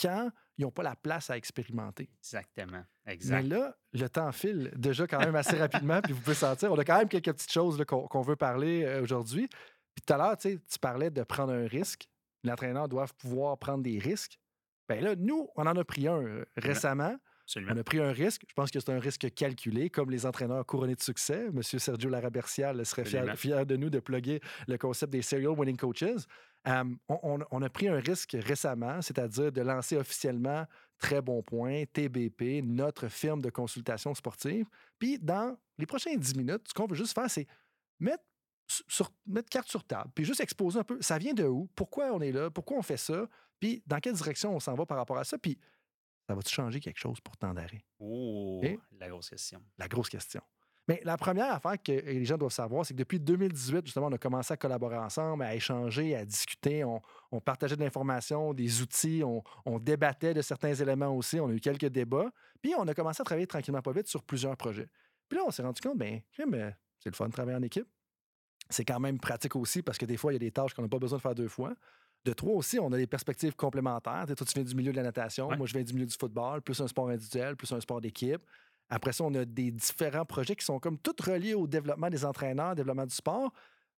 quand 0.00 0.30
ils 0.58 0.62
n'ont 0.62 0.70
pas 0.70 0.82
la 0.82 0.96
place 0.96 1.30
à 1.30 1.36
expérimenter. 1.36 2.10
Exactement. 2.18 2.84
Exact. 3.06 3.42
Mais 3.42 3.48
là, 3.48 3.76
le 3.92 4.08
temps 4.08 4.32
file 4.32 4.72
déjà 4.76 5.06
quand 5.06 5.18
même 5.18 5.34
assez 5.34 5.56
rapidement, 5.56 6.00
puis 6.00 6.12
vous 6.12 6.20
pouvez 6.20 6.36
sentir, 6.36 6.72
on 6.72 6.78
a 6.78 6.84
quand 6.84 6.98
même 6.98 7.08
quelques 7.08 7.32
petites 7.32 7.52
choses 7.52 7.82
qu'on 7.84 8.22
veut 8.22 8.36
parler 8.36 8.84
euh, 8.84 9.02
aujourd'hui. 9.02 9.48
Puis 9.48 10.04
tout 10.06 10.12
à 10.12 10.16
l'heure, 10.16 10.36
tu 10.38 10.78
parlais 10.80 11.10
de 11.10 11.22
prendre 11.22 11.52
un 11.52 11.66
risque. 11.66 12.08
L'entraîneur 12.44 12.88
doit 12.88 13.06
pouvoir 13.18 13.58
prendre 13.58 13.82
des 13.82 13.98
risques. 13.98 14.38
Bien 14.88 15.00
là, 15.00 15.14
nous, 15.16 15.48
on 15.56 15.66
en 15.66 15.76
a 15.76 15.84
pris 15.84 16.08
un 16.08 16.22
euh, 16.22 16.44
On 17.56 17.76
a 17.76 17.84
pris 17.84 17.98
un 17.98 18.12
risque. 18.12 18.44
Je 18.48 18.54
pense 18.54 18.70
que 18.70 18.80
c'est 18.80 18.90
un 18.90 18.98
risque 18.98 19.32
calculé, 19.34 19.90
comme 19.90 20.10
les 20.10 20.26
entraîneurs 20.26 20.64
couronnés 20.66 20.94
de 20.94 21.02
succès. 21.02 21.50
Monsieur 21.52 21.78
Sergio 21.78 22.08
Larabercial 22.08 22.84
serait 22.84 23.04
fier, 23.04 23.66
de 23.66 23.76
nous 23.76 23.90
de 23.90 24.00
plugger 24.00 24.40
le 24.68 24.78
concept 24.78 25.12
des 25.12 25.22
serial 25.22 25.50
winning 25.50 25.76
coaches. 25.76 26.26
on, 26.66 27.62
a 27.62 27.68
pris 27.70 27.88
un 27.88 27.98
risque 27.98 28.36
récemment, 28.38 29.02
c'est-à-dire 29.02 29.52
de 29.52 29.60
lancer 29.60 29.96
officiellement 29.96 30.66
Très 30.98 31.20
Bon 31.20 31.42
Point, 31.42 31.84
TBP, 31.92 32.62
notre 32.64 33.08
firme 33.08 33.40
de 33.40 33.50
consultation 33.50 34.14
sportive. 34.14 34.66
Puis, 34.98 35.18
dans 35.18 35.56
les 35.78 35.86
prochaines 35.86 36.18
10 36.18 36.36
minutes, 36.36 36.68
ce 36.68 36.74
qu'on 36.74 36.86
veut 36.86 36.96
juste 36.96 37.14
faire, 37.14 37.28
c'est 37.28 37.46
mettre, 37.98 38.22
mettre 39.26 39.48
carte 39.48 39.68
sur 39.68 39.84
table, 39.84 40.10
puis 40.14 40.24
juste 40.24 40.40
exposer 40.40 40.78
un 40.78 40.84
peu 40.84 40.98
ça 41.00 41.18
vient 41.18 41.34
de 41.34 41.44
où, 41.44 41.68
pourquoi 41.74 42.12
on 42.12 42.20
est 42.20 42.32
là, 42.32 42.50
pourquoi 42.50 42.78
on 42.78 42.82
fait 42.82 42.96
ça, 42.96 43.28
puis 43.58 43.82
dans 43.86 43.98
quelle 43.98 44.14
direction 44.14 44.54
on 44.54 44.60
s'en 44.60 44.74
va 44.74 44.86
par 44.86 44.96
rapport 44.96 45.18
à 45.18 45.24
ça. 45.24 45.36
Puis, 45.38 45.58
ça 46.32 46.36
va-tu 46.36 46.54
changer 46.54 46.80
quelque 46.80 46.98
chose 46.98 47.20
pour 47.20 47.36
tant? 47.36 47.54
Oh, 47.98 48.62
la 48.98 49.08
grosse 49.10 49.28
question. 49.28 49.62
La 49.76 49.86
grosse 49.86 50.08
question. 50.08 50.40
Mais 50.88 51.02
la 51.04 51.18
première 51.18 51.52
affaire 51.52 51.80
que 51.80 51.92
les 51.92 52.24
gens 52.24 52.38
doivent 52.38 52.52
savoir, 52.52 52.86
c'est 52.86 52.94
que 52.94 52.98
depuis 52.98 53.20
2018, 53.20 53.84
justement, 53.84 54.06
on 54.06 54.12
a 54.12 54.18
commencé 54.18 54.54
à 54.54 54.56
collaborer 54.56 54.96
ensemble, 54.96 55.42
à 55.42 55.54
échanger, 55.54 56.16
à 56.16 56.24
discuter. 56.24 56.84
On, 56.84 57.40
partageait 57.40 57.76
de 57.76 57.82
l'information, 57.82 58.54
des 58.54 58.80
outils, 58.80 59.22
on, 59.22 59.78
débattait 59.78 60.32
de 60.32 60.40
certains 60.40 60.72
éléments 60.72 61.14
aussi. 61.14 61.38
On 61.38 61.48
a 61.48 61.52
eu 61.52 61.60
quelques 61.60 61.90
débats. 61.90 62.30
Puis 62.62 62.72
on 62.78 62.88
a 62.88 62.94
commencé 62.94 63.20
à 63.20 63.24
travailler 63.24 63.46
tranquillement 63.46 63.82
pas 63.82 63.92
vite 63.92 64.08
sur 64.08 64.22
plusieurs 64.22 64.56
projets. 64.56 64.88
Puis 65.28 65.38
là, 65.38 65.44
on 65.46 65.50
s'est 65.50 65.62
rendu 65.62 65.82
compte, 65.82 65.98
bien, 65.98 66.20
c'est 66.34 67.10
le 67.10 67.14
fun 67.14 67.26
de 67.26 67.32
travailler 67.32 67.58
en 67.58 67.62
équipe. 67.62 67.86
C'est 68.70 68.86
quand 68.86 69.00
même 69.00 69.20
pratique 69.20 69.54
aussi 69.54 69.82
parce 69.82 69.98
que 69.98 70.06
des 70.06 70.16
fois, 70.16 70.32
il 70.32 70.36
y 70.36 70.36
a 70.36 70.40
des 70.40 70.50
tâches 70.50 70.72
qu'on 70.72 70.82
n'a 70.82 70.88
pas 70.88 70.98
besoin 70.98 71.18
de 71.18 71.22
faire 71.22 71.34
deux 71.34 71.48
fois. 71.48 71.74
De 72.24 72.32
trois 72.32 72.54
aussi, 72.54 72.78
on 72.78 72.92
a 72.92 72.96
des 72.96 73.06
perspectives 73.06 73.54
complémentaires. 73.56 74.24
toi, 74.26 74.46
tu 74.46 74.54
viens 74.54 74.62
du 74.62 74.74
milieu 74.74 74.92
de 74.92 74.96
la 74.96 75.02
natation, 75.02 75.48
moi, 75.56 75.66
je 75.66 75.72
viens 75.72 75.82
du 75.82 75.92
milieu 75.92 76.06
du 76.06 76.16
football, 76.16 76.62
plus 76.62 76.80
un 76.80 76.86
sport 76.86 77.08
individuel, 77.08 77.56
plus 77.56 77.72
un 77.72 77.80
sport 77.80 78.00
d'équipe. 78.00 78.42
Après 78.88 79.12
ça, 79.12 79.24
on 79.24 79.34
a 79.34 79.44
des 79.44 79.70
différents 79.70 80.24
projets 80.24 80.54
qui 80.54 80.64
sont 80.64 80.78
comme 80.78 80.98
tous 80.98 81.16
reliés 81.24 81.54
au 81.54 81.66
développement 81.66 82.10
des 82.10 82.24
entraîneurs, 82.24 82.74
développement 82.74 83.06
du 83.06 83.14
sport, 83.14 83.52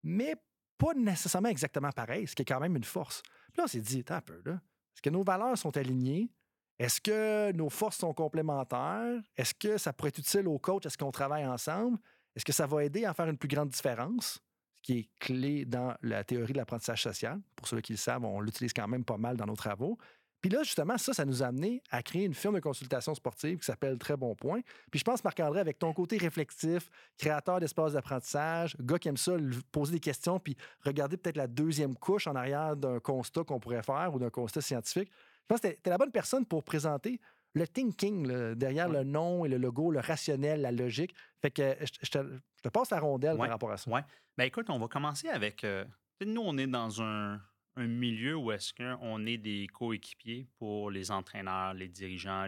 mais 0.02 0.37
pas 0.78 0.94
nécessairement 0.94 1.48
exactement 1.48 1.90
pareil, 1.90 2.26
ce 2.26 2.35
qui 2.35 2.42
est 2.42 2.44
quand 2.44 2.61
même 2.61 2.76
une 2.76 2.85
force. 2.85 3.22
Puis 3.22 3.58
là, 3.58 3.64
on 3.64 3.68
s'est 3.68 3.80
dit, 3.80 4.04
un 4.08 4.20
peu, 4.20 4.40
là. 4.44 4.52
Est-ce 4.52 5.02
que 5.02 5.11
nos 5.11 5.22
valeurs 5.22 5.56
sont 5.56 5.76
alignées? 5.76 6.30
Est-ce 6.78 7.00
que 7.00 7.52
nos 7.52 7.70
forces 7.70 7.98
sont 7.98 8.12
complémentaires? 8.12 9.20
Est-ce 9.37 9.54
que 9.54 9.78
ça 9.78 9.92
pourrait 9.92 10.08
être 10.08 10.18
utile 10.18 10.48
au 10.48 10.58
coach? 10.58 10.85
Est-ce 10.85 10.98
qu'on 10.98 11.12
travaille 11.12 11.46
ensemble? 11.46 11.98
Est-ce 12.35 12.44
que 12.44 12.52
ça 12.52 12.66
va 12.66 12.85
aider 12.85 13.04
à 13.04 13.14
faire 13.14 13.26
une 13.26 13.38
plus 13.38 13.48
grande 13.48 13.68
différence? 13.68 14.40
Qui 14.82 14.98
est 14.98 15.08
clé 15.18 15.64
dans 15.64 15.94
la 16.02 16.24
théorie 16.24 16.52
de 16.52 16.58
l'apprentissage 16.58 17.02
social. 17.02 17.40
Pour 17.56 17.68
ceux 17.68 17.80
qui 17.80 17.92
le 17.92 17.98
savent, 17.98 18.24
on 18.24 18.40
l'utilise 18.40 18.72
quand 18.72 18.88
même 18.88 19.04
pas 19.04 19.16
mal 19.16 19.36
dans 19.36 19.46
nos 19.46 19.56
travaux. 19.56 19.98
Puis 20.42 20.50
là, 20.50 20.64
justement, 20.64 20.98
ça, 20.98 21.14
ça 21.14 21.24
nous 21.24 21.44
a 21.44 21.46
amené 21.46 21.80
à 21.90 22.02
créer 22.02 22.24
une 22.24 22.34
firme 22.34 22.56
de 22.56 22.60
consultation 22.60 23.14
sportive 23.14 23.58
qui 23.58 23.64
s'appelle 23.64 23.96
Très 23.96 24.16
Bon 24.16 24.34
Point. 24.34 24.60
Puis 24.90 24.98
je 24.98 25.04
pense, 25.04 25.22
Marc-André, 25.22 25.60
avec 25.60 25.78
ton 25.78 25.92
côté 25.92 26.18
réflexif, 26.18 26.90
créateur 27.16 27.60
d'espaces 27.60 27.92
d'apprentissage, 27.92 28.76
gars 28.80 28.98
qui 28.98 29.08
aime 29.08 29.16
ça, 29.16 29.36
poser 29.70 29.92
des 29.92 30.00
questions, 30.00 30.40
puis 30.40 30.56
regarder 30.80 31.16
peut-être 31.16 31.36
la 31.36 31.46
deuxième 31.46 31.94
couche 31.94 32.26
en 32.26 32.34
arrière 32.34 32.76
d'un 32.76 32.98
constat 32.98 33.44
qu'on 33.44 33.60
pourrait 33.60 33.84
faire 33.84 34.10
ou 34.12 34.18
d'un 34.18 34.30
constat 34.30 34.62
scientifique, 34.62 35.10
je 35.12 35.46
pense 35.46 35.60
que 35.60 35.68
tu 35.68 35.74
es 35.84 35.90
la 35.90 35.98
bonne 35.98 36.10
personne 36.10 36.44
pour 36.44 36.64
présenter 36.64 37.20
le 37.54 37.68
thinking 37.68 38.54
derrière 38.54 38.88
le 38.88 39.04
nom 39.04 39.44
et 39.44 39.48
le 39.48 39.58
logo, 39.58 39.92
le 39.92 40.00
rationnel, 40.00 40.62
la 40.62 40.72
logique. 40.72 41.14
Fait 41.40 41.50
que 41.50 41.76
je, 41.80 42.10
te, 42.10 42.68
passe 42.68 42.90
la 42.90 42.98
rondelle 42.98 43.36
par 43.36 43.48
rapport 43.48 43.70
à 43.70 43.76
ça. 43.76 43.90
Oui. 43.90 44.00
Ben 44.38 44.44
écoute, 44.44 44.70
on 44.70 44.78
va 44.78 44.88
commencer 44.88 45.28
avec. 45.28 45.62
Euh, 45.64 45.84
nous, 46.24 46.40
on 46.40 46.56
est 46.56 46.66
dans 46.66 47.02
un, 47.02 47.40
milieu 47.76 48.36
où 48.36 48.52
est-ce 48.52 48.72
qu'on 48.72 49.26
est 49.26 49.38
des 49.38 49.66
coéquipiers 49.66 50.46
pour 50.58 50.90
les 50.90 51.10
entraîneurs, 51.10 51.74
les 51.74 51.88
dirigeants, 51.88 52.46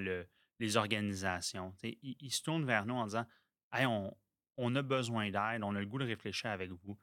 les 0.59 0.77
organisations. 0.77 1.75
Ils, 1.83 2.31
se 2.31 2.43
tournent 2.43 2.65
vers 2.65 2.87
nous 2.87 2.95
en 2.95 3.05
disant 3.05 3.27
Hey, 3.73 3.87
on, 3.87 4.17
on 4.57 4.75
a 4.77 4.83
besoin 4.83 5.31
d'aide, 5.31 5.63
on 5.63 5.75
a 5.75 5.81
le 5.81 5.87
goût 5.87 5.99
de 5.99 6.05
réfléchir 6.05 6.51
avec 6.51 6.71
vous. 6.71 6.99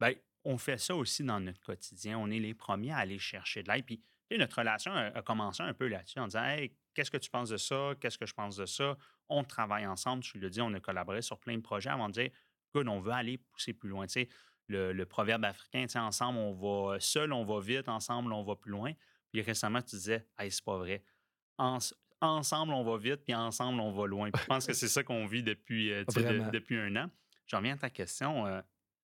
Bien, 0.00 0.14
on 0.44 0.56
fait 0.58 0.78
ça 0.78 0.94
aussi 0.94 1.24
dans 1.24 1.40
notre 1.40 1.60
quotidien. 1.60 2.18
On 2.18 2.30
est 2.30 2.38
les 2.38 2.54
premiers 2.54 2.92
à 2.92 2.98
aller 2.98 3.18
chercher 3.18 3.62
de 3.62 3.70
l'aide. 3.70 3.84
Puis, 3.84 4.02
notre 4.38 4.58
relation 4.58 4.92
a, 4.92 5.06
a 5.08 5.22
commencé 5.22 5.62
un 5.62 5.74
peu 5.74 5.88
là-dessus 5.88 6.18
en 6.18 6.26
disant 6.26 6.44
Hey, 6.44 6.74
Qu'est-ce 6.94 7.10
que 7.10 7.16
tu 7.16 7.30
penses 7.30 7.48
de 7.48 7.56
ça? 7.56 7.92
Qu'est-ce 8.00 8.18
que 8.18 8.26
je 8.26 8.34
pense 8.34 8.56
de 8.56 8.66
ça? 8.66 8.96
On 9.28 9.44
travaille 9.44 9.86
ensemble. 9.86 10.22
Tu 10.22 10.38
le 10.38 10.50
dis, 10.50 10.60
on 10.60 10.72
a 10.74 10.80
collaboré 10.80 11.22
sur 11.22 11.38
plein 11.38 11.56
de 11.56 11.62
projets 11.62 11.90
avant 11.90 12.08
de 12.08 12.14
dire 12.14 12.30
good, 12.72 12.88
on 12.88 13.00
veut 13.00 13.12
aller 13.12 13.38
pousser 13.38 13.72
plus 13.72 13.88
loin. 13.88 14.06
Tu 14.06 14.12
sais, 14.12 14.28
le, 14.68 15.04
proverbe 15.04 15.44
africain, 15.44 15.82
tu 15.82 15.92
sais, 15.92 15.98
ensemble, 15.98 16.38
on 16.38 16.52
va, 16.52 16.98
seul, 17.00 17.32
on 17.32 17.44
va 17.44 17.60
vite, 17.60 17.88
ensemble, 17.88 18.32
on 18.32 18.42
va 18.42 18.56
plus 18.56 18.70
loin. 18.70 18.92
Puis 19.30 19.42
récemment, 19.42 19.82
tu 19.82 19.96
disais, 19.96 20.26
hey, 20.38 20.50
c'est 20.50 20.64
pas 20.64 20.76
vrai. 20.76 21.02
ensemble, 21.58 22.72
on 22.72 22.84
va 22.84 22.96
vite, 22.96 23.24
puis 23.24 23.34
ensemble, 23.34 23.80
on 23.80 23.92
va 23.92 24.06
loin. 24.06 24.30
je 24.34 24.44
pense 24.46 24.66
que 24.66 24.72
c'est 24.72 24.88
ça 24.88 25.02
qu'on 25.02 25.26
vit 25.26 25.42
depuis, 25.42 25.92
euh, 25.92 26.04
depuis 26.52 26.78
un 26.78 26.96
an. 26.96 27.10
Je 27.46 27.56
reviens 27.56 27.74
à 27.74 27.78
ta 27.78 27.90
question. 27.90 28.46
Euh, 28.46 28.60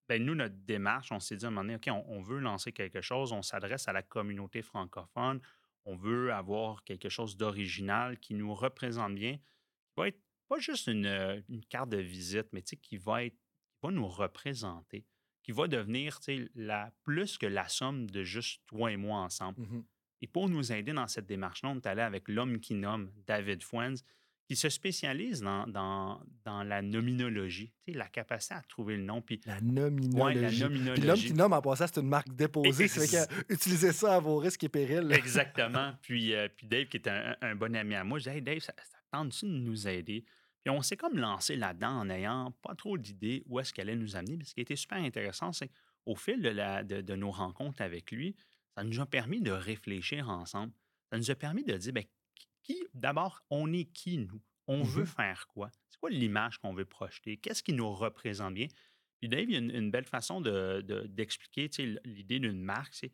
ben, 0.08 0.24
nous, 0.24 0.34
notre 0.34 0.54
démarche, 0.64 1.12
on 1.12 1.20
s'est 1.20 1.36
dit 1.36 1.44
à 1.44 1.48
un 1.48 1.50
moment 1.50 1.62
donné, 1.62 1.76
OK, 1.76 2.04
on, 2.08 2.20
veut 2.22 2.38
lancer 2.38 2.72
quelque 2.72 3.02
chose, 3.02 3.32
on 3.32 3.42
s'adresse 3.42 3.88
à 3.88 3.92
la 3.92 4.02
communauté 4.02 4.62
francophone, 4.62 5.40
on 5.84 5.96
veut 5.96 6.32
avoir 6.32 6.82
quelque 6.84 7.10
chose 7.10 7.36
d'original 7.36 8.18
qui 8.18 8.34
nous 8.34 8.54
représente 8.54 9.14
bien, 9.14 9.36
qui 9.36 9.92
va 9.96 10.08
être 10.08 10.20
pas 10.48 10.58
juste 10.58 10.86
une, 10.86 11.04
euh, 11.04 11.40
carte 11.68 11.90
de 11.90 11.98
visite, 11.98 12.46
mais 12.52 12.62
qui 12.62 12.96
va, 12.96 13.24
être, 13.24 13.36
va 13.82 13.90
nous 13.90 14.08
représenter, 14.08 15.04
qui 15.42 15.52
va 15.52 15.68
devenir 15.68 16.18
la, 16.54 16.92
plus 17.02 17.38
que 17.38 17.46
la 17.46 17.68
somme 17.68 18.10
de 18.10 18.22
juste 18.22 18.62
toi 18.66 18.92
et 18.92 18.96
moi 18.96 19.20
ensemble. 19.20 19.62
Mmh 19.62 19.84
et 20.20 20.26
pour 20.26 20.48
nous 20.48 20.72
aider 20.72 20.92
dans 20.92 21.06
cette 21.06 21.26
démarche-là, 21.26 21.70
on 21.70 21.76
est 21.76 21.86
allé 21.86 22.02
avec 22.02 22.28
l'homme 22.28 22.58
qui 22.58 22.74
nomme, 22.74 23.12
David 23.26 23.62
Fuentes, 23.62 24.02
qui 24.48 24.56
se 24.56 24.70
spécialise 24.70 25.42
dans, 25.42 25.66
dans, 25.66 26.22
dans 26.44 26.62
la 26.62 26.80
nominologie, 26.80 27.70
la 27.86 28.08
capacité 28.08 28.54
à 28.54 28.62
trouver 28.62 28.96
le 28.96 29.02
nom. 29.02 29.20
Puis, 29.20 29.40
la 29.44 29.60
nominologie. 29.60 30.64
Puis 30.94 31.02
l'homme 31.02 31.18
qui 31.18 31.34
nomme, 31.34 31.52
en 31.52 31.60
passant, 31.60 31.86
c'est 31.86 32.00
une 32.00 32.08
marque 32.08 32.34
déposée. 32.34 32.88
C'est 32.88 33.28
utilisez 33.50 33.92
ça 33.92 34.16
à 34.16 34.20
vos 34.20 34.38
risques 34.38 34.64
et 34.64 34.70
périls. 34.70 35.12
Exactement. 35.12 35.92
puis, 36.00 36.34
euh, 36.34 36.48
puis 36.48 36.66
Dave, 36.66 36.86
qui 36.86 36.96
est 36.96 37.08
un, 37.08 37.54
bon 37.56 37.76
ami 37.76 37.94
à 37.94 38.04
moi, 38.04 38.18
je 38.18 38.30
dis 38.30 38.36
Hey 38.36 38.42
Dave, 38.42 38.60
ça, 38.60 38.72
tente-tu 39.12 39.44
de 39.44 39.50
nous 39.50 39.86
aider? 39.86 40.24
Puis 40.68 40.76
on 40.76 40.82
s'est 40.82 40.98
comme 40.98 41.16
lancé 41.16 41.56
là-dedans 41.56 42.00
en 42.00 42.04
n'ayant 42.04 42.50
pas 42.60 42.74
trop 42.74 42.98
d'idées 42.98 43.42
où 43.46 43.58
est-ce 43.58 43.72
qu'elle 43.72 43.88
allait 43.88 43.98
nous 43.98 44.16
amener. 44.16 44.36
Mais 44.36 44.44
ce 44.44 44.52
qui 44.52 44.60
était 44.60 44.76
super 44.76 44.98
intéressant, 44.98 45.50
c'est 45.50 45.70
au 46.04 46.14
fil 46.14 46.42
de, 46.42 46.50
la, 46.50 46.84
de, 46.84 47.00
de, 47.00 47.14
nos 47.16 47.30
rencontres 47.30 47.80
avec 47.80 48.12
lui, 48.12 48.36
ça 48.76 48.84
nous 48.84 49.00
a 49.00 49.06
permis 49.06 49.40
de 49.40 49.50
réfléchir 49.50 50.28
ensemble. 50.28 50.74
Ça 51.10 51.16
nous 51.16 51.30
a 51.30 51.34
permis 51.34 51.64
de 51.64 51.74
dire, 51.74 51.94
bien, 51.94 52.04
d'abord, 52.92 53.40
on 53.48 53.72
est 53.72 53.86
qui, 53.86 54.18
nous? 54.18 54.42
On 54.66 54.82
veut 54.82 55.04
mmh 55.04 55.06
faire 55.06 55.46
quoi? 55.48 55.70
C'est 55.88 55.98
quoi 56.00 56.10
l'image 56.10 56.58
qu'on 56.58 56.74
veut 56.74 56.84
projeter? 56.84 57.38
Qu'est-ce 57.38 57.62
qui 57.62 57.72
nous 57.72 57.90
représente 57.90 58.52
bien? 58.52 58.68
Puis 59.20 59.30
Dave, 59.30 59.48
il 59.48 59.52
y 59.52 59.56
a 59.56 59.60
une, 59.60 59.90
belle 59.90 60.04
façon 60.04 60.42
d'expliquer 60.42 61.68
de, 61.68 61.98
l'idée 62.04 62.40
d'une 62.40 62.60
marque, 62.60 62.92
c'est 62.92 63.12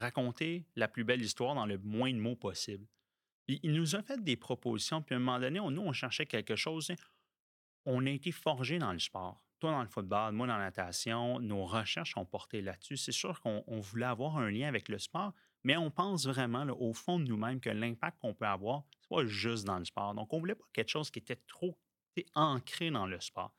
raconter 0.00 0.66
la 0.76 0.86
plus 0.86 1.02
belle 1.02 1.22
histoire 1.22 1.56
dans 1.56 1.66
le 1.66 1.78
moins 1.78 2.12
de 2.12 2.20
mots 2.20 2.36
possible. 2.36 2.86
Il 3.62 3.72
nous 3.72 3.96
a 3.96 4.02
fait 4.02 4.22
des 4.22 4.36
propositions, 4.36 5.02
puis 5.02 5.14
à 5.14 5.16
un 5.16 5.20
moment 5.20 5.40
donné, 5.40 5.58
nous, 5.58 5.82
on 5.82 5.92
cherchait 5.92 6.26
quelque 6.26 6.56
chose. 6.56 6.92
On 7.84 8.06
a 8.06 8.10
été 8.10 8.30
forgé 8.32 8.78
dans 8.78 8.92
le 8.92 8.98
sport. 8.98 9.42
Toi 9.58 9.70
dans 9.70 9.82
le 9.82 9.88
football, 9.88 10.32
moi 10.32 10.46
dans 10.46 10.56
la 10.56 10.64
natation, 10.64 11.38
nos 11.38 11.64
recherches 11.64 12.16
ont 12.16 12.24
porté 12.24 12.62
là-dessus. 12.62 12.96
C'est 12.96 13.12
sûr 13.12 13.40
qu'on 13.40 13.80
voulait 13.80 14.06
avoir 14.06 14.36
un 14.38 14.50
lien 14.50 14.66
avec 14.66 14.88
le 14.88 14.98
sport, 14.98 15.32
mais 15.62 15.76
on 15.76 15.90
pense 15.90 16.26
vraiment 16.26 16.64
au 16.64 16.92
fond 16.92 17.20
de 17.20 17.24
nous-mêmes 17.24 17.60
que 17.60 17.70
l'impact 17.70 18.18
qu'on 18.20 18.34
peut 18.34 18.46
avoir, 18.46 18.82
ce 19.00 19.08
pas 19.08 19.24
juste 19.24 19.64
dans 19.64 19.78
le 19.78 19.84
sport. 19.84 20.14
Donc, 20.14 20.32
on 20.32 20.36
ne 20.36 20.40
voulait 20.40 20.54
pas 20.56 20.64
quelque 20.72 20.90
chose 20.90 21.10
qui 21.10 21.20
était 21.20 21.40
trop 21.46 21.78
ancré 22.34 22.90
dans 22.90 23.06
le 23.06 23.20
sport. 23.20 23.54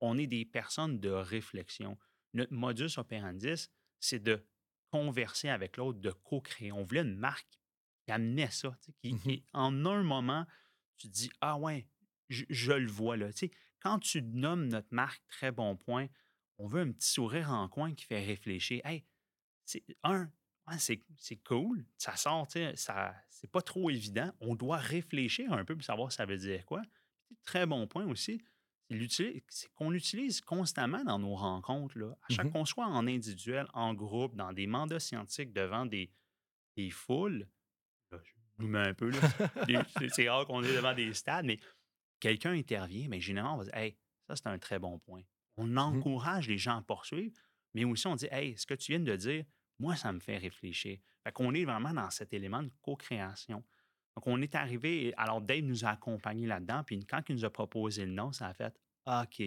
On 0.00 0.16
est 0.18 0.26
des 0.26 0.44
personnes 0.44 0.98
de 1.00 1.10
réflexion. 1.10 1.98
Notre 2.32 2.54
modus 2.54 2.96
operandi, 2.96 3.68
c'est 4.00 4.22
de 4.22 4.44
converser 4.90 5.48
avec 5.48 5.76
l'autre, 5.76 6.00
de 6.00 6.10
co-créer. 6.10 6.72
On 6.72 6.82
voulait 6.82 7.02
une 7.02 7.16
marque 7.16 7.46
qui 7.50 7.58
amenait 8.12 8.50
ça, 8.50 8.76
qui, 9.02 9.14
mmh 9.14 9.42
en 9.52 9.86
un 9.86 10.02
moment, 10.02 10.46
tu 10.96 11.08
dis 11.08 11.30
Ah 11.40 11.58
ouais, 11.58 11.88
je, 12.28 12.72
le 12.72 12.90
vois 12.90 13.16
là. 13.16 13.28
quand 13.80 13.98
tu 13.98 14.22
nommes 14.22 14.68
notre 14.68 14.92
marque 14.92 15.22
très 15.28 15.50
bon 15.50 15.76
point, 15.76 16.06
on 16.58 16.66
veut 16.66 16.82
un 16.82 16.92
petit 16.92 17.10
sourire 17.10 17.50
en 17.50 17.68
coin 17.68 17.94
qui 17.94 18.04
fait 18.04 18.24
réfléchir. 18.24 18.80
Hey, 18.84 19.04
c'est 19.64 19.84
un, 20.04 20.30
c'est 20.78 21.36
cool, 21.44 21.84
ça 21.98 22.16
sort, 22.16 22.46
ça, 22.74 23.14
c'est 23.30 23.50
pas 23.50 23.62
trop 23.62 23.90
évident. 23.90 24.30
On 24.40 24.54
doit 24.54 24.76
réfléchir 24.76 25.52
un 25.52 25.64
peu 25.64 25.74
pour 25.74 25.84
savoir 25.84 26.12
ça 26.12 26.26
veut 26.26 26.38
dire 26.38 26.64
quoi. 26.64 26.82
Très 27.44 27.66
bon 27.66 27.86
point 27.86 28.06
aussi, 28.06 28.40
c'est 29.48 29.72
qu'on 29.74 29.90
l'utilise 29.90 30.40
constamment 30.40 31.02
dans 31.04 31.18
nos 31.18 31.34
rencontres. 31.34 31.98
Là. 31.98 32.16
À 32.28 32.32
chaque 32.32 32.46
mmh 32.46 32.52
qu'on 32.52 32.64
soit 32.64 32.86
en 32.86 33.06
individuel, 33.06 33.66
en 33.72 33.94
groupe, 33.94 34.36
dans 34.36 34.52
des 34.52 34.66
mandats 34.66 35.00
scientifiques 35.00 35.52
devant 35.52 35.86
des, 35.86 36.10
des 36.76 36.90
foules, 36.90 37.48
un 38.74 38.94
peu, 38.94 39.10
c'est 40.14 40.28
rare 40.28 40.46
qu'on 40.46 40.62
est 40.62 40.74
devant 40.74 40.94
des 40.94 41.12
stades, 41.14 41.46
mais 41.46 41.58
quelqu'un 42.20 42.52
intervient, 42.52 43.08
mais 43.08 43.20
généralement, 43.20 43.56
on 43.56 43.58
va 43.58 43.64
dire 43.64 43.76
Hey, 43.76 43.96
ça, 44.28 44.36
c'est 44.36 44.46
un 44.46 44.58
très 44.58 44.78
bon 44.78 44.98
point. 44.98 45.22
On 45.56 45.66
mmh 45.66 45.78
encourage 45.78 46.48
les 46.48 46.58
gens 46.58 46.78
à 46.78 46.82
poursuivre, 46.82 47.34
mais 47.74 47.84
aussi 47.84 48.06
on 48.06 48.16
dit 48.16 48.28
Hey, 48.30 48.56
ce 48.56 48.66
que 48.66 48.74
tu 48.74 48.92
viens 48.92 49.00
de 49.00 49.16
dire, 49.16 49.44
moi, 49.78 49.96
ça 49.96 50.12
me 50.12 50.20
fait 50.20 50.38
réfléchir. 50.38 50.98
Fait 51.24 51.32
qu'on 51.32 51.54
est 51.54 51.64
vraiment 51.64 51.92
dans 51.92 52.10
cet 52.10 52.32
élément 52.32 52.62
de 52.62 52.70
co-création. 52.82 53.64
Donc, 54.16 54.26
on 54.26 54.40
est 54.42 54.54
arrivé, 54.54 55.14
alors 55.16 55.40
Dave 55.40 55.62
nous 55.62 55.84
a 55.84 55.90
accompagnés 55.90 56.46
là-dedans, 56.46 56.84
puis 56.84 57.04
quand 57.06 57.22
il 57.28 57.36
nous 57.36 57.44
a 57.44 57.50
proposé 57.50 58.04
le 58.04 58.12
nom, 58.12 58.32
ça 58.32 58.48
a 58.48 58.54
fait 58.54 58.74
OK. 59.06 59.40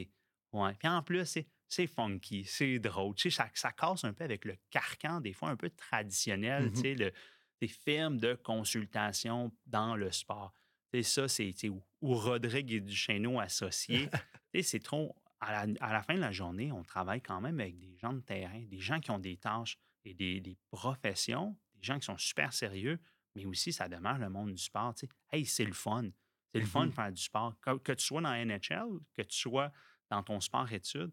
Ouais. 0.54 0.73
Puis 0.80 0.88
en 0.88 1.04
plus, 1.04 1.39
c'est 1.67 1.88
funky, 1.88 2.45
c'est 2.45 2.80
drôle. 2.80 3.15
Tu 3.15 3.30
sais, 3.30 3.38
ça, 3.38 3.49
ça, 3.54 3.71
casse 3.71 4.04
un 4.04 4.13
peu 4.13 4.23
avec 4.23 4.45
le 4.45 4.56
carcan, 4.69 5.21
des 5.21 5.34
fois 5.34 5.49
un 5.49 5.56
peu 5.56 5.69
traditionnel, 5.69 6.71
tu 6.71 6.82
sais, 6.82 6.95
mm-hmm. 6.95 7.13
Des 7.61 7.67
firmes 7.67 8.17
de 8.17 8.33
consultation 8.35 9.51
dans 9.65 9.95
le 9.95 10.11
sport. 10.11 10.53
C'est 10.93 11.03
ça, 11.03 11.27
c'est 11.27 11.69
où, 11.69 11.81
Rodrigue 12.01 12.71
et 12.71 12.81
Duchesneau 12.81 13.39
associés. 13.39 14.09
c'est 14.61 14.83
trop. 14.83 15.15
À 15.41 15.65
la, 15.65 15.73
à 15.81 15.93
la, 15.93 16.01
fin 16.01 16.15
de 16.15 16.21
la 16.21 16.31
journée, 16.31 16.71
on 16.71 16.83
travaille 16.83 17.21
quand 17.21 17.41
même 17.41 17.59
avec 17.59 17.77
des 17.77 17.95
gens 17.97 18.13
de 18.13 18.21
terrain, 18.21 18.61
des 18.61 18.79
gens 18.79 18.99
qui 18.99 19.11
ont 19.11 19.19
des 19.19 19.37
tâches 19.37 19.77
des, 20.13 20.57
professions, 20.69 21.57
des 21.75 21.83
gens 21.83 21.99
qui 21.99 22.05
sont 22.05 22.17
super 22.17 22.53
sérieux, 22.53 22.99
mais 23.35 23.45
aussi 23.45 23.73
ça 23.73 23.89
demeure 23.89 24.17
le 24.17 24.29
monde 24.29 24.51
du 24.51 24.61
sport. 24.61 24.93
Hey, 25.31 25.45
c'est 25.45 25.65
le 25.65 25.73
fun. 25.73 26.09
C'est 26.53 26.59
le 26.59 26.65
fun 26.65 26.85
de 26.85 26.91
mmh 26.91 26.93
faire 26.93 27.11
du 27.11 27.21
sport. 27.21 27.53
Que, 27.59 27.93
tu 27.93 28.05
sois 28.05 28.21
dans 28.21 28.31
la 28.31 28.45
NHL, 28.45 28.99
que 29.17 29.23
tu 29.23 29.37
sois 29.37 29.71
dans 30.09 30.23
ton 30.23 30.39
sport-études, 30.39 31.11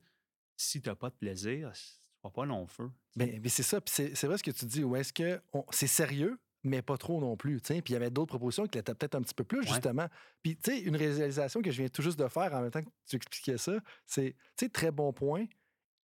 si 0.56 0.80
tu 0.80 0.88
n'as 0.88 0.94
pas 0.94 1.10
de 1.10 1.16
plaisir, 1.16 1.72
pas 2.30 2.44
long 2.44 2.66
feu. 2.66 2.90
Mais, 3.16 3.40
mais 3.42 3.48
c'est 3.48 3.62
ça, 3.62 3.80
c'est 3.86 4.24
vrai 4.24 4.38
ce 4.38 4.42
que 4.42 4.50
tu 4.50 4.66
dis. 4.66 4.84
Où 4.84 4.96
est-ce 4.96 5.12
que 5.12 5.40
c'est 5.70 5.86
sérieux, 5.86 6.38
mais 6.62 6.82
pas 6.82 6.96
trop 6.96 7.20
non 7.20 7.36
plus. 7.36 7.60
Puis 7.60 7.82
il 7.88 7.92
y 7.92 7.96
avait 7.96 8.10
d'autres 8.10 8.36
propositions 8.36 8.66
qui 8.66 8.78
étaient 8.78 8.94
peut-être 8.94 9.14
un 9.14 9.22
petit 9.22 9.34
peu 9.34 9.44
plus, 9.44 9.66
justement. 9.66 10.06
Puis, 10.42 10.56
tu 10.56 10.70
sais, 10.70 10.80
une 10.80 10.96
réalisation 10.96 11.60
que 11.60 11.70
je 11.70 11.78
viens 11.78 11.88
tout 11.88 12.02
juste 12.02 12.18
de 12.18 12.28
faire 12.28 12.52
en 12.54 12.60
même 12.60 12.70
temps 12.70 12.82
que 12.82 12.90
tu 13.06 13.16
expliquais 13.16 13.58
ça, 13.58 13.72
c'est, 14.06 14.36
tu 14.56 14.66
sais, 14.66 14.68
très 14.68 14.90
bon 14.90 15.12
point. 15.12 15.46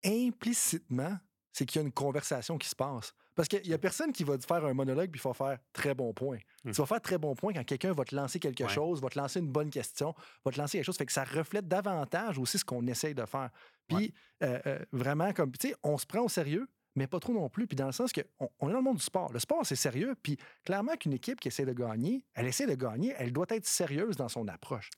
Implicitement, 0.03 1.17
c'est 1.51 1.65
qu'il 1.65 1.81
y 1.81 1.83
a 1.83 1.85
une 1.85 1.93
conversation 1.93 2.57
qui 2.57 2.69
se 2.69 2.75
passe. 2.75 3.13
Parce 3.39 3.47
qu'il 3.47 3.61
n'y 3.61 3.73
a 3.73 3.77
personne 3.77 4.11
qui 4.11 4.25
va 4.25 4.37
faire 4.37 4.65
un 4.65 4.73
monologue 4.73 5.09
puis 5.09 5.21
il 5.23 5.25
va 5.25 5.33
faire 5.33 5.59
très 5.71 5.93
bon 5.93 6.11
point. 6.11 6.39
Mmh. 6.65 6.71
Tu 6.71 6.81
vas 6.81 6.85
faire 6.85 6.99
très 6.99 7.17
bon 7.17 7.35
point 7.35 7.53
quand 7.53 7.63
quelqu'un 7.63 7.93
va 7.93 8.03
te 8.03 8.13
lancer 8.13 8.37
quelque 8.37 8.67
chose, 8.67 9.01
va 9.01 9.07
te 9.07 9.17
lancer 9.17 9.39
une 9.39 9.47
bonne 9.47 9.69
question, 9.69 10.13
va 10.43 10.51
te 10.51 10.59
lancer 10.59 10.77
quelque 10.77 10.87
chose. 10.87 10.97
Fait 10.97 11.05
que 11.05 11.13
ça 11.13 11.23
reflète 11.23 11.65
davantage 11.65 12.37
aussi 12.37 12.57
ce 12.57 12.65
qu'on 12.65 12.85
essaye 12.85 13.15
de 13.15 13.25
faire. 13.25 13.49
Puis 13.87 14.13
euh, 14.43 14.59
euh, 14.67 14.79
vraiment, 14.91 15.31
comme, 15.31 15.53
tu 15.53 15.69
sais, 15.69 15.75
on 15.83 15.97
se 15.97 16.05
prend 16.05 16.19
au 16.19 16.27
sérieux, 16.27 16.67
mais 16.97 17.07
pas 17.07 17.21
trop 17.21 17.31
non 17.31 17.47
plus. 17.47 17.65
Puis 17.65 17.77
dans 17.77 17.85
le 17.85 17.93
sens 17.93 18.11
qu'on 18.11 18.49
on 18.59 18.67
est 18.67 18.73
dans 18.73 18.79
le 18.79 18.83
monde 18.83 18.97
du 18.97 19.03
sport. 19.03 19.31
Le 19.31 19.39
sport, 19.39 19.65
c'est 19.65 19.77
sérieux. 19.77 20.15
Puis 20.21 20.37
clairement 20.65 20.97
qu'une 20.97 21.13
équipe 21.13 21.39
qui 21.39 21.47
essaie 21.47 21.63
de 21.63 21.71
gagner, 21.71 22.25
elle 22.33 22.45
essaie 22.45 22.67
de 22.67 22.75
gagner, 22.75 23.15
elle 23.17 23.31
doit 23.31 23.47
être 23.51 23.65
sérieuse 23.65 24.17
dans 24.17 24.27
son 24.27 24.49
approche. 24.49 24.89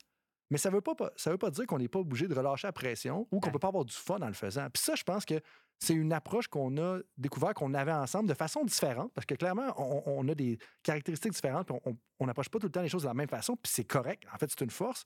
Mais 0.52 0.58
ça 0.58 0.70
ne 0.70 0.76
veut, 0.76 0.82
pas, 0.82 0.94
ça 1.16 1.32
veut 1.32 1.38
pas 1.38 1.50
dire 1.50 1.66
qu'on 1.66 1.80
n'est 1.80 1.88
pas 1.88 2.00
obligé 2.00 2.28
de 2.28 2.36
relâcher 2.36 2.68
la 2.68 2.74
pression 2.74 3.28
ou 3.32 3.40
qu'on 3.40 3.48
ne 3.48 3.54
peut 3.54 3.60
pas 3.60 3.70
avoir 3.70 3.86
du 3.86 3.96
fun 3.96 4.18
en 4.22 4.28
le 4.28 4.34
faisant. 4.34 4.68
Puis 4.72 4.84
ça, 4.84 4.96
je 4.96 5.04
pense 5.04 5.26
que 5.26 5.40
c'est 5.80 5.94
une 5.94 6.14
approche 6.14 6.48
qu'on 6.48 6.78
a 6.78 7.00
découvert 7.18 7.54
qu'on 7.54 7.74
avait 7.74 7.94
ensemble 7.94 8.30
de 8.30 8.34
façon 8.34 8.64
différente, 8.64 9.12
parce 9.14 9.26
que 9.26 9.34
clairement, 9.34 9.74
on, 9.78 10.28
a 10.28 10.36
des 10.36 10.60
caractéristiques 10.84 11.32
différentes, 11.32 11.72
on 12.20 12.26
n'approche 12.26 12.50
pas 12.50 12.60
tout 12.60 12.68
le 12.68 12.72
temps 12.72 12.82
les 12.82 12.90
choses 12.90 13.04
de 13.04 13.08
la 13.08 13.16
même 13.16 13.30
façon, 13.30 13.56
puis 13.56 13.72
c'est 13.74 13.86
correct. 13.86 14.24
En 14.32 14.38
fait, 14.38 14.48
c'est 14.50 14.62
une 14.62 14.70
force. 14.70 15.06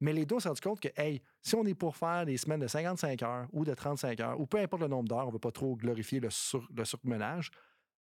Mais 0.00 0.12
les 0.12 0.26
deux, 0.26 0.34
on 0.34 0.40
s'est 0.40 0.48
rendu 0.48 0.60
compte 0.60 0.80
que, 0.80 0.88
hey, 0.96 1.22
si 1.40 1.54
on 1.54 1.64
est 1.64 1.74
pour 1.74 1.96
faire 1.96 2.26
des 2.26 2.36
semaines 2.36 2.60
de 2.60 2.66
55 2.66 3.22
heures 3.22 3.46
ou 3.52 3.64
de 3.64 3.72
35 3.72 4.20
heures, 4.20 4.40
ou 4.40 4.46
peu 4.46 4.58
importe 4.58 4.82
le 4.82 4.88
nombre 4.88 5.08
d'heures, 5.08 5.24
on 5.24 5.28
ne 5.28 5.32
va 5.32 5.38
pas 5.38 5.52
trop 5.52 5.76
glorifier 5.76 6.20
le, 6.20 6.28
sur, 6.30 6.68
le 6.74 6.84
surmenage, 6.84 7.50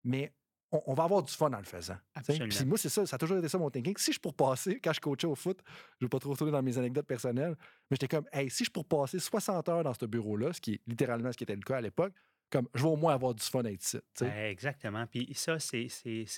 mais 0.02 0.32
on, 0.72 0.94
va 0.94 1.04
avoir 1.04 1.22
du 1.22 1.32
fun 1.32 1.52
en 1.52 1.58
le 1.58 1.64
faisant. 1.64 1.96
Puis 2.26 2.64
moi, 2.64 2.78
c'est 2.78 2.88
ça, 2.88 3.04
ça 3.04 3.16
a 3.16 3.18
toujours 3.18 3.38
été 3.38 3.48
ça 3.48 3.58
mon 3.58 3.70
thinking. 3.70 3.94
Si 3.98 4.12
je 4.12 4.18
pour 4.18 4.34
passer, 4.34 4.80
quand 4.80 4.92
je 4.92 5.00
coachais 5.00 5.26
au 5.26 5.34
foot, 5.34 5.58
je 6.00 6.04
ne 6.04 6.06
vais 6.06 6.08
pas 6.08 6.18
trop 6.18 6.30
retourner 6.30 6.52
dans 6.52 6.62
mes 6.62 6.78
anecdotes 6.78 7.06
personnelles, 7.06 7.56
mais 7.90 7.96
j'étais 7.96 8.08
comme, 8.08 8.26
hey, 8.32 8.48
si 8.50 8.64
je 8.64 8.70
pour 8.70 8.86
passer 8.86 9.18
60 9.18 9.68
heures 9.68 9.84
dans 9.84 9.94
ce 9.94 10.06
bureau-là, 10.06 10.52
ce 10.52 10.60
qui 10.60 10.74
est 10.74 10.80
littéralement 10.86 11.30
ce 11.30 11.36
qui 11.36 11.44
était 11.44 11.54
le 11.54 11.62
cas 11.62 11.76
à 11.76 11.80
l'époque, 11.80 12.14
comme 12.50 12.68
je 12.74 12.82
vais 12.82 12.88
au 12.88 12.96
moins 12.96 13.14
avoir 13.14 13.34
du 13.34 13.42
fun 13.42 13.64
à 13.64 13.70
être 13.70 13.84
ici. 13.84 13.98
exactement. 14.22 15.06
Puis 15.06 15.32
ça, 15.34 15.58
c'est 15.58 15.88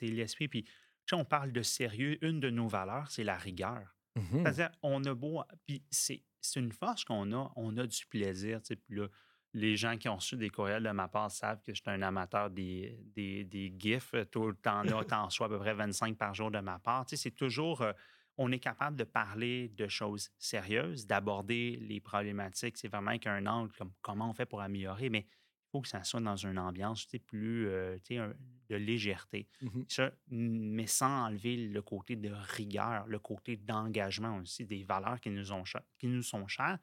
l'esprit. 0.02 0.48
Puis 0.48 0.66
on 1.12 1.24
parle 1.24 1.52
de 1.52 1.62
sérieux, 1.62 2.18
une 2.24 2.40
de 2.40 2.50
nos 2.50 2.68
valeurs, 2.68 3.11
c'est 3.11 3.24
la 3.24 3.36
rigueur. 3.36 3.96
Mmh 4.16 4.22
C'est-à-dire, 4.32 4.70
on 4.82 5.04
a 5.04 5.14
beau. 5.14 5.42
Puis 5.66 5.82
c'est 5.90 6.22
une 6.56 6.72
force 6.72 7.04
qu'on 7.04 7.32
a, 7.32 7.52
on 7.56 7.76
a 7.78 7.86
du 7.86 8.06
plaisir. 8.06 8.61
Puis 8.62 8.96
là, 8.96 9.09
les 9.55 9.76
gens 9.76 9.96
qui 9.96 10.09
ont 10.09 10.16
reçu 10.16 10.36
des 10.36 10.50
courriels 10.50 10.82
de 10.82 10.90
ma 10.90 11.07
part 11.09 11.30
savent 11.30 11.62
que 11.62 11.72
je 11.72 11.80
suis 11.80 11.90
un 11.90 12.02
amateur 12.02 12.50
des, 12.50 12.98
des, 13.14 13.44
des 13.44 13.72
GIFs. 13.78 14.14
Tout 14.30 14.48
le 14.48 14.57
temps 14.57 14.82
là, 14.82 15.02
t'en 15.09 15.26
reçois 15.26 15.46
à 15.46 15.48
peu 15.48 15.59
près 15.59 15.74
25 15.74 16.16
par 16.18 16.34
jour 16.34 16.50
de 16.50 16.59
ma 16.59 16.78
part. 16.80 17.07
Tu 17.07 17.16
sais, 17.16 17.22
c'est 17.22 17.34
toujours. 17.34 17.82
Euh, 17.82 17.92
on 18.36 18.50
est 18.50 18.59
capable 18.59 18.96
de 18.96 19.05
parler 19.05 19.68
de 19.68 19.86
choses 19.86 20.30
sérieuses, 20.38 21.07
d'aborder 21.07 21.78
les 21.80 22.00
problématiques. 22.00 22.76
C'est 22.76 22.88
vraiment 22.88 23.16
qu'un 23.18 23.46
angle 23.46 23.72
comme 23.78 23.92
comment 24.02 24.30
on 24.30 24.34
fait 24.34 24.44
pour 24.44 24.61
améliorer, 24.61 25.09
mais 25.09 25.20
il 25.20 25.70
faut 25.70 25.80
que 25.80 25.88
ça 25.88 26.02
soit 26.02 26.20
dans 26.20 26.34
une 26.34 26.59
ambiance 26.59 27.07
plus 27.26 27.68
euh, 27.68 27.96
de 28.68 28.74
légèreté. 28.74 29.48
Mmh 29.62 29.82
mais 30.30 30.88
sans 30.88 31.26
enlever 31.26 31.68
le 31.68 31.80
côté 31.80 32.16
de 32.16 32.32
rigueur, 32.32 33.07
le 33.07 33.20
côté 33.20 33.57
d'engagement 33.57 34.38
aussi, 34.38 34.64
des 34.64 34.82
valeurs 34.82 35.20
qui 35.20 35.30
nous, 35.30 35.52
ont, 35.52 35.62
qui 35.96 36.09
nous 36.09 36.22
sont 36.22 36.48
chères. 36.48 36.78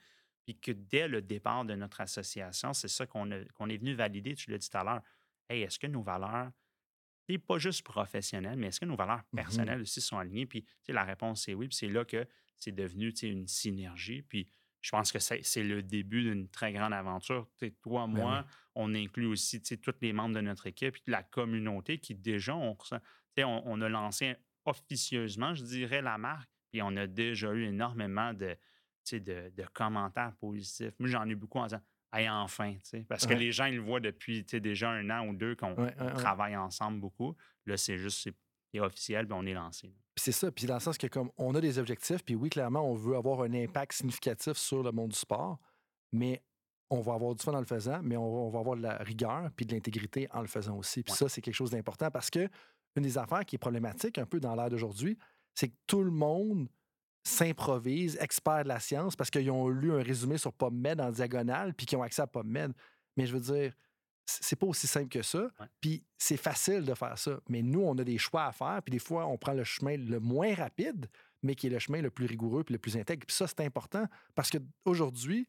Puis 0.45 0.59
que 0.59 0.71
dès 0.71 1.07
le 1.07 1.21
départ 1.21 1.65
de 1.65 1.75
notre 1.75 2.01
association, 2.01 2.73
c'est 2.73 2.87
ça 2.87 3.05
qu'on 3.05 3.29
est 3.31 3.77
venu 3.77 3.93
valider, 3.93 4.35
tu 4.35 4.51
l'as 4.51 4.57
dit 4.57 4.69
tout 4.69 4.77
à 4.77 4.83
l'heure. 4.83 5.01
Hey, 5.49 5.61
est-ce 5.61 5.77
que 5.77 5.87
nos 5.87 6.01
valeurs 6.01 6.51
pas 7.37 7.57
juste 7.57 7.83
professionnel, 7.83 8.57
mais 8.57 8.67
est-ce 8.67 8.79
que 8.79 8.85
nos 8.85 8.95
valeurs 8.95 9.23
mmh 9.31 9.35
personnelles 9.35 9.81
aussi 9.81 10.01
sont 10.01 10.17
alignées? 10.17 10.45
Puis 10.45 10.65
la 10.87 11.03
réponse 11.03 11.47
est 11.47 11.53
oui. 11.53 11.67
Puis 11.67 11.77
c'est 11.77 11.87
là 11.87 12.05
que 12.05 12.27
c'est 12.57 12.71
devenu 12.71 13.09
une 13.09 13.47
synergie. 13.47 14.21
Puis 14.21 14.47
je 14.81 14.91
pense 14.91 15.11
que 15.11 15.19
c'est 15.19 15.63
le 15.63 15.83
début 15.83 16.23
d'une 16.23 16.49
très 16.49 16.73
grande 16.73 16.93
aventure. 16.93 17.47
toi, 17.81 18.07
ben 18.07 18.13
moi, 18.13 18.45
on 18.75 18.95
inclut 18.95 19.27
aussi 19.27 19.61
tous 19.61 19.93
les 20.01 20.13
membres 20.13 20.35
de 20.35 20.41
notre 20.41 20.67
équipe, 20.67 20.93
puis 20.93 21.03
la 21.05 21.21
communauté 21.21 21.99
qui 21.99 22.15
déjà, 22.15 22.55
on, 22.55 22.75
on, 23.37 23.81
a 23.81 23.89
lancé 23.89 24.35
officieusement, 24.65 25.53
je 25.53 25.63
dirais, 25.63 26.01
la 26.01 26.17
marque, 26.17 26.49
puis 26.71 26.81
on 26.81 26.95
a 26.97 27.05
déjà 27.05 27.53
eu 27.53 27.65
énormément 27.65 28.33
de, 28.33 28.57
de, 29.11 29.51
de 29.55 29.63
commentaires 29.73 30.33
positifs. 30.39 30.93
Moi, 30.99 31.09
j'en 31.09 31.27
ai 31.27 31.35
beaucoup 31.35 31.59
en 31.59 31.65
disant 31.65 31.81
Hey, 32.13 32.29
enfin, 32.29 32.75
parce 33.07 33.25
que 33.25 33.33
les 33.33 33.53
gens, 33.53 33.65
ils 33.65 33.77
le 33.77 33.81
voient 33.81 34.01
depuis 34.01 34.43
déjà 34.43 34.89
un 34.89 35.09
an 35.09 35.27
ou 35.27 35.33
deux 35.33 35.55
qu'on 35.55 35.75
travaille 36.15 36.57
ensemble 36.57 36.99
beaucoup. 36.99 37.35
Là, 37.65 37.77
c'est 37.77 37.97
juste, 37.97 38.29
c'est 38.73 38.79
officiel, 38.79 39.27
puis 39.27 39.37
on 39.39 39.45
est 39.45 39.53
lancé. 39.53 39.87
Puis 40.13 40.23
c'est 40.23 40.33
ça, 40.33 40.51
puis 40.51 40.65
dans 40.65 40.73
le 40.73 40.81
sens 40.81 40.97
que 40.97 41.07
comme 41.07 41.31
on 41.37 41.55
a 41.55 41.61
des 41.61 41.79
objectifs, 41.79 42.23
puis 42.25 42.35
oui, 42.35 42.49
clairement, 42.49 42.81
on 42.81 42.95
veut 42.95 43.15
avoir 43.15 43.41
un 43.41 43.53
impact 43.53 43.93
significatif 43.93 44.57
sur 44.57 44.83
le 44.83 44.91
monde 44.91 45.11
du 45.11 45.17
sport, 45.17 45.57
mais 46.11 46.43
on 46.89 46.99
va 46.99 47.13
avoir 47.13 47.33
du 47.33 47.41
fun 47.41 47.53
en 47.53 47.59
le 47.61 47.65
faisant, 47.65 48.01
mais 48.03 48.17
on, 48.17 48.49
va 48.49 48.59
avoir 48.59 48.75
de 48.75 48.81
la 48.81 48.97
rigueur 48.97 49.49
puis 49.55 49.65
de 49.65 49.73
l'intégrité 49.73 50.27
en 50.31 50.41
le 50.41 50.47
faisant 50.47 50.77
aussi. 50.77 51.03
Puis 51.03 51.13
ça, 51.13 51.29
c'est 51.29 51.39
quelque 51.39 51.55
chose 51.55 51.71
d'important 51.71 52.11
parce 52.11 52.29
que 52.29 52.49
une 52.97 53.03
des 53.03 53.17
affaires 53.17 53.45
qui 53.45 53.55
est 53.55 53.59
problématique 53.59 54.17
un 54.17 54.25
peu 54.25 54.41
dans 54.41 54.53
l'ère 54.53 54.69
d'aujourd'hui, 54.69 55.17
c'est 55.55 55.69
que 55.69 55.77
tout 55.87 56.03
le 56.03 56.11
monde 56.11 56.67
s'improvisent 57.23 58.17
experts 58.19 58.63
de 58.63 58.69
la 58.69 58.79
science 58.79 59.15
parce 59.15 59.29
qu'ils 59.29 59.51
ont 59.51 59.69
lu 59.69 59.91
un 59.93 60.01
résumé 60.01 60.37
sur 60.37 60.53
PubMed 60.53 60.99
en 60.99 61.11
diagonale 61.11 61.73
puis 61.73 61.85
qu'ils 61.85 61.97
ont 61.97 62.03
accès 62.03 62.21
à 62.21 62.27
PubMed. 62.27 62.73
Mais 63.15 63.25
je 63.25 63.33
veux 63.33 63.39
dire, 63.39 63.73
c'est 64.25 64.55
pas 64.55 64.67
aussi 64.67 64.87
simple 64.87 65.09
que 65.09 65.21
ça. 65.21 65.49
Puis 65.79 66.03
c'est 66.17 66.37
facile 66.37 66.85
de 66.85 66.93
faire 66.93 67.17
ça. 67.17 67.39
Mais 67.49 67.61
nous, 67.61 67.81
on 67.81 67.97
a 67.97 68.03
des 68.03 68.17
choix 68.17 68.45
à 68.45 68.51
faire. 68.51 68.81
Puis 68.83 68.91
des 68.91 68.99
fois, 68.99 69.27
on 69.27 69.37
prend 69.37 69.53
le 69.53 69.63
chemin 69.63 69.97
le 69.97 70.19
moins 70.19 70.53
rapide, 70.55 71.07
mais 71.43 71.55
qui 71.55 71.67
est 71.67 71.71
le 71.71 71.79
chemin 71.79 72.01
le 72.01 72.09
plus 72.09 72.25
rigoureux 72.25 72.63
puis 72.63 72.73
le 72.73 72.79
plus 72.79 72.97
intègre. 72.97 73.25
Puis 73.25 73.35
ça, 73.35 73.47
c'est 73.47 73.61
important 73.61 74.05
parce 74.35 74.49
qu'aujourd'hui, 74.49 75.47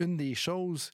une 0.00 0.16
des 0.16 0.34
choses, 0.34 0.92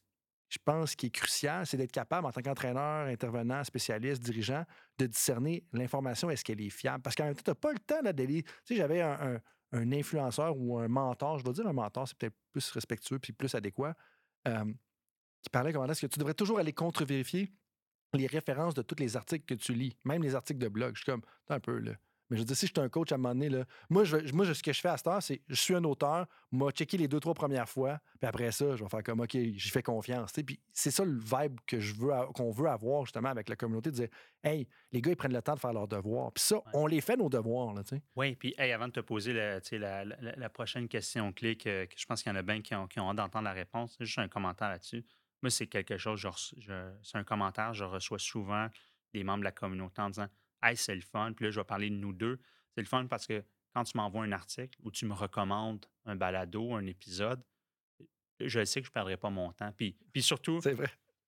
je 0.49 0.59
pense, 0.63 0.95
qui 0.95 1.07
est 1.07 1.11
cruciale, 1.11 1.67
c'est 1.67 1.77
d'être 1.77 1.93
capable, 1.93 2.27
en 2.27 2.33
tant 2.33 2.43
qu'entraîneur, 2.43 3.07
intervenant, 3.07 3.63
spécialiste, 3.65 4.23
dirigeant, 4.23 4.65
de 4.99 5.07
discerner 5.07 5.65
l'information, 5.73 6.31
est-ce 6.31 6.45
qu'elle 6.45 6.61
est 6.61 6.71
fiable? 6.71 7.03
Parce 7.03 7.17
qu'en 7.17 7.25
même 7.25 7.35
temps, 7.35 7.43
tu 7.45 7.51
n'as 7.51 7.55
pas 7.55 7.73
le 7.73 7.79
temps 7.81 8.03
d'aller. 8.03 8.43
Tu 8.43 8.51
sais, 8.65 8.77
j'avais 8.77 9.03
un 9.03 9.35
un 9.35 9.41
influenceur 9.75 10.57
ou 10.57 10.79
un 10.79 10.89
mentor, 10.89 11.39
je 11.39 11.45
vais 11.45 11.53
dire 11.53 11.67
un 11.67 11.73
mentor, 11.73 12.09
c'est 12.09 12.17
peut-être 12.17 12.37
plus 12.53 12.71
respectueux 12.71 13.19
puis 13.19 13.33
plus 13.33 13.55
adéquat, 13.55 13.95
qui 14.45 15.51
parlait 15.51 15.73
comment 15.73 15.87
est-ce 15.87 16.01
que 16.07 16.07
tu 16.07 16.19
devrais 16.19 16.35
toujours 16.35 16.59
aller 16.59 16.73
contre-vérifier 16.73 17.53
les 18.15 18.27
références 18.27 18.75
de 18.75 18.83
tous 18.83 18.97
les 18.99 19.17
articles 19.17 19.45
que 19.45 19.55
tu 19.55 19.75
lis, 19.75 19.97
même 20.05 20.23
les 20.23 20.35
articles 20.35 20.61
de 20.61 20.69
blog. 20.69 20.95
Je 20.95 21.03
suis 21.03 21.11
comme, 21.11 21.23
un 21.49 21.61
peu 21.61 21.79
là. 21.79 21.93
Mais 22.31 22.37
je 22.37 22.43
veux 22.43 22.47
dire, 22.47 22.57
si 22.57 22.67
je 22.67 22.73
suis 22.73 22.81
un 22.81 22.89
coach 22.89 23.13
à 23.13 23.17
un 23.17 23.19
moment 23.19 23.35
donné, 23.35 23.49
là, 23.49 23.65
moi, 23.91 24.05
je, 24.05 24.17
moi, 24.33 24.53
ce 24.53 24.63
que 24.63 24.73
je 24.73 24.81
fais 24.81 24.89
à 24.89 24.97
cette 24.97 25.07
heure, 25.07 25.23
c'est 25.23 25.43
je 25.49 25.55
suis 25.55 25.75
un 25.75 25.85
auteur, 25.85 26.27
moi, 26.51 26.71
checker 26.71 26.97
les 26.97 27.09
deux, 27.09 27.21
trois 27.21 27.35
premières 27.35 27.69
fois, 27.69 28.01
puis 28.19 28.27
après 28.27 28.51
ça, 28.53 28.77
je 28.77 28.83
vais 28.83 28.89
faire 28.89 29.03
comme 29.03 29.21
OK, 29.21 29.33
j'y 29.33 29.71
fais 29.71 29.83
confiance. 29.83 30.33
Puis 30.33 30.61
c'est 30.73 30.91
ça 30.91 31.05
le 31.05 31.19
vibe 31.19 31.59
que 31.67 31.81
je 31.81 31.95
veux 31.95 32.13
qu'on 32.35 32.51
veut 32.51 32.69
avoir 32.69 33.05
justement 33.05 33.29
avec 33.29 33.49
la 33.49 33.57
communauté, 33.57 33.91
de 33.91 33.97
dire 33.97 34.09
Hey, 34.43 34.67
les 34.93 35.01
gars, 35.01 35.11
ils 35.13 35.17
prennent 35.17 35.33
le 35.33 35.43
temps 35.43 35.55
de 35.55 35.61
faire 35.61 35.73
leurs 35.73 35.89
devoirs. 35.89 36.33
Puis 36.33 36.45
ça, 36.45 36.63
on 36.73 36.87
les 36.87 37.01
fait 37.01 37.17
nos 37.17 37.29
devoirs. 37.29 37.75
Là, 37.75 37.83
oui, 38.17 38.37
puis 38.37 38.55
hey, 38.59 38.73
avant 38.73 38.89
de 38.89 38.93
te 38.93 39.01
poser 39.01 39.33
la, 39.33 39.61
la, 39.73 40.05
la, 40.05 40.49
prochaine 40.49 40.89
question 40.89 41.33
clé, 41.33 41.57
que, 41.57 41.87
je 41.95 42.07
pense 42.07 42.23
qu'il 42.23 42.33
y 42.33 42.35
en 42.35 42.39
a 42.39 42.43
bien 42.43 42.63
qui 42.63 42.75
ont, 42.75 42.87
qui 42.87 43.01
ont 43.01 43.11
hâte 43.11 43.17
d'entendre 43.17 43.45
la 43.45 43.53
réponse, 43.53 43.97
juste 44.01 44.19
un 44.19 44.29
commentaire 44.29 44.69
là-dessus. 44.69 45.05
Moi, 45.43 45.51
c'est 45.51 45.67
quelque 45.67 45.99
chose, 45.99 46.27
c'est 47.03 47.19
un 47.19 47.25
commentaire, 47.25 47.75
je 47.75 47.85
reçois 47.85 48.19
souvent 48.19 48.69
des 49.13 49.25
membres 49.25 49.41
de 49.41 49.45
la 49.45 49.53
communauté 49.53 50.01
en 50.01 50.09
disant 50.09 50.29
Hey, 50.65 50.77
c'est 50.77 50.95
le 50.95 51.01
fun. 51.01 51.33
Puis 51.35 51.45
là, 51.45 51.51
je 51.51 51.61
vais 51.61 51.65
parler 51.65 51.91
de 51.91 51.97
nous 51.97 52.13
deux. 52.13 52.41
C'est 52.75 52.81
le 52.81 52.87
fun 52.87 53.07
parce 53.07 53.27
que 53.27 53.45
quand 53.75 53.85
tu 53.85 53.97
m'envoies 53.97 54.25
un 54.25 54.33
article 54.33 54.79
ou 54.83 54.91
tu 54.91 55.05
me 55.07 55.15
recommandes 55.15 55.85
un 56.07 56.17
balado, 56.17 56.75
un 56.75 56.87
épisode, 56.87 57.43
je 58.41 58.65
sais 58.65 58.81
que 58.81 58.87
je 58.87 58.91
ne 58.91 58.95
perdrai 58.95 59.17
pas 59.17 59.31
mon 59.31 59.53
temps. 59.53 59.73
Puis, 59.77 59.97
puis 60.13 60.23
surtout, 60.23 60.61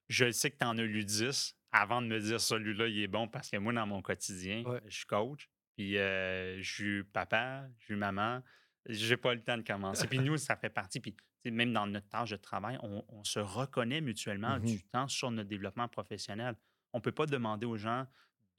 je 0.08 0.30
sais 0.30 0.50
que 0.50 0.58
tu 0.58 0.64
en 0.64 0.78
as 0.78 0.82
lu 0.82 1.04
10 1.04 1.56
avant 1.72 2.00
de 2.00 2.06
me 2.06 2.18
dire 2.20 2.40
celui-là, 2.40 2.88
il 2.88 3.00
est 3.00 3.08
bon 3.08 3.28
parce 3.28 3.50
que 3.50 3.56
moi, 3.58 3.72
dans 3.72 3.86
mon 3.86 4.00
quotidien, 4.00 4.64
je 4.86 4.96
suis 4.96 5.06
coach. 5.06 5.48
Puis 5.76 5.98
euh, 5.98 6.60
je 6.62 6.74
suis 6.74 7.04
papa, 7.04 7.68
je 7.78 7.84
suis 7.84 7.96
maman. 7.96 8.42
J'ai 8.88 9.16
pas 9.16 9.34
le 9.34 9.42
temps 9.42 9.58
de 9.58 9.62
commencer. 9.62 10.06
Puis 10.06 10.20
nous, 10.20 10.36
ça 10.36 10.56
fait 10.56 10.70
partie. 10.70 11.00
Puis 11.00 11.14
même 11.44 11.72
dans 11.72 11.86
notre 11.86 12.08
tâche 12.08 12.30
de 12.30 12.36
travail, 12.36 12.78
on, 12.82 13.24
se 13.24 13.40
reconnaît 13.40 14.00
mutuellement 14.00 14.58
du 14.58 14.76
mmh 14.76 14.82
temps 14.92 15.08
sur 15.08 15.30
notre 15.30 15.48
développement 15.48 15.88
professionnel. 15.88 16.56
On 16.92 16.98
ne 16.98 17.02
peut 17.02 17.12
pas 17.12 17.26
demander 17.26 17.66
aux 17.66 17.76
gens 17.76 18.06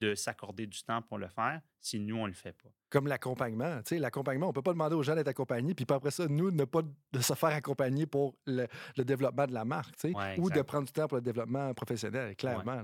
de 0.00 0.14
s'accorder 0.14 0.66
du 0.66 0.82
temps 0.82 1.02
pour 1.02 1.18
le 1.18 1.28
faire 1.28 1.60
si 1.80 1.98
nous, 1.98 2.16
on 2.16 2.22
ne 2.22 2.28
le 2.28 2.34
fait 2.34 2.52
pas. 2.52 2.68
Comme 2.90 3.06
l'accompagnement. 3.06 3.78
Tu 3.82 3.94
sais, 3.94 3.98
l'accompagnement, 3.98 4.46
on 4.46 4.50
ne 4.50 4.54
peut 4.54 4.62
pas 4.62 4.72
demander 4.72 4.94
aux 4.94 5.02
gens 5.02 5.14
d'être 5.14 5.28
accompagnés, 5.28 5.74
puis 5.74 5.86
après 5.88 6.10
ça, 6.10 6.26
nous, 6.28 6.50
ne 6.50 6.64
pas 6.64 6.82
de 6.82 7.20
se 7.20 7.34
faire 7.34 7.50
accompagner 7.50 8.06
pour 8.06 8.36
le, 8.46 8.66
développement 8.96 9.46
de 9.46 9.54
la 9.54 9.64
marque, 9.64 9.96
tu 9.96 10.12
sais, 10.12 10.40
ou 10.40 10.50
de 10.50 10.62
prendre 10.62 10.86
du 10.86 10.92
temps 10.92 11.08
pour 11.08 11.16
le 11.16 11.22
développement 11.22 11.72
professionnel, 11.74 12.36
clairement. 12.36 12.82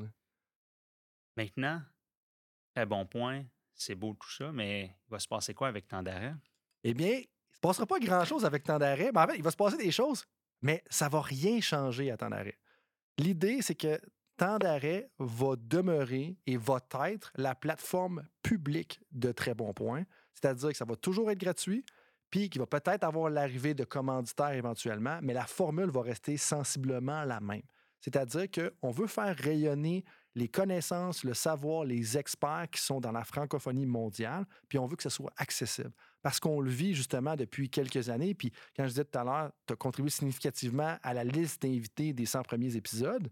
Maintenant, 1.36 1.82
très 2.74 2.86
bon 2.86 3.06
point, 3.06 3.44
c'est 3.74 3.94
beau 3.94 4.14
tout 4.14 4.30
ça, 4.30 4.52
mais 4.52 4.96
il 5.06 5.10
va 5.10 5.18
se 5.18 5.28
passer 5.28 5.54
quoi 5.54 5.68
avec 5.68 5.88
temps 5.88 6.02
d'arrêt? 6.02 6.34
Eh 6.84 6.94
bien, 6.94 7.12
il 7.12 7.20
ne 7.20 7.54
se 7.54 7.60
passera 7.60 7.86
pas 7.86 7.98
grand-chose 7.98 8.44
avec 8.44 8.62
temps 8.62 8.78
d'arrêt. 8.78 9.10
Mais 9.12 9.20
en 9.20 9.26
fait, 9.26 9.36
il 9.36 9.42
va 9.42 9.50
se 9.50 9.56
passer 9.56 9.76
des 9.76 9.90
choses, 9.90 10.24
mais 10.62 10.82
ça 10.88 11.06
ne 11.06 11.10
va 11.10 11.22
rien 11.22 11.60
changer 11.60 12.10
à 12.10 12.16
temps 12.16 12.30
d'arrêt. 12.30 12.58
L'idée, 13.18 13.62
c'est 13.62 13.74
que 13.74 14.00
Temps 14.36 14.58
d'arrêt 14.58 15.10
va 15.18 15.54
demeurer 15.56 16.36
et 16.46 16.56
va 16.56 16.80
être 17.10 17.32
la 17.36 17.54
plateforme 17.54 18.26
publique 18.42 19.00
de 19.12 19.30
Très 19.30 19.54
Bon 19.54 19.72
Point. 19.72 20.04
C'est-à-dire 20.32 20.70
que 20.70 20.76
ça 20.76 20.84
va 20.84 20.96
toujours 20.96 21.30
être 21.30 21.38
gratuit, 21.38 21.84
puis 22.30 22.50
qu'il 22.50 22.60
va 22.60 22.66
peut-être 22.66 23.04
avoir 23.04 23.30
l'arrivée 23.30 23.74
de 23.74 23.84
commanditaires 23.84 24.52
éventuellement, 24.52 25.20
mais 25.22 25.34
la 25.34 25.46
formule 25.46 25.90
va 25.90 26.02
rester 26.02 26.36
sensiblement 26.36 27.22
la 27.24 27.40
même. 27.40 27.62
C'est-à-dire 28.00 28.48
qu'on 28.50 28.90
veut 28.90 29.06
faire 29.06 29.36
rayonner 29.36 30.04
les 30.34 30.48
connaissances, 30.48 31.22
le 31.22 31.32
savoir, 31.32 31.84
les 31.84 32.18
experts 32.18 32.66
qui 32.72 32.82
sont 32.82 33.00
dans 33.00 33.12
la 33.12 33.24
francophonie 33.24 33.86
mondiale, 33.86 34.44
puis 34.68 34.78
on 34.78 34.86
veut 34.86 34.96
que 34.96 35.04
ce 35.04 35.10
soit 35.10 35.32
accessible. 35.36 35.92
Parce 36.22 36.40
qu'on 36.40 36.60
le 36.60 36.70
vit 36.70 36.92
justement 36.92 37.36
depuis 37.36 37.70
quelques 37.70 38.08
années, 38.08 38.34
puis 38.34 38.50
quand 38.76 38.82
je 38.82 38.88
disais 38.88 39.04
tout 39.04 39.16
à 39.16 39.22
l'heure, 39.22 39.52
tu 39.66 39.74
as 39.74 39.76
contribué 39.76 40.10
significativement 40.10 40.98
à 41.02 41.14
la 41.14 41.22
liste 41.22 41.62
d'invités 41.62 42.12
des 42.12 42.26
100 42.26 42.42
premiers 42.42 42.74
épisodes, 42.74 43.30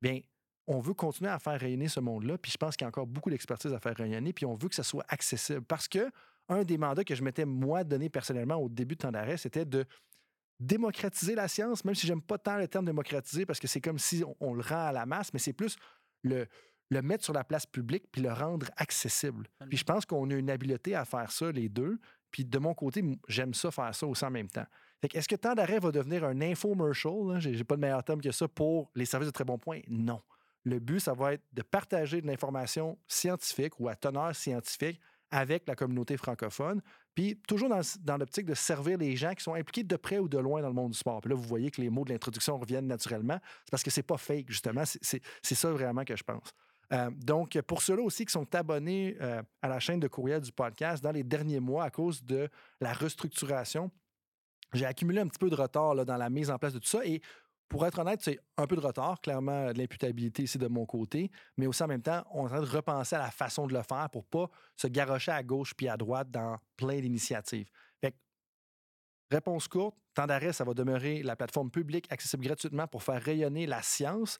bien, 0.00 0.20
on 0.66 0.80
veut 0.80 0.94
continuer 0.94 1.30
à 1.30 1.38
faire 1.38 1.58
rayonner 1.58 1.88
ce 1.88 2.00
monde-là, 2.00 2.38
puis 2.38 2.50
je 2.50 2.56
pense 2.56 2.76
qu'il 2.76 2.84
y 2.84 2.86
a 2.86 2.88
encore 2.88 3.06
beaucoup 3.06 3.30
d'expertise 3.30 3.72
à 3.72 3.78
faire 3.78 3.96
rayonner, 3.96 4.32
puis 4.32 4.46
on 4.46 4.54
veut 4.54 4.68
que 4.68 4.74
ça 4.74 4.82
soit 4.82 5.04
accessible. 5.08 5.62
Parce 5.62 5.88
que 5.88 6.10
un 6.48 6.64
des 6.64 6.78
mandats 6.78 7.04
que 7.04 7.14
je 7.14 7.22
m'étais, 7.22 7.44
moi, 7.44 7.84
donné 7.84 8.08
personnellement 8.08 8.56
au 8.56 8.68
début 8.68 8.94
de 8.94 9.00
temps 9.00 9.12
d'arrêt, 9.12 9.36
c'était 9.36 9.64
de 9.64 9.84
démocratiser 10.60 11.34
la 11.34 11.48
science, 11.48 11.84
même 11.84 11.94
si 11.94 12.06
j'aime 12.06 12.22
pas 12.22 12.38
tant 12.38 12.56
le 12.56 12.66
terme 12.68 12.84
démocratiser, 12.84 13.44
parce 13.46 13.60
que 13.60 13.66
c'est 13.66 13.80
comme 13.80 13.98
si 13.98 14.24
on, 14.40 14.54
le 14.54 14.62
rend 14.62 14.86
à 14.86 14.92
la 14.92 15.06
masse, 15.06 15.32
mais 15.32 15.38
c'est 15.38 15.52
plus 15.52 15.76
le, 16.22 16.46
le 16.90 17.02
mettre 17.02 17.24
sur 17.24 17.32
la 17.32 17.44
place 17.44 17.66
publique 17.66 18.04
puis 18.10 18.22
le 18.22 18.32
rendre 18.32 18.66
accessible. 18.76 19.48
Puis 19.68 19.78
je 19.78 19.84
pense 19.84 20.06
qu'on 20.06 20.30
a 20.30 20.34
une 20.34 20.50
habileté 20.50 20.94
à 20.94 21.04
faire 21.04 21.30
ça, 21.30 21.50
les 21.50 21.68
deux. 21.68 21.98
Puis 22.30 22.44
de 22.44 22.58
mon 22.58 22.74
côté, 22.74 23.02
j'aime 23.28 23.54
ça 23.54 23.70
faire 23.70 23.94
ça 23.94 24.06
aussi 24.06 24.24
en 24.24 24.30
même 24.30 24.48
temps. 24.48 24.66
Est-ce 25.14 25.28
que 25.28 25.36
temps 25.36 25.54
d'arrêt 25.54 25.78
va 25.78 25.92
devenir 25.92 26.24
un 26.24 26.40
infomercial? 26.40 27.38
J'ai 27.38 27.64
pas 27.64 27.76
de 27.76 27.80
meilleur 27.80 28.02
terme 28.02 28.20
que 28.20 28.32
ça 28.32 28.48
pour 28.48 28.90
les 28.94 29.04
services 29.04 29.28
de 29.28 29.32
très 29.32 29.44
bon 29.44 29.58
point? 29.58 29.80
Non. 29.88 30.20
Le 30.66 30.80
but, 30.80 30.98
ça 30.98 31.14
va 31.14 31.34
être 31.34 31.44
de 31.52 31.62
partager 31.62 32.20
de 32.20 32.26
l'information 32.26 32.98
scientifique 33.06 33.78
ou 33.78 33.88
à 33.88 33.94
teneur 33.94 34.34
scientifique 34.34 35.00
avec 35.30 35.66
la 35.68 35.76
communauté 35.76 36.16
francophone, 36.16 36.82
puis 37.14 37.40
toujours 37.46 37.68
dans, 37.68 38.16
l'optique 38.16 38.46
de 38.46 38.54
servir 38.54 38.98
les 38.98 39.16
gens 39.16 39.32
qui 39.34 39.44
sont 39.44 39.54
impliqués 39.54 39.84
de 39.84 39.96
près 39.96 40.18
ou 40.18 40.28
de 40.28 40.38
loin 40.38 40.60
dans 40.62 40.68
le 40.68 40.74
monde 40.74 40.90
du 40.90 40.98
sport. 40.98 41.20
Puis 41.20 41.30
là, 41.30 41.36
vous 41.36 41.42
voyez 41.42 41.70
que 41.70 41.80
les 41.80 41.88
mots 41.88 42.04
de 42.04 42.12
l'introduction 42.12 42.58
reviennent 42.58 42.88
naturellement. 42.88 43.38
C'est 43.64 43.70
parce 43.70 43.84
que 43.84 43.90
c'est 43.90 44.02
pas 44.02 44.16
fake, 44.16 44.46
justement. 44.48 44.82
C'est 44.84 45.54
ça 45.54 45.70
vraiment 45.70 46.04
que 46.04 46.16
je 46.16 46.24
pense. 46.24 46.52
Euh, 46.92 47.10
donc, 47.10 47.60
pour 47.62 47.82
ceux-là 47.82 48.02
aussi 48.02 48.24
qui 48.26 48.32
sont 48.32 48.52
abonnés 48.54 49.16
euh, 49.20 49.42
à 49.62 49.68
la 49.68 49.78
chaîne 49.78 50.00
de 50.00 50.08
courriel 50.08 50.40
du 50.40 50.52
podcast, 50.52 51.02
dans 51.02 51.12
les 51.12 51.24
derniers 51.24 51.60
mois, 51.60 51.84
à 51.84 51.90
cause 51.90 52.24
de 52.24 52.48
la 52.80 52.92
restructuration, 52.92 53.90
j'ai 54.72 54.84
accumulé 54.84 55.20
un 55.20 55.26
petit 55.28 55.38
peu 55.38 55.48
de 55.48 55.54
retard 55.54 55.94
dans 56.04 56.16
la 56.16 56.30
mise 56.30 56.50
en 56.50 56.58
place 56.58 56.74
de 56.74 56.78
tout 56.80 56.88
ça. 56.88 57.04
Et 57.04 57.22
pour 57.68 57.86
être 57.86 57.98
honnête, 57.98 58.20
c'est 58.22 58.38
un 58.56 58.66
peu 58.66 58.76
de 58.76 58.80
retard, 58.80 59.20
clairement, 59.20 59.72
de 59.72 59.78
l'imputabilité 59.78 60.44
ici 60.44 60.58
de 60.58 60.68
mon 60.68 60.86
côté, 60.86 61.30
mais 61.56 61.66
aussi 61.66 61.82
en 61.82 61.88
même 61.88 62.02
temps, 62.02 62.24
on 62.30 62.42
est 62.42 62.44
en 62.44 62.48
train 62.48 62.60
de 62.60 62.66
repenser 62.66 63.16
à 63.16 63.20
la 63.20 63.30
façon 63.30 63.66
de 63.66 63.74
le 63.74 63.82
faire 63.82 64.08
pour 64.10 64.24
pas 64.24 64.48
se 64.76 64.86
garrocher 64.86 65.32
à 65.32 65.42
gauche 65.42 65.74
puis 65.74 65.88
à 65.88 65.96
droite 65.96 66.30
dans 66.30 66.56
plein 66.76 67.00
d'initiatives. 67.00 67.68
réponse 69.30 69.66
courte, 69.66 69.96
temps 70.14 70.26
d'arrêt, 70.26 70.52
ça 70.52 70.62
va 70.62 70.72
demeurer 70.72 71.22
la 71.22 71.34
plateforme 71.34 71.70
publique 71.70 72.10
accessible 72.12 72.44
gratuitement 72.44 72.86
pour 72.86 73.02
faire 73.02 73.20
rayonner 73.20 73.66
la 73.66 73.82
science 73.82 74.38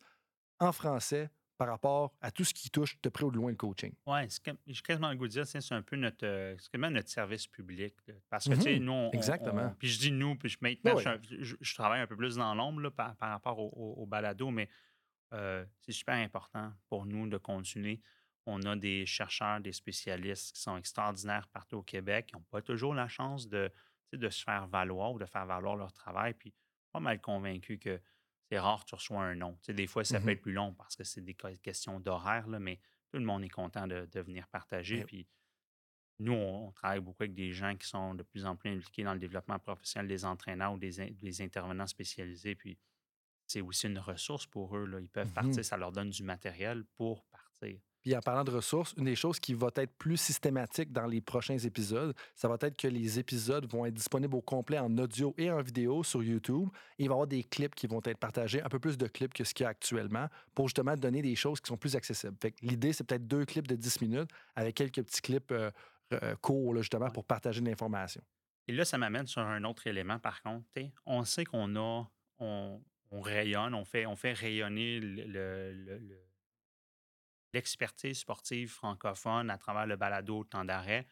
en 0.61 0.71
français 0.71 1.29
par 1.57 1.69
rapport 1.69 2.13
à 2.21 2.31
tout 2.31 2.45
ce 2.45 2.53
qui 2.53 2.71
touche 2.71 3.01
de 3.03 3.09
près 3.09 3.25
ou 3.25 3.31
de 3.31 3.37
loin 3.37 3.51
le 3.51 3.57
coaching. 3.57 3.93
Oui, 4.07 4.21
j'ai 4.67 4.83
quasiment 4.83 5.11
le 5.11 5.17
goût 5.17 5.27
de 5.27 5.33
dire, 5.33 5.47
c'est 5.47 5.73
un 5.73 5.83
peu 5.83 5.97
notre, 5.97 6.27
euh, 6.27 6.57
notre 6.75 7.09
service 7.09 7.47
public. 7.47 7.95
parce 8.29 8.49
que, 8.49 8.55
tu 8.55 8.63
sais, 8.63 8.79
mmh 8.79 8.85
nous, 8.85 8.93
on, 8.93 9.11
Exactement. 9.13 9.75
puis 9.79 9.89
je 9.89 9.99
dis 9.99 10.13
nous, 10.13 10.37
puis 10.37 10.49
je, 10.49 10.59
maintenant, 10.61 10.99
je, 10.99 11.75
travaille 11.75 12.01
un 12.01 12.07
peu 12.07 12.17
plus 12.17 12.37
dans 12.37 12.55
l'ombre 12.55 12.91
par, 12.91 13.17
par, 13.17 13.31
rapport 13.31 13.59
au, 13.59 14.07
balado, 14.07 14.51
mais 14.51 14.69
euh, 15.33 15.65
c'est 15.81 15.93
super 15.93 16.15
important 16.15 16.73
pour 16.89 17.07
nous 17.07 17.29
de 17.29 17.39
continuer. 17.39 18.01
On 18.45 18.63
a 18.63 18.77
des 18.77 19.07
chercheurs, 19.07 19.61
des 19.61 19.73
spécialistes 19.73 20.55
qui 20.55 20.61
sont 20.61 20.77
extraordinaires 20.77 21.49
partout 21.49 21.79
au 21.79 21.83
Québec, 21.83 22.27
qui 22.27 22.37
n'ont 22.37 22.45
pas 22.51 22.63
toujours 22.63 22.95
la 22.95 23.09
chance 23.09 23.49
de, 23.49 23.73
de 24.13 24.29
se 24.29 24.45
faire 24.45 24.69
valoir 24.69 25.13
ou 25.13 25.19
de 25.19 25.27
faire 25.27 25.47
valoir 25.47 25.75
leur 25.75 25.93
travail. 25.93 26.35
Puis, 26.35 26.55
pas 26.93 27.01
mal 27.01 27.21
convaincu 27.21 27.79
que 27.79 28.01
c'est 28.49 28.59
rare 28.59 28.85
que 28.85 28.91
tu 28.91 28.95
reçois 28.95 29.23
un 29.23 29.35
nom. 29.35 29.59
des 29.69 29.87
fois, 29.87 30.05
ça 30.05 30.21
mmh 30.21 30.23
peut 30.23 30.31
être 30.31 30.41
plus 30.41 30.53
long 30.53 30.73
parce 30.75 30.97
que 30.97 31.05
c'est 31.05 31.21
des 31.21 31.35
questions 31.35 32.01
d'horaire, 32.01 32.47
mais 32.49 32.79
tout 33.11 33.19
le 33.19 33.25
monde 33.25 33.45
est 33.45 33.49
content 33.49 33.87
de, 33.87 34.21
venir 34.21 34.47
partager. 34.49 35.05
Puis 35.05 35.27
nous, 36.19 36.33
on, 36.33 36.73
travaille 36.73 37.01
beaucoup 37.01 37.23
avec 37.23 37.35
des 37.35 37.53
gens 37.53 37.77
qui 37.77 37.87
sont 37.87 38.15
de 38.15 38.23
plus 38.23 38.47
en 38.47 38.57
plus 38.57 38.71
impliqués 38.71 39.05
dans 39.05 39.15
le 39.15 39.19
développement 39.19 39.59
professionnel 39.59 40.09
des 40.09 40.25
entraîneurs 40.25 40.75
ou 40.75 40.79
des, 40.79 41.43
intervenants 41.43 41.87
spécialisés. 41.87 42.55
Puis 42.55 42.79
c'est 43.47 43.61
aussi 43.61 43.87
une 43.87 43.99
ressource 43.99 44.47
pour 44.47 44.77
eux. 44.77 44.87
Là. 44.87 45.01
Ils 45.01 45.09
peuvent 45.09 45.29
mmh 45.31 45.35
partir, 45.35 45.65
ça 45.65 45.77
leur 45.77 45.93
donne 45.93 46.11
du 46.11 46.23
matériel 46.23 46.85
pour 46.95 47.25
partir. 47.27 47.81
Puis 48.07 48.15
en 48.15 48.21
parlant 48.21 48.45
de 48.45 48.53
ressources, 48.53 48.95
une 48.97 49.07
des 49.07 49.17
choses 49.17 49.41
qui 49.41 49.53
va 49.53 49.67
être 49.75 49.93
plus 49.99 50.17
systématique 50.17 50.93
dans 50.93 51.07
les 51.07 51.21
prochains 51.21 51.59
épisodes, 51.59 52.15
ça 52.37 52.47
va 52.47 52.57
être 52.61 52.77
que 52.77 52.87
les 52.87 53.19
épisodes 53.19 53.69
vont 53.69 53.85
être 53.85 53.95
disponibles 53.95 54.37
au 54.37 54.41
complet 54.41 54.79
en 54.79 54.97
audio 54.97 55.35
et 55.37 55.51
en 55.51 55.61
vidéo 55.61 56.05
sur 56.05 56.23
YouTube. 56.23 56.69
il 56.99 57.09
va 57.09 57.11
y 57.11 57.15
avoir 57.15 57.27
des 57.27 57.43
clips 57.43 57.75
qui 57.75 57.89
vont 57.89 58.01
être 58.05 58.19
partagés, 58.19 58.63
un 58.63 58.69
peu 58.69 58.79
plus 58.79 58.97
de 58.97 59.09
clips 59.09 59.35
que 59.35 59.43
ce 59.43 59.53
qu'il 59.53 59.65
y 59.65 59.67
a 59.67 59.71
actuellement, 59.71 60.29
pour 60.55 60.69
justement 60.69 60.95
donner 60.95 61.21
des 61.21 61.35
choses 61.35 61.61
qui 61.61 61.67
sont 61.67 61.77
plus 61.77 61.97
accessibles. 61.97 62.37
l'idée, 62.63 62.93
c'est 62.93 63.03
peut-être 63.03 63.27
deux 63.27 63.45
clips 63.45 63.67
de 63.67 63.75
10 63.75 64.01
minutes 64.01 64.31
avec 64.55 64.77
quelques 64.77 65.03
petits 65.03 65.23
clips 65.23 65.51
euh, 65.51 65.73
euh, 66.13 66.37
courts, 66.37 66.77
justement, 66.77 67.11
pour 67.11 67.25
partager 67.25 67.61
de 67.61 67.69
l'information. 67.69 68.23
Et 68.69 68.73
là, 68.73 68.85
ça 68.85 68.99
m'amène 68.99 69.27
sur 69.27 69.43
un 69.43 69.65
autre 69.65 69.85
élément, 69.89 70.21
par 70.21 70.43
contre. 70.43 70.65
On 71.07 71.25
sait 71.25 71.45
qu'on 71.45 71.75
a, 71.75 72.09
on, 72.39 72.81
rayonne, 73.11 73.75
on 73.75 73.85
fait, 73.85 74.07
on 74.07 74.15
fait 74.15 74.33
rayonner 74.33 75.01
le 75.01 76.26
l'expertise 77.57 78.19
sportive 78.19 78.69
francophone 78.69 79.49
à 79.49 79.57
travers 79.57 79.87
le 79.87 79.97
balado 79.97 80.45
Temps 80.45 80.67
d'arrêt, 80.67 81.07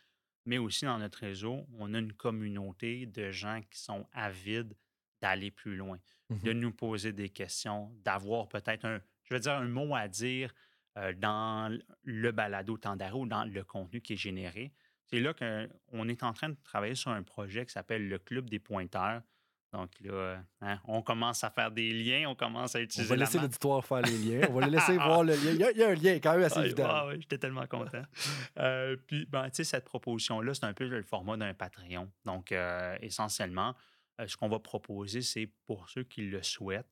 mais 0.45 0.59
aussi 0.59 0.85
dans 0.85 0.99
notre 0.99 1.21
réseau, 1.21 1.67
on 1.79 1.95
a 1.95 1.99
une 1.99 2.13
communauté 2.13 3.07
de 3.07 3.31
gens 3.31 3.63
qui 3.71 3.81
sont 3.81 4.07
avides 4.13 4.77
d'aller 5.23 5.51
plus 5.51 5.75
loin, 5.75 5.99
de 6.29 6.53
mmh 6.53 6.61
nous 6.61 6.73
poser 6.73 7.15
des 7.15 7.31
questions, 7.31 7.91
d'avoir 8.05 8.47
peut-être 8.47 8.85
un, 8.85 9.01
je 9.23 9.33
veux 9.33 9.41
dire, 9.41 9.55
un 9.55 9.69
mot 9.69 9.95
à 9.95 10.07
dire 10.07 10.55
euh, 10.99 11.15
dans 11.15 11.75
le 12.03 12.31
balado 12.31 12.77
Temps 12.77 12.95
d'arrêt 12.95 13.17
ou 13.17 13.27
dans 13.27 13.45
le 13.45 13.65
contenu 13.65 14.03
qui 14.03 14.13
est 14.13 14.19
généré. 14.19 14.71
C'est 15.07 15.21
là 15.21 15.33
qu'on 15.33 16.09
est 16.09 16.23
en 16.23 16.35
train 16.35 16.51
de 16.51 16.57
travailler 16.63 16.95
sur 16.95 17.11
un 17.11 17.23
projet 17.23 17.65
qui 17.65 17.73
s'appelle 17.73 18.07
le 18.07 18.19
Club 18.19 18.51
des 18.51 18.59
pointeurs, 18.59 19.23
donc 19.75 19.91
là, 20.03 20.41
hein, 20.61 20.79
on 20.85 21.03
commence 21.03 21.43
à 21.43 21.51
faire 21.51 21.73
des 21.73 21.93
liens, 21.93 22.29
on 22.29 22.37
commence 22.37 22.77
à 22.77 22.81
utiliser. 22.81 23.13
On 23.13 23.17
va 23.17 23.25
laisser 23.25 23.41
l'auditoire 23.41 23.85
faire 23.85 24.03
les 24.03 24.17
liens. 24.17 24.47
On 24.49 24.53
va 24.53 24.67
le 24.67 24.71
laisser 24.71 24.93
voir 24.97 25.25
le 25.25 25.33
lien. 25.35 25.51
Il 25.51 25.77
y, 25.77 25.83
a, 25.83 25.89
un 25.89 25.95
lien 25.95 26.15
quand 26.21 26.35
même 26.35 26.45
assez 26.45 26.61
évident. 26.61 26.87
Ah, 26.89 27.09
oui, 27.09 27.17
j'étais 27.19 27.39
tellement 27.39 27.67
content. 27.67 28.03
Euh, 28.59 28.97
puis, 29.09 29.27
ben, 29.27 29.51
tu 29.51 29.57
sais, 29.57 29.65
cette 29.65 29.85
proposition-là, 29.85 30.55
c'est 30.55 30.65
un 30.65 30.73
peu 30.73 30.87
le 30.87 31.03
format 31.03 31.37
d'un 31.37 31.53
Patreon. 31.55 32.11
Donc, 32.25 32.53
euh, 32.53 32.97
essentiellement, 33.01 33.75
euh, 34.21 34.29
ce 34.29 34.37
qu'on 34.37 34.49
va 34.49 34.61
proposer, 34.61 35.23
c'est 35.23 35.51
pour 35.67 35.89
ceux 35.89 36.05
qui 36.05 36.23
le 36.23 36.43
souhaitent, 36.43 36.87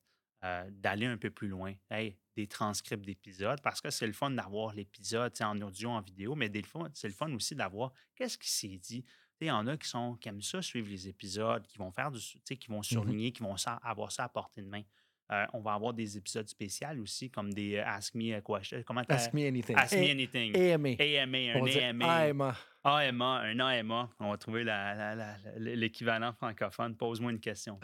d'aller 0.71 1.05
un 1.05 1.15
peu 1.15 1.29
plus 1.29 1.47
loin. 1.47 1.73
Hey, 1.89 2.17
des 2.35 2.47
transcripts 2.47 3.05
d'épisodes, 3.05 3.61
parce 3.61 3.79
que 3.79 3.89
c'est 3.89 4.07
le 4.07 4.11
fun 4.11 4.31
d'avoir 4.31 4.73
l'épisode 4.73 5.31
en 5.41 5.61
audio, 5.61 5.89
en 5.89 6.01
vidéo, 6.01 6.35
mais 6.35 6.51
c'est 6.93 7.07
le 7.07 7.13
fun 7.13 7.31
aussi 7.33 7.55
d'avoir 7.55 7.93
qu'est-ce 8.15 8.37
qui 8.37 8.51
s'est 8.51 8.77
dit 8.77 9.05
il 9.41 9.47
y 9.47 9.51
en 9.51 9.67
a 9.67 9.77
qui, 9.77 9.87
sont, 9.87 10.15
qui 10.15 10.29
aiment 10.29 10.41
ça, 10.41 10.61
suivre 10.61 10.89
les 10.89 11.07
épisodes, 11.07 11.65
qui 11.67 11.77
vont 11.77 11.91
faire 11.91 12.11
du, 12.11 12.19
qui 12.19 12.67
vont 12.69 12.79
mmh 12.79 12.83
surligner, 12.83 13.31
qui 13.31 13.43
vont 13.43 13.55
avoir 13.81 14.11
ça 14.11 14.23
à 14.25 14.29
portée 14.29 14.61
de 14.61 14.67
main. 14.67 14.83
Euh, 15.31 15.45
on 15.53 15.61
va 15.61 15.73
avoir 15.73 15.93
des 15.93 16.17
épisodes 16.17 16.47
spéciaux 16.47 17.01
aussi, 17.01 17.29
comme 17.29 17.53
des 17.53 17.77
euh, 17.77 17.85
Ask 17.85 18.13
Me 18.13 18.39
Question. 18.41 18.83
Comment 18.85 19.03
Ask 19.07 19.33
Me 19.33 19.47
Anything. 19.47 19.75
Ask 19.77 19.93
Me 19.93 20.11
Anything. 20.11 20.55
AMA. 20.55 20.89
AMA, 20.99 21.37
un 21.53 22.01
AMA. 22.01 22.55
AMA. 22.83 23.41
un 23.41 23.59
AMA. 23.59 24.09
On 24.19 24.31
va 24.31 24.37
trouver 24.37 24.65
l'équivalent 25.57 26.33
francophone. 26.33 26.95
Pose-moi 26.95 27.31
une 27.31 27.39
question. 27.39 27.79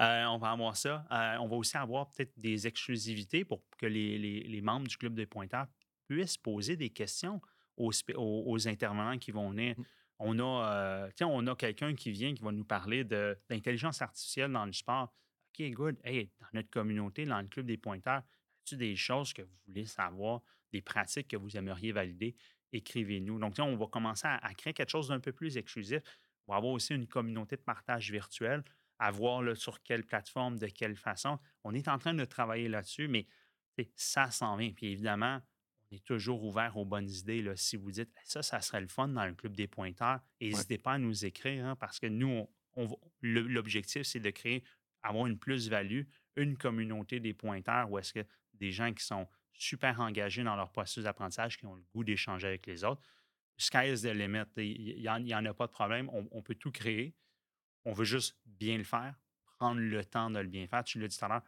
Euh, 0.00 0.24
on 0.26 0.38
va 0.38 0.50
avoir 0.50 0.76
ça. 0.76 1.04
on 1.40 1.48
va 1.48 1.56
aussi 1.56 1.76
avoir 1.76 2.08
peut-être 2.10 2.32
des 2.36 2.66
exclusivités 2.66 3.44
pour 3.44 3.62
que 3.78 3.86
les, 3.86 4.18
les, 4.18 4.60
membres 4.60 4.86
du 4.86 4.96
Club 4.96 5.14
des 5.14 5.26
pointeurs 5.26 5.66
puissent 6.06 6.36
poser 6.36 6.76
des 6.76 6.90
questions 6.90 7.40
aux, 7.76 7.90
aux, 8.16 8.68
intervenants 8.68 9.18
qui 9.18 9.32
vont 9.32 9.50
venir. 9.50 9.74
On 10.18 10.38
a, 10.38 11.10
euh, 11.22 11.46
a 11.46 11.56
quelqu'un 11.56 11.94
qui 11.94 12.10
vient 12.10 12.34
qui 12.34 12.42
va 12.42 12.52
nous 12.52 12.64
parler 12.64 13.04
d'intelligence 13.04 14.02
artificielle 14.02 14.52
dans 14.52 14.66
le 14.66 14.72
sport. 14.72 15.14
OK, 15.52 15.70
good. 15.70 15.96
Hey, 16.04 16.30
dans 16.40 16.48
notre 16.54 16.70
communauté, 16.70 17.24
dans 17.24 17.40
le 17.40 17.46
club 17.46 17.66
des 17.66 17.76
pointeurs, 17.76 18.22
y 18.70 18.74
a 18.74 18.78
des 18.78 18.96
choses 18.96 19.32
que 19.32 19.42
vous 19.42 19.56
voulez 19.66 19.86
savoir, 19.86 20.42
des 20.72 20.82
pratiques 20.82 21.28
que 21.28 21.36
vous 21.36 21.56
aimeriez 21.56 21.92
valider? 21.92 22.36
Écrivez-nous. 22.72 23.38
Donc, 23.38 23.54
on 23.58 23.76
va 23.76 23.86
commencer 23.86 24.26
à, 24.26 24.52
créer 24.54 24.74
quelque 24.74 24.90
chose 24.90 25.08
d'un 25.08 25.20
peu 25.20 25.32
plus 25.32 25.56
exclusif. 25.56 26.02
On 26.46 26.52
va 26.52 26.58
avoir 26.58 26.72
aussi 26.72 26.94
une 26.94 27.06
communauté 27.06 27.56
de 27.56 27.62
partage 27.62 28.10
virtuel, 28.10 28.62
à 28.98 29.10
voir 29.10 29.56
sur 29.56 29.82
quelle 29.82 30.04
plateforme, 30.04 30.58
de 30.58 30.66
quelle 30.66 30.96
façon. 30.96 31.38
On 31.64 31.72
est 31.72 31.88
en 31.88 31.98
train 31.98 32.14
de 32.14 32.24
travailler 32.24 32.68
là-dessus, 32.68 33.08
mais 33.08 33.26
ça 33.94 34.30
s'en 34.30 34.56
vient. 34.56 34.72
Puis 34.72 34.88
évidemment, 34.88 35.40
on 35.90 35.96
est 35.96 36.04
toujours 36.04 36.44
ouvert 36.44 36.76
aux 36.76 36.84
bonnes 36.84 37.08
idées. 37.08 37.42
Là. 37.42 37.56
Si 37.56 37.76
vous 37.76 37.90
dites 37.90 38.10
ça, 38.24 38.42
ça 38.42 38.60
serait 38.60 38.80
le 38.80 38.88
fun 38.88 39.08
dans 39.08 39.26
le 39.26 39.34
club 39.34 39.56
des 39.56 39.66
pointeurs, 39.66 40.20
n'hésitez 40.40 40.78
pas 40.78 40.92
à 40.92 40.98
nous 40.98 41.24
écrire 41.24 41.64
hein, 41.64 41.76
parce 41.76 41.98
que 41.98 42.06
nous, 42.06 42.48
l'objectif, 43.22 44.02
c'est 44.02 44.20
de 44.20 44.30
créer, 44.30 44.64
avoir 45.02 45.26
une 45.26 45.38
plus-value, 45.38 46.02
une 46.36 46.56
communauté 46.56 47.20
des 47.20 47.34
pointeurs 47.34 47.90
où 47.90 47.98
est-ce 47.98 48.12
que 48.12 48.24
des 48.54 48.70
gens 48.70 48.92
qui 48.92 49.04
sont 49.04 49.26
super 49.52 50.00
engagés 50.00 50.44
dans 50.44 50.56
leur 50.56 50.70
processus 50.70 51.04
d'apprentissage, 51.04 51.58
qui 51.58 51.66
ont 51.66 51.74
le 51.74 51.82
goût 51.94 52.04
d'échanger 52.04 52.46
avec 52.46 52.66
les 52.66 52.84
autres. 52.84 53.02
Sky 53.56 53.92
is 53.92 54.02
the 54.02 54.14
limit. 54.14 54.44
Il 54.56 55.00
n'y 55.00 55.34
en, 55.34 55.44
a 55.44 55.54
pas 55.54 55.66
de 55.66 55.72
problème. 55.72 56.08
On, 56.12 56.28
on, 56.30 56.42
peut 56.42 56.54
tout 56.54 56.70
créer. 56.70 57.16
On 57.84 57.92
veut 57.92 58.04
juste 58.04 58.38
bien 58.44 58.78
le 58.78 58.84
faire, 58.84 59.14
prendre 59.58 59.80
le 59.80 60.04
temps 60.04 60.30
de 60.30 60.38
le 60.38 60.46
bien 60.46 60.66
faire. 60.68 60.84
Tu 60.84 61.00
l'as 61.00 61.08
dit 61.08 61.18
tout 61.18 61.24
à 61.24 61.28
l'heure, 61.28 61.42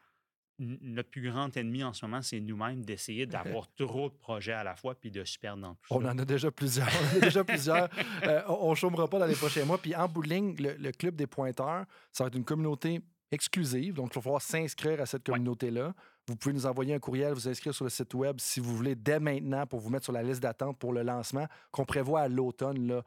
notre 0.61 1.11
plus 1.11 1.31
grand 1.31 1.57
ennemi 1.57 1.83
en 1.83 1.93
ce 1.93 2.05
moment, 2.05 2.23
c'est 2.23 2.41
nous-mêmes 2.41 2.85
d'essayer 2.85 3.27
d'avoir 3.27 3.67
trop 3.75 4.11
de 4.11 4.15
projets 4.15 4.53
à 4.53 4.63
la 4.63 4.77
fois 4.77 4.95
puis 4.95 5.11
de 5.11 5.25
se 5.25 5.39
perdre 5.39 5.63
dans 5.63 5.75
tout 5.75 5.81
on 5.91 6.03
ça. 6.03 6.13
En 6.13 6.19
a 6.19 6.25
déjà 6.25 6.51
plusieurs. 6.51 6.89
On 6.89 7.17
a 7.17 7.21
déjà 7.21 7.45
plusieurs. 7.45 7.89
Euh, 8.25 8.43
on 8.49 8.71
ne 8.71 8.75
chômera 8.75 9.09
pas 9.09 9.19
dans 9.19 9.27
les 9.27 9.35
prochains 9.35 9.65
mois. 9.65 9.79
Puis 9.79 9.95
en 9.95 10.07
bout 10.07 10.23
le, 10.23 10.91
Club 10.93 11.17
des 11.17 11.27
pointeurs, 11.27 11.85
ça 12.13 12.25
va 12.25 12.29
être 12.29 12.37
une 12.37 12.45
communauté 12.45 13.01
exclusive. 13.31 13.95
Donc, 13.95 14.11
il 14.13 14.15
va 14.17 14.23
falloir 14.23 14.43
s'inscrire 14.43 15.01
à 15.01 15.07
cette 15.07 15.25
communauté-là. 15.25 15.95
Vous 16.27 16.37
pouvez 16.37 16.53
nous 16.53 16.67
envoyer 16.67 16.95
un 16.95 16.99
courriel, 16.99 17.33
vous 17.33 17.49
inscrire 17.49 17.75
sur 17.75 17.85
le 17.85 17.91
site 17.91 18.13
web 18.15 18.37
si 18.39 18.61
vous 18.61 18.77
voulez 18.77 18.95
dès 18.95 19.21
maintenant 19.21 19.67
pour 19.67 19.81
vous 19.81 19.91
mettre 19.91 20.05
sur 20.05 20.13
la 20.13 20.23
liste 20.23 20.43
d'attente 20.43 20.79
pour 20.79 20.93
le 20.93 21.03
lancement 21.03 21.47
qu'on 21.71 21.85
prévoit 21.85 22.21
à 22.21 22.29
l'automne 22.29 23.03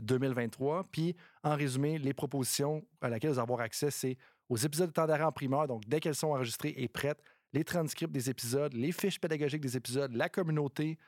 2023. 0.00 0.78
Euh, 0.78 0.82
puis, 0.90 1.16
en 1.42 1.54
résumé, 1.54 1.98
les 1.98 2.12
propositions 2.12 2.84
à 3.00 3.08
laquelle 3.08 3.30
vous 3.30 3.38
allez 3.38 3.42
avoir 3.42 3.60
accès, 3.60 3.90
c'est 3.90 4.18
aux 4.48 4.56
épisodes 4.56 4.88
de 4.88 4.92
temps 4.92 5.06
d'arrêt 5.06 5.24
en 5.24 5.32
primeur. 5.32 5.66
Donc, 5.66 5.84
dès 5.86 6.00
qu'elles 6.00 6.14
sont 6.14 6.28
enregistrées 6.28 6.74
et 6.76 6.88
prêtes, 6.88 7.22
les 7.52 7.64
transcripts 7.64 8.12
des 8.12 8.30
épisodes, 8.30 8.72
les 8.74 8.92
fiches 8.92 9.20
pédagogiques 9.20 9.62
des 9.62 9.76
épisodes, 9.76 10.12
la 10.14 10.28
communauté, 10.28 10.98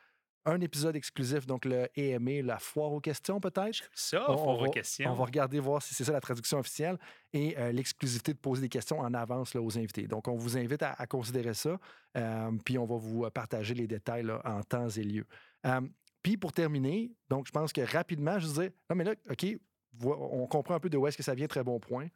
un 0.45 0.61
épisode 0.61 0.97
exclusif, 0.97 1.47
donc 1.47 1.64
le 1.64 1.89
EMA, 1.97 2.43
la 2.43 2.59
foire 2.59 2.93
aux 2.93 3.01
questions 3.01 3.39
peut-être. 3.41 3.89
Ça, 3.93 4.30
on, 4.30 4.36
foire 4.36 4.59
aux 4.61 4.70
questions. 4.70 5.11
On 5.11 5.14
va 5.14 5.24
regarder 5.24 5.61
voir 5.61 5.82
si 5.82 5.95
c'est 5.95 6.05
ça 6.05 6.12
la 6.12 6.20
traduction 6.20 6.59
officielle 6.59 6.99
et 7.32 7.59
euh, 7.59 7.70
l'exclusivité 7.72 8.32
de 8.32 8.39
poser 8.39 8.62
des 8.62 8.68
questions 8.68 8.99
en 9.01 9.12
avance 9.14 9.53
là, 9.55 9.61
aux 9.61 9.76
invités. 9.78 10.07
Donc, 10.07 10.26
on 10.28 10.36
vous 10.36 10.57
invite 10.57 10.82
à, 10.82 11.07
considérer 11.07 11.55
ça, 11.55 11.78
euh, 12.16 12.51
puis 12.64 12.78
on 12.78 12.86
va 12.86 12.97
vous 12.97 13.28
partager 13.30 13.74
les 13.74 13.86
détails 13.86 14.26
en 14.45 14.62
temps 14.62 14.89
et 14.89 15.03
lieu. 15.03 15.26
Euh, 15.66 15.80
puis 16.22 16.36
pour 16.36 16.53
terminer, 16.53 17.12
donc 17.28 17.47
je 17.47 17.53
pense 17.53 17.72
que 17.72 17.80
rapidement, 17.80 18.39
je 18.39 18.47
disais, 18.47 18.72
non 18.89 18.97
mais 18.97 19.05
là, 19.05 19.14
OK, 19.30 19.47
on 20.03 20.47
comprend 20.47 20.74
un 20.74 20.80
peu 20.80 20.89
de 20.89 20.97
où 20.97 21.07
est-ce 21.07 21.16
que 21.16 21.22
ça 21.22 21.34
vient, 21.34 21.47
très 21.47 21.64
bon 21.64 21.78
point 21.78 22.09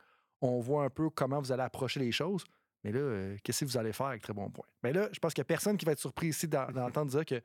on 0.42 0.58
voit 0.60 0.84
un 0.84 0.90
peu 0.90 1.08
comment 1.08 1.40
vous 1.40 1.52
allez 1.52 1.62
approcher 1.62 2.00
les 2.00 2.12
choses. 2.12 2.44
Mais 2.84 2.92
là, 2.92 2.98
euh, 2.98 3.36
qu'est-ce 3.42 3.64
que 3.64 3.70
vous 3.70 3.78
allez 3.78 3.92
faire 3.92 4.06
avec 4.06 4.22
très 4.22 4.32
bon 4.32 4.50
point? 4.50 4.66
Mais 4.82 4.92
là, 4.92 5.08
je 5.12 5.18
pense 5.20 5.32
qu'il 5.32 5.40
n'y 5.40 5.46
a 5.46 5.50
personne 5.52 5.76
qui 5.76 5.86
va 5.86 5.92
être 5.92 6.00
surpris 6.00 6.28
ici 6.28 6.48
d'entendre 6.48 7.06
dire 7.06 7.24
que 7.24 7.40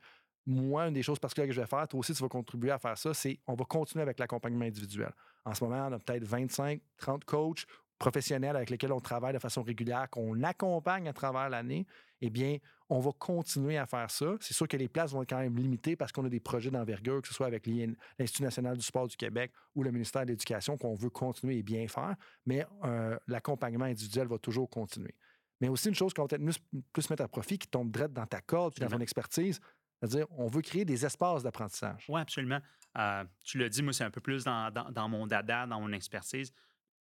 moi, 0.46 0.88
une 0.88 0.94
des 0.94 1.02
choses 1.02 1.18
particulières 1.18 1.48
que 1.48 1.54
je 1.54 1.60
vais 1.60 1.66
faire, 1.66 1.86
toi 1.86 2.00
aussi, 2.00 2.12
tu 2.12 2.22
vas 2.22 2.28
contribuer 2.28 2.70
à 2.70 2.78
faire 2.78 2.96
ça, 2.98 3.14
c'est 3.14 3.38
on 3.46 3.54
va 3.54 3.64
continuer 3.64 4.02
avec 4.02 4.18
l'accompagnement 4.18 4.64
individuel. 4.64 5.12
En 5.44 5.54
ce 5.54 5.62
moment, 5.62 5.88
on 5.88 5.92
a 5.92 5.98
peut-être 5.98 6.24
25, 6.24 6.80
30 6.96 7.24
coachs 7.24 7.66
professionnels 7.98 8.56
avec 8.56 8.70
lesquels 8.70 8.92
on 8.92 9.00
travaille 9.00 9.34
de 9.34 9.38
façon 9.38 9.62
régulière, 9.62 10.08
qu'on 10.10 10.42
accompagne 10.42 11.08
à 11.08 11.12
travers 11.12 11.48
l'année, 11.50 11.86
eh 12.20 12.30
bien, 12.30 12.58
on 12.88 13.00
va 13.00 13.10
continuer 13.12 13.76
à 13.76 13.86
faire 13.86 14.10
ça. 14.10 14.34
C'est 14.40 14.54
sûr 14.54 14.66
que 14.66 14.76
les 14.76 14.88
places 14.88 15.12
vont 15.12 15.22
être 15.22 15.30
quand 15.30 15.38
même 15.38 15.56
limitées 15.56 15.96
parce 15.96 16.10
qu'on 16.12 16.24
a 16.24 16.28
des 16.28 16.40
projets 16.40 16.70
d'envergure, 16.70 17.20
que 17.20 17.28
ce 17.28 17.34
soit 17.34 17.46
avec 17.46 17.66
l'Institut 17.66 18.42
national 18.42 18.76
du 18.76 18.82
sport 18.82 19.06
du 19.06 19.16
Québec 19.16 19.52
ou 19.74 19.82
le 19.82 19.90
ministère 19.90 20.22
de 20.22 20.28
l'Éducation, 20.28 20.76
qu'on 20.76 20.94
veut 20.94 21.10
continuer 21.10 21.58
et 21.58 21.62
bien 21.62 21.86
faire, 21.88 22.16
mais 22.46 22.66
euh, 22.84 23.16
l'accompagnement 23.26 23.84
individuel 23.84 24.26
va 24.26 24.38
toujours 24.38 24.68
continuer. 24.70 25.14
Mais 25.60 25.68
aussi 25.68 25.88
une 25.88 25.94
chose 25.94 26.14
qu'on 26.14 26.22
va 26.22 26.28
peut-être 26.28 26.44
plus, 26.92 27.10
mettre 27.10 27.24
à 27.24 27.28
profit, 27.28 27.58
qui 27.58 27.68
tombe 27.68 27.90
direct 27.90 28.12
dans 28.12 28.26
ta 28.26 28.40
corde 28.40 28.74
et 28.76 28.80
dans 28.80 28.88
ton 28.88 29.00
expertise, 29.00 29.60
c'est-à-dire 30.00 30.26
on 30.30 30.46
veut 30.46 30.62
créer 30.62 30.84
des 30.84 31.04
espaces 31.04 31.42
d'apprentissage. 31.42 32.06
Oui, 32.08 32.20
absolument. 32.20 32.60
Euh, 32.96 33.24
tu 33.42 33.58
l'as 33.58 33.68
dit, 33.68 33.82
moi, 33.82 33.92
c'est 33.92 34.04
un 34.04 34.10
peu 34.10 34.20
plus 34.20 34.44
dans, 34.44 34.70
dans, 34.70 35.08
mon 35.08 35.26
dada, 35.26 35.66
dans 35.66 35.80
mon 35.80 35.92
expertise. 35.92 36.52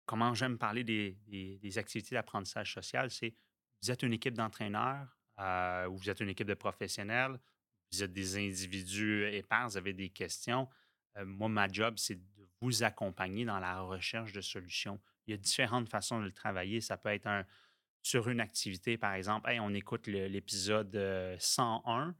Comment 0.05 0.33
j'aime 0.33 0.57
parler 0.57 0.83
des, 0.83 1.17
des 1.27 1.77
activités 1.77 2.15
d'apprentissage 2.15 2.73
social, 2.73 3.11
c'est 3.11 3.35
vous 3.85 3.91
êtes 3.91 4.01
une 4.01 4.13
équipe 4.13 4.33
d'entraîneurs 4.33 5.15
euh, 5.39 5.87
ou 5.87 5.97
vous 5.97 6.09
êtes 6.09 6.19
une 6.19 6.29
équipe 6.29 6.47
de 6.47 6.55
professionnels, 6.55 7.39
vous 7.91 8.01
êtes 8.01 8.11
des 8.11 8.35
individus 8.35 9.29
épars, 9.31 9.69
vous 9.69 9.77
avez 9.77 9.93
des 9.93 10.09
questions. 10.09 10.67
Euh, 11.17 11.25
moi, 11.25 11.49
ma 11.49 11.67
job, 11.67 11.93
c'est 11.97 12.15
de 12.15 12.49
vous 12.61 12.81
accompagner 12.83 13.45
dans 13.45 13.59
la 13.59 13.81
recherche 13.81 14.33
de 14.33 14.41
solutions. 14.41 14.99
Il 15.27 15.31
y 15.31 15.33
a 15.35 15.37
différentes 15.37 15.87
façons 15.87 16.19
de 16.19 16.25
le 16.25 16.31
travailler. 16.31 16.81
Ça 16.81 16.97
peut 16.97 17.09
être 17.09 17.27
un, 17.27 17.45
sur 18.01 18.27
une 18.27 18.39
activité, 18.39 18.97
par 18.97 19.13
exemple, 19.13 19.51
on 19.61 19.73
écoute 19.75 20.07
l'épisode 20.07 21.37
101 21.39 22.09
euh, 22.09 22.11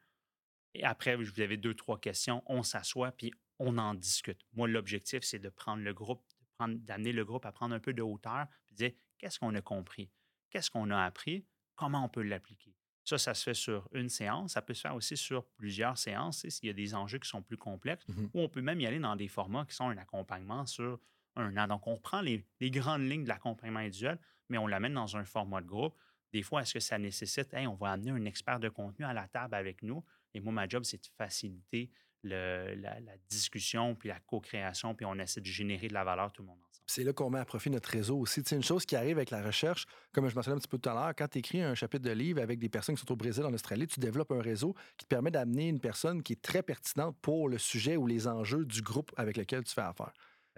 et 0.76 0.84
après, 0.84 1.16
vous 1.16 1.40
avez 1.40 1.58
deux, 1.58 1.74
trois 1.74 2.00
questions, 2.00 2.44
on 2.46 2.62
s'assoit 2.62 3.12
puis 3.12 3.34
on 3.58 3.78
en 3.80 3.96
discute. 3.96 4.40
Moi, 4.54 4.68
l'objectif, 4.68 5.24
c'est 5.24 5.40
de 5.40 5.50
prendre 5.50 5.82
le 5.82 5.94
groupe, 5.96 6.22
d'amener 6.60 7.12
le 7.12 7.26
groupe 7.26 7.46
à 7.46 7.52
prendre 7.52 7.74
un 7.74 7.80
peu 7.80 7.94
de 7.94 8.04
hauteur 8.04 8.46
puis 8.66 8.76
dire 8.76 8.92
qu'est-ce 9.18 9.40
qu'on 9.40 9.56
a 9.56 9.62
compris, 9.62 10.12
qu'est-ce 10.50 10.70
qu'on 10.70 10.92
a 10.92 11.04
appris, 11.04 11.46
comment 11.76 12.04
on 12.06 12.10
peut 12.10 12.24
l'appliquer. 12.24 12.76
Ça, 13.04 13.20
ça 13.20 13.36
se 13.36 13.44
fait 13.44 13.54
sur 13.54 13.88
une 13.94 14.10
séance. 14.10 14.54
Ça 14.54 14.64
peut 14.64 14.74
se 14.74 14.82
faire 14.82 14.96
aussi 14.96 15.16
sur 15.16 15.46
plusieurs 15.46 15.98
séances, 15.98 16.48
s'il 16.50 16.68
y 16.68 16.70
a 16.72 16.74
des 16.74 16.96
enjeux 16.96 17.20
qui 17.20 17.30
sont 17.30 17.44
plus 17.44 17.58
complexes, 17.58 18.08
mmh 18.08 18.26
ou 18.34 18.42
on 18.42 18.50
peut 18.50 18.62
même 18.62 18.82
y 18.82 18.88
aller 18.88 19.00
dans 19.00 19.16
des 19.16 19.28
formats 19.28 19.66
qui 19.66 19.76
sont 19.76 19.90
un 19.90 19.98
accompagnement 19.98 20.66
sur 20.66 21.00
un 21.36 21.56
an. 21.58 21.68
Donc, 21.68 21.86
on 21.86 21.98
prend 21.98 22.22
les, 22.22 22.44
grandes 22.62 23.08
lignes 23.08 23.24
de 23.24 23.30
l'accompagnement 23.30 23.80
individuel, 23.80 24.18
mais 24.50 24.58
on 24.58 24.66
l'amène 24.66 24.94
dans 24.94 25.16
un 25.18 25.24
format 25.24 25.62
de 25.62 25.68
groupe. 25.68 25.96
Des 26.34 26.42
fois, 26.42 26.64
est-ce 26.64 26.74
que 26.74 26.80
ça 26.80 26.98
nécessite, 26.98 27.54
hey, 27.54 27.68
on 27.68 27.76
va 27.76 27.92
amener 27.92 28.12
un 28.12 28.26
expert 28.26 28.60
de 28.60 28.70
contenu 28.70 29.06
à 29.06 29.14
la 29.14 29.28
table 29.28 29.54
avec 29.54 29.84
nous? 29.84 30.04
Et 30.34 30.40
moi, 30.40 30.52
ma 30.52 30.68
job, 30.68 30.84
c'est 30.84 30.98
de 30.98 31.08
faciliter 31.16 31.92
la, 32.30 33.18
discussion, 33.30 33.96
puis 33.96 34.10
la 34.10 34.20
co-création, 34.20 34.96
puis 34.96 35.06
on 35.06 35.18
essaie 35.20 35.42
de 35.42 35.46
générer 35.46 35.88
de 35.88 35.94
la 35.94 36.04
valeur 36.04 36.32
tout 36.32 36.42
le 36.42 36.48
monde 36.48 36.58
ensemble. 36.70 36.84
C'est 36.88 37.04
là 37.04 37.14
qu'on 37.14 37.30
met 37.30 37.40
à 37.40 37.46
profit 37.46 37.70
notre 37.70 37.90
réseau 37.90 38.18
aussi. 38.18 38.42
C'est 38.46 38.56
une 38.56 38.64
chose 38.64 38.86
qui 38.86 38.96
arrive 38.96 39.18
avec 39.18 39.32
la 39.32 39.42
recherche, 39.42 39.86
comme 40.12 40.30
je 40.30 40.36
mentionnais 40.36 40.58
un 40.58 40.60
petit 40.60 40.68
peu 40.68 40.78
tout 40.78 40.90
à 40.90 40.94
l'heure, 40.94 41.14
quand 41.16 41.28
tu 41.28 41.40
écris 41.40 41.62
un 41.62 41.76
chapitre 41.76 42.04
de 42.04 42.12
livre 42.12 42.42
avec 42.42 42.60
des 42.60 42.70
personnes 42.70 42.96
qui 42.96 43.02
sont 43.02 43.12
au 43.12 43.16
Brésil, 43.16 43.44
en 43.44 43.54
Australie, 43.54 43.88
tu 43.88 44.00
développes 44.00 44.32
un 44.32 44.42
réseau 44.42 44.76
qui 44.98 45.06
te 45.06 45.10
permet 45.10 45.32
d'amener 45.32 45.70
une 45.70 45.80
personne 45.80 46.22
qui 46.22 46.34
est 46.34 46.42
très 46.42 46.64
pertinente 46.64 47.16
pour 47.22 47.50
le 47.50 47.58
sujet 47.58 47.98
ou 47.98 48.08
les 48.08 48.28
enjeux 48.28 48.66
du 48.66 48.82
groupe 48.82 49.12
avec 49.18 49.38
lequel 49.38 49.64
tu 49.64 49.74
fais 49.74 49.82
affaire. 49.82 50.14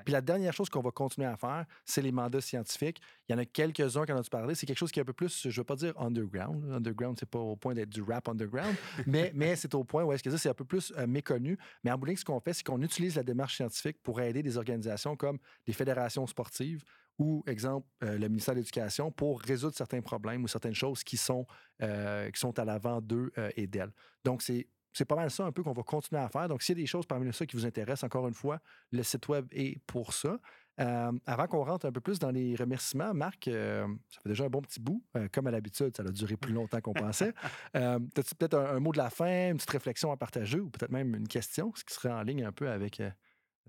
Puis 0.06 0.12
la 0.12 0.22
dernière 0.22 0.54
chose 0.54 0.70
qu'on 0.70 0.82
va 0.82 0.92
continuer 0.92 1.28
à 1.28 1.36
faire, 1.38 1.66
c'est 1.86 2.02
les 2.02 2.12
mandats 2.12 2.42
scientifiques. 2.42 3.02
Il 3.28 3.34
y 3.34 3.36
en 3.36 3.40
a 3.40 3.46
quelques-uns 3.46 4.06
qu'on 4.06 4.18
a 4.18 4.24
parlé. 4.24 4.56
C'est 4.56 4.66
quelque 4.66 4.78
chose 4.78 4.92
qui 4.92 5.00
est 5.00 5.02
un 5.02 5.06
peu 5.06 5.14
plus, 5.14 5.44
je 5.44 5.48
ne 5.50 5.54
veux 5.54 5.64
pas 5.64 5.76
dire 5.76 5.94
underground. 6.00 6.72
Underground, 6.72 7.18
c'est 7.20 7.30
pas 7.30 7.40
au 7.40 7.56
point 7.56 7.74
d'être 7.74 7.90
du 7.90 8.02
rap 8.02 8.28
underground, 8.30 8.76
mais, 9.08 9.32
mais 9.34 9.56
c'est 9.56 9.74
au 9.76 9.84
point 9.84 10.04
où 10.04 10.14
est-ce 10.14 10.24
que 10.24 10.30
ça, 10.30 10.38
c'est 10.38 10.50
un 10.50 10.54
peu 10.54 10.66
plus 10.66 10.94
euh, 10.98 11.08
méconnu. 11.08 11.58
Mais 11.84 11.92
en 11.92 11.98
bowling, 11.98 12.18
ce 12.18 12.26
qu'on 12.26 12.40
fait, 12.40 12.54
c'est 12.54 12.64
qu'on 12.64 12.82
utilise 12.82 13.16
la 13.16 13.24
démarche 13.24 13.56
scientifique 13.56 13.98
pour 14.04 14.22
aider 14.22 14.44
des 14.44 14.58
organisations 14.58 15.16
comme 15.16 15.40
les 15.66 15.74
fédérations 15.74 16.28
sportives 16.28 16.84
ou, 17.18 17.44
exemple, 17.48 17.88
euh, 18.04 18.20
le 18.20 18.28
ministère 18.28 18.54
de 18.54 18.60
l'Éducation 18.60 19.12
pour 19.12 19.42
résoudre 19.42 19.76
certains 19.76 20.02
problèmes 20.02 20.44
ou 20.44 20.48
certaines 20.48 20.76
choses 20.76 21.04
qui 21.04 21.18
sont, 21.18 21.48
euh, 21.82 22.30
qui 22.30 22.40
sont 22.40 22.60
à 22.60 22.66
l'avant 22.66 23.02
d'eux 23.02 23.32
et 23.56 23.66
d'elles. 23.66 23.92
Donc, 24.24 24.44
c'est 24.44 24.68
c'est 24.94 25.06
pas 25.06 25.16
mal 25.16 25.30
ça 25.30 25.46
un 25.46 25.52
peu 25.52 25.64
qu'on 25.64 25.74
va 25.74 25.84
continuer 25.84 26.22
à 26.22 26.30
faire. 26.30 26.48
Donc, 26.48 26.62
s'il 26.62 26.78
y 26.78 26.80
a 26.80 26.84
des 26.84 26.88
choses 26.88 27.06
parmi 27.06 27.32
ça 27.34 27.46
qui 27.46 27.56
vous 27.56 27.66
intéressent, 27.66 28.04
encore 28.04 28.28
une 28.28 28.34
fois, 28.34 28.60
le 28.92 29.04
site 29.04 29.28
web 29.28 29.48
est 29.52 29.80
pour 29.86 30.14
ça. 30.14 30.40
Euh, 30.80 31.12
avant 31.26 31.48
qu'on 31.48 31.64
rentre 31.64 31.88
un 31.88 31.92
peu 31.92 32.02
plus 32.02 32.20
dans 32.20 32.30
les 32.30 32.56
remerciements, 32.56 33.14
Marc, 33.14 33.48
euh, 33.48 33.88
ça 34.10 34.22
fait 34.22 34.30
déjà 34.30 34.46
un 34.46 34.50
bon 34.50 34.62
petit 34.62 34.80
bout. 34.80 35.04
Euh, 35.16 35.28
comme 35.32 35.48
à 35.48 35.52
l'habitude, 35.52 35.96
ça 35.96 36.04
a 36.04 36.12
duré 36.12 36.38
plus 36.38 36.54
longtemps 36.54 36.82
qu'on 36.82 36.94
pensait. 36.94 37.34
As-tu 37.74 38.36
peut-être 38.36 38.58
un, 38.58 38.80
mot 38.80 38.92
de 38.92 38.98
la 38.98 39.10
fin, 39.10 39.50
une 39.50 39.58
petite 39.58 39.72
réflexion 39.72 40.12
à 40.12 40.18
partager 40.18 40.60
ou 40.60 40.70
peut-être 40.70 40.92
même 40.92 41.16
une 41.16 41.28
question, 41.28 41.74
ce 41.76 41.84
qui 41.84 41.94
serait 41.94 42.12
en 42.12 42.22
ligne 42.22 42.44
un 42.44 42.52
peu 42.52 42.70
avec 42.70 43.02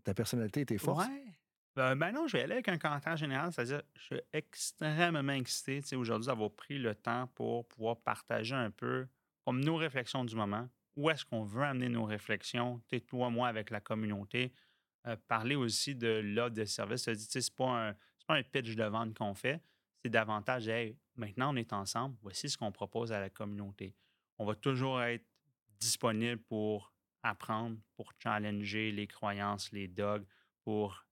ta 0.04 0.14
personnalité 0.14 0.62
et 0.62 0.66
tes 0.66 0.78
forces? 0.78 1.06
Ouais. 1.06 1.94
Ben, 1.94 2.10
non, 2.10 2.26
je 2.26 2.36
vais 2.36 2.42
aller 2.42 2.54
avec 2.54 2.68
un 2.68 2.76
commentaire 2.76 3.16
général, 3.16 3.52
c'est-à-dire 3.52 3.82
je 3.94 4.02
suis 4.02 4.20
extrêmement 4.32 5.32
excité 5.32 5.94
aujourd'hui 5.94 6.26
d'avoir 6.26 6.50
pris 6.50 6.76
le 6.76 6.92
temps 6.96 7.28
pour 7.34 7.68
pouvoir 7.68 7.98
partager 7.98 8.56
un 8.56 8.72
peu 8.72 9.06
comme 9.44 9.60
nos 9.60 9.76
réflexions 9.76 10.24
du 10.24 10.34
moment, 10.34 10.68
où 10.98 11.08
est-ce 11.10 11.24
qu'on 11.24 11.44
veut 11.44 11.62
amener 11.62 11.88
nos 11.88 12.04
réflexions, 12.04 12.82
toi, 13.06 13.30
moi, 13.30 13.46
avec 13.46 13.70
la 13.70 13.80
communauté. 13.80 14.52
Euh, 15.06 15.16
parler 15.28 15.54
aussi 15.54 15.94
de 15.94 16.20
l'offre 16.24 16.54
de 16.54 16.64
service. 16.64 17.04
Ce 17.04 17.10
n'est 17.12 17.44
pas, 17.56 17.90
un, 17.90 17.94
pas 18.26 18.34
un 18.34 18.42
pitch 18.42 18.74
de 18.74 18.82
vente 18.82 19.14
qu'on 19.14 19.32
fait, 19.32 19.62
c'est 20.02 20.10
davantage, 20.10 20.66
hey, 20.66 20.98
maintenant 21.14 21.54
on 21.54 21.56
est 21.56 21.72
ensemble, 21.72 22.16
voici 22.20 22.50
ce 22.50 22.58
qu'on 22.58 22.72
propose 22.72 23.12
à 23.12 23.20
la 23.20 23.30
communauté. 23.30 23.94
On 24.38 24.44
va 24.44 24.56
toujours 24.56 25.00
être 25.00 25.24
disponible 25.78 26.42
pour 26.42 26.92
apprendre, 27.22 27.78
pour 27.94 28.12
challenger 28.20 28.90
les 28.90 29.06
croyances, 29.06 29.70
les 29.70 29.86
dogs, 29.86 30.26
pour 30.64 31.06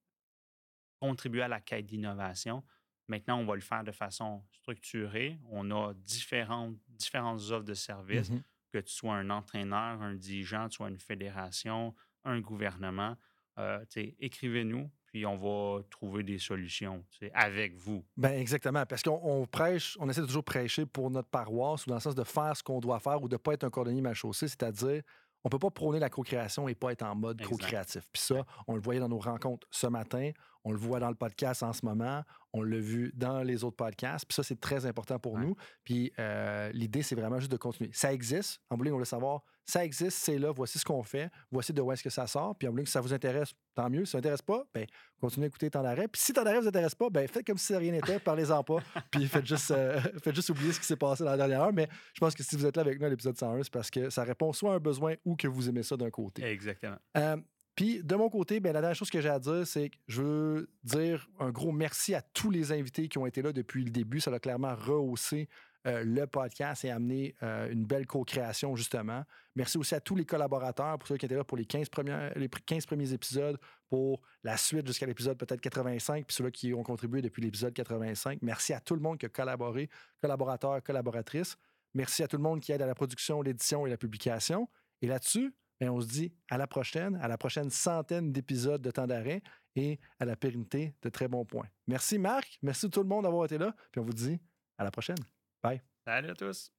contribuer 0.99 1.43
à 1.43 1.49
la 1.49 1.61
quête 1.61 1.87
d'innovation. 1.87 2.65
Maintenant, 3.07 3.39
on 3.39 3.45
va 3.45 3.55
le 3.55 3.61
faire 3.61 3.85
de 3.85 3.93
façon 3.93 4.43
structurée. 4.51 5.39
On 5.49 5.71
a 5.71 5.95
différentes, 5.95 6.77
différentes 6.89 7.41
offres 7.53 7.65
de 7.65 7.75
services. 7.75 8.31
Mmh 8.31 8.43
que 8.83 8.89
tu 8.89 8.95
sois 8.95 9.15
un 9.15 9.31
entraîneur, 9.31 10.03
un 10.03 10.15
dirigeant, 10.15 10.69
tu 10.69 10.77
sois 10.77 10.89
une 10.89 10.99
fédération, 10.99 11.95
un 12.25 12.41
gouvernement, 12.41 13.17
euh, 13.59 13.85
écrivez-nous, 14.21 14.91
puis 15.07 15.25
on 15.25 15.37
va 15.37 15.83
trouver 15.91 16.23
des 16.23 16.39
solutions 16.39 17.05
avec 17.33 17.75
vous. 17.77 18.05
Ben 18.17 18.39
exactement, 18.39 18.85
parce 18.85 19.03
qu'on 19.03 19.47
prêche, 19.51 19.97
on 20.01 20.09
essaie 20.11 20.21
de 20.21 20.27
toujours 20.27 20.45
prêcher 20.45 20.85
pour 20.85 21.11
notre 21.11 21.29
paroisse 21.29 21.87
ou 21.87 21.89
dans 21.89 21.97
le 21.97 22.01
sens 22.01 22.15
de 22.15 22.25
faire 22.25 22.55
ce 22.57 22.63
qu'on 22.63 22.81
doit 22.81 23.01
faire 23.01 23.23
ou 23.23 23.29
de 23.29 23.35
ne 23.35 23.39
pas 23.39 23.55
être 23.55 23.65
un 23.65 23.71
cordonnier 23.71 24.03
mal 24.03 24.15
chaussé, 24.15 24.49
c'est-à-dire 24.49 25.03
on 25.45 25.49
ne 25.49 25.51
peut 25.51 25.59
pas 25.59 25.71
prôner 25.71 26.01
la 26.01 26.11
co-création 26.11 26.69
et 26.69 26.75
pas 26.75 26.91
être 26.93 27.05
en 27.05 27.15
mode 27.15 27.41
co-créatif. 27.43 28.03
Puis 28.13 28.21
ça, 28.23 28.45
on 28.67 28.75
le 28.75 28.81
voyait 28.81 29.01
dans 29.01 29.09
nos 29.09 29.21
rencontres 29.21 29.67
ce 29.71 29.87
matin, 29.87 30.33
on 30.67 30.73
le 30.73 30.79
voit 30.79 30.99
dans 30.99 31.09
le 31.09 31.15
podcast 31.15 31.63
en 31.63 31.73
ce 31.73 31.87
moment, 31.87 32.25
on 32.53 32.61
l'a 32.61 32.79
vu 32.79 33.13
dans 33.15 33.45
les 33.45 33.63
autres 33.63 33.77
podcasts. 33.77 34.27
Puis 34.27 34.35
ça, 34.35 34.43
c'est 34.43 34.59
très 34.59 34.85
important 34.85 35.17
pour 35.17 35.39
nous. 35.39 35.55
Puis 35.85 36.13
euh, 36.19 36.71
l'idée, 36.73 37.03
c'est 37.03 37.15
vraiment 37.15 37.39
juste 37.39 37.53
de 37.53 37.57
continuer. 37.57 37.91
Ça 37.93 38.13
existe. 38.13 38.61
En 38.69 38.77
bowling, 38.77 38.93
on 38.93 38.99
veut 38.99 39.05
savoir, 39.05 39.45
ça 39.65 39.85
existe, 39.85 40.19
c'est 40.19 40.41
là, 40.41 40.51
voici 40.51 40.81
ce 40.81 40.85
qu'on 40.85 41.05
fait, 41.05 41.31
voici 41.53 41.73
de 41.73 41.81
où 41.81 41.93
est-ce 41.93 42.03
que 42.03 42.11
ça 42.11 42.27
sort. 42.27 42.57
Puis 42.57 42.67
en 42.67 42.77
si 42.79 42.87
ça 42.87 43.01
vous 43.01 43.15
intéresse, 43.15 43.53
tant 43.77 43.89
mieux. 43.89 44.05
Si 44.07 44.11
ça 44.11 44.19
ne 44.19 44.23
vous 44.23 44.27
intéresse 44.27 44.43
pas, 44.43 44.65
ben, 44.75 44.87
continuez 45.21 45.47
à 45.47 45.49
écouter 45.49 45.71
Temps 45.71 45.85
d'arrêt. 45.85 46.09
Puis 46.09 46.21
si 46.21 46.33
Temps 46.33 46.43
d'arrêt 46.43 46.57
ne 46.57 46.63
vous 46.63 46.69
intéresse 46.69 46.97
pas, 46.97 47.11
ben, 47.11 47.29
faites 47.29 47.47
comme 47.47 47.59
si 47.59 47.77
rien 47.77 47.93
n'était, 47.93 48.19
parlez-en 48.19 48.65
pas. 48.65 48.79
Puis 49.13 49.29
faites 49.29 49.47
juste, 49.47 49.71
euh, 49.71 50.01
faites 50.21 50.35
juste 50.35 50.51
oublier 50.51 50.73
ce 50.73 50.81
qui 50.81 50.87
s'est 50.87 50.97
passé 50.97 51.23
dans 51.23 51.31
la 51.31 51.37
dernière 51.37 51.63
heure. 51.63 51.73
Mais 51.73 51.87
je 52.13 52.19
pense 52.19 52.35
que 52.35 52.43
si 52.43 52.57
vous 52.57 52.67
êtes 52.67 52.77
là 52.77 52.83
avec 52.83 52.99
nous 52.99 53.07
à 53.07 53.09
l'épisode 53.09 53.39
101, 53.39 53.63
c'est 53.63 53.73
parce 53.73 53.91
que 53.91 54.11
ça 54.11 54.25
répond 54.25 54.53
soit 54.53 54.73
à 54.73 54.77
un 54.77 54.81
besoin 54.81 55.15
ou 55.25 55.37
que 55.37 55.47
vous 55.47 55.69
aimez 55.69 55.85
ça 55.85 55.97
d'un 55.97 56.11
côté. 56.11 56.43
Exactement. 56.45 56.99
Euh, 57.17 57.37
puis 57.77 58.03
de 58.03 58.15
mon 58.17 58.31
côté, 58.31 58.59
ben, 58.59 58.73
la 58.73 58.81
dernière 58.81 58.97
chose 58.97 59.11
que 59.11 59.21
j'ai 59.21 59.29
à 59.29 59.39
dire, 59.39 59.67
c'est 59.67 59.91
que 59.91 59.97
je 60.09 60.23
veux 60.23 60.71
dire 60.83 61.29
un 61.39 61.51
gros 61.51 61.73
merci 61.73 62.15
à 62.15 62.23
tous 62.23 62.51
les 62.51 62.73
invités 62.73 63.07
qui 63.09 63.19
ont 63.19 63.27
été 63.27 63.43
là 63.43 63.53
depuis 63.53 63.85
le 63.85 63.91
début. 63.91 64.19
Ça 64.19 64.33
a 64.33 64.39
clairement 64.39 64.75
rehaussé 64.75 65.47
euh, 65.87 66.03
le 66.03 66.27
podcast 66.27 66.87
et 66.87 66.91
amené 66.91 67.35
euh, 67.43 67.71
une 67.71 67.85
belle 67.85 68.07
co-création, 68.07 68.75
justement. 68.77 69.25
Merci 69.55 69.77
aussi 69.77 69.95
à 69.95 70.01
tous 70.01 70.17
les 70.17 70.25
collaborateurs, 70.25 70.99
pour 70.99 71.07
ceux 71.07 71.19
qui 71.19 71.27
étaient 71.27 71.37
là 71.37 71.45
pour 71.45 71.59
les 71.59 71.67
15, 71.67 71.91
premiers, 71.91 72.31
les 72.35 72.49
15 72.49 72.87
premiers 72.87 73.13
épisodes, 73.13 73.59
pour 73.91 74.23
la 74.43 74.57
suite 74.57 74.87
jusqu'à 74.87 75.07
l'épisode 75.07 75.37
peut-être 75.37 75.61
85, 75.61 76.27
puis 76.27 76.35
ceux-là 76.35 76.51
qui 76.51 76.73
ont 76.73 76.83
contribué 76.83 77.21
depuis 77.21 77.43
l'épisode 77.43 77.75
85. 77.75 78.39
Merci 78.41 78.73
à 78.73 78.81
tout 78.81 78.95
le 78.95 79.03
monde 79.03 79.19
qui 79.19 79.27
a 79.27 79.29
collaboré, 79.29 79.91
collaborateurs, 80.23 80.83
collaboratrices. 80.83 81.57
Merci 81.93 82.23
à 82.23 82.29
tout 82.29 82.39
le 82.39 82.43
monde 82.43 82.61
qui 82.61 82.73
aide 82.73 82.81
à 82.81 82.87
la 82.87 82.95
production, 82.95 83.43
l'édition 83.43 83.87
et 83.87 83.91
la 83.91 83.99
publication. 83.99 84.69
Et 85.03 85.07
là-dessus, 85.07 85.55
et 85.81 85.89
on 85.89 86.01
se 86.01 86.07
dit 86.07 86.33
à 86.51 86.59
la 86.59 86.67
prochaine, 86.67 87.17
à 87.17 87.29
la 87.29 87.39
prochaine 87.39 87.71
centaine 87.71 88.33
d'épisodes 88.33 88.83
de 88.83 88.91
temps 88.91 89.07
d'arrêt 89.07 89.43
et 89.75 90.01
à 90.19 90.25
la 90.25 90.37
pérennité 90.37 90.95
de 91.03 91.09
très 91.09 91.29
bons 91.29 91.45
points. 91.45 91.69
Merci 91.87 92.19
Marc, 92.19 92.59
merci 92.63 92.87
à 92.87 92.89
tout 92.89 93.03
le 93.03 93.09
monde 93.09 93.25
d'avoir 93.25 93.45
été 93.45 93.59
là, 93.59 93.75
puis 93.93 94.01
on 94.01 94.05
vous 94.05 94.13
dit 94.13 94.41
à 94.79 94.85
la 94.85 94.91
prochaine. 94.91 95.19
Bye. 95.63 95.83
Salut 96.05 96.31
à 96.31 96.35
tous. 96.35 96.73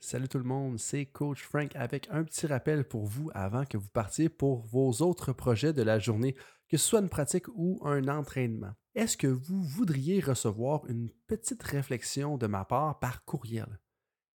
Salut 0.00 0.28
tout 0.28 0.38
le 0.38 0.44
monde, 0.44 0.78
c'est 0.78 1.06
Coach 1.06 1.42
Frank 1.42 1.74
avec 1.74 2.06
un 2.10 2.22
petit 2.22 2.46
rappel 2.46 2.86
pour 2.86 3.06
vous 3.06 3.30
avant 3.34 3.64
que 3.64 3.76
vous 3.76 3.88
partiez 3.88 4.28
pour 4.28 4.64
vos 4.66 5.02
autres 5.02 5.32
projets 5.32 5.72
de 5.72 5.82
la 5.82 5.98
journée, 5.98 6.36
que 6.68 6.76
ce 6.76 6.86
soit 6.86 7.00
une 7.00 7.08
pratique 7.08 7.48
ou 7.48 7.80
un 7.84 8.06
entraînement. 8.06 8.72
Est-ce 8.94 9.16
que 9.16 9.26
vous 9.26 9.62
voudriez 9.62 10.20
recevoir 10.20 10.86
une 10.86 11.10
petite 11.26 11.62
réflexion 11.62 12.38
de 12.38 12.46
ma 12.46 12.64
part 12.64 12.98
par 12.98 13.24
courriel? 13.24 13.80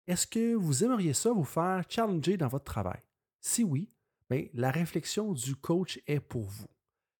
Est-ce 0.07 0.25
que 0.25 0.55
vous 0.55 0.85
aimeriez 0.85 1.11
ça 1.11 1.31
vous 1.33 1.43
faire 1.43 1.83
challenger 1.89 2.37
dans 2.37 2.47
votre 2.47 2.63
travail? 2.63 3.01
Si 3.41 3.65
oui, 3.65 3.91
bien, 4.29 4.45
la 4.53 4.71
réflexion 4.71 5.33
du 5.33 5.57
coach 5.57 5.99
est 6.07 6.21
pour 6.21 6.43
vous. 6.43 6.67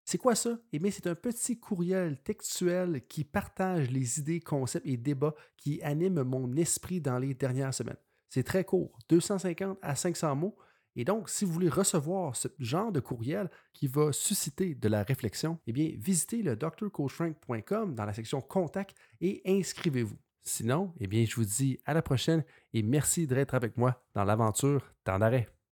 C'est 0.06 0.16
quoi 0.16 0.34
ça? 0.34 0.58
Eh 0.72 0.78
bien, 0.78 0.90
c'est 0.90 1.06
un 1.06 1.14
petit 1.14 1.60
courriel 1.60 2.18
textuel 2.22 3.06
qui 3.06 3.24
partage 3.24 3.90
les 3.90 4.18
idées, 4.18 4.40
concepts 4.40 4.86
et 4.86 4.96
débats 4.96 5.34
qui 5.58 5.82
animent 5.82 6.22
mon 6.22 6.56
esprit 6.56 6.98
dans 7.02 7.18
les 7.18 7.34
dernières 7.34 7.74
semaines. 7.74 7.98
C'est 8.30 8.42
très 8.42 8.64
court, 8.64 8.98
250 9.10 9.78
à 9.82 9.94
500 9.94 10.34
mots. 10.34 10.56
Et 10.96 11.04
donc, 11.04 11.28
si 11.28 11.44
vous 11.44 11.52
voulez 11.52 11.68
recevoir 11.68 12.34
ce 12.36 12.48
genre 12.58 12.90
de 12.90 13.00
courriel 13.00 13.50
qui 13.74 13.86
va 13.86 14.12
susciter 14.12 14.74
de 14.74 14.88
la 14.88 15.02
réflexion, 15.02 15.58
eh 15.66 15.72
bien, 15.72 15.92
visitez 15.98 16.42
le 16.42 16.56
drcoachfrank.com 16.56 17.94
dans 17.94 18.04
la 18.06 18.14
section 18.14 18.40
Contact 18.40 18.96
et 19.20 19.42
inscrivez-vous. 19.44 20.16
Sinon, 20.48 20.94
eh 20.98 21.06
bien, 21.06 21.26
je 21.26 21.36
vous 21.36 21.44
dis 21.44 21.78
à 21.84 21.92
la 21.92 22.00
prochaine 22.00 22.42
et 22.72 22.82
merci 22.82 23.26
d'être 23.26 23.54
avec 23.54 23.76
moi 23.76 24.02
dans 24.14 24.24
l'aventure 24.24 24.94
temps 25.04 25.18
d'arrêt. 25.18 25.46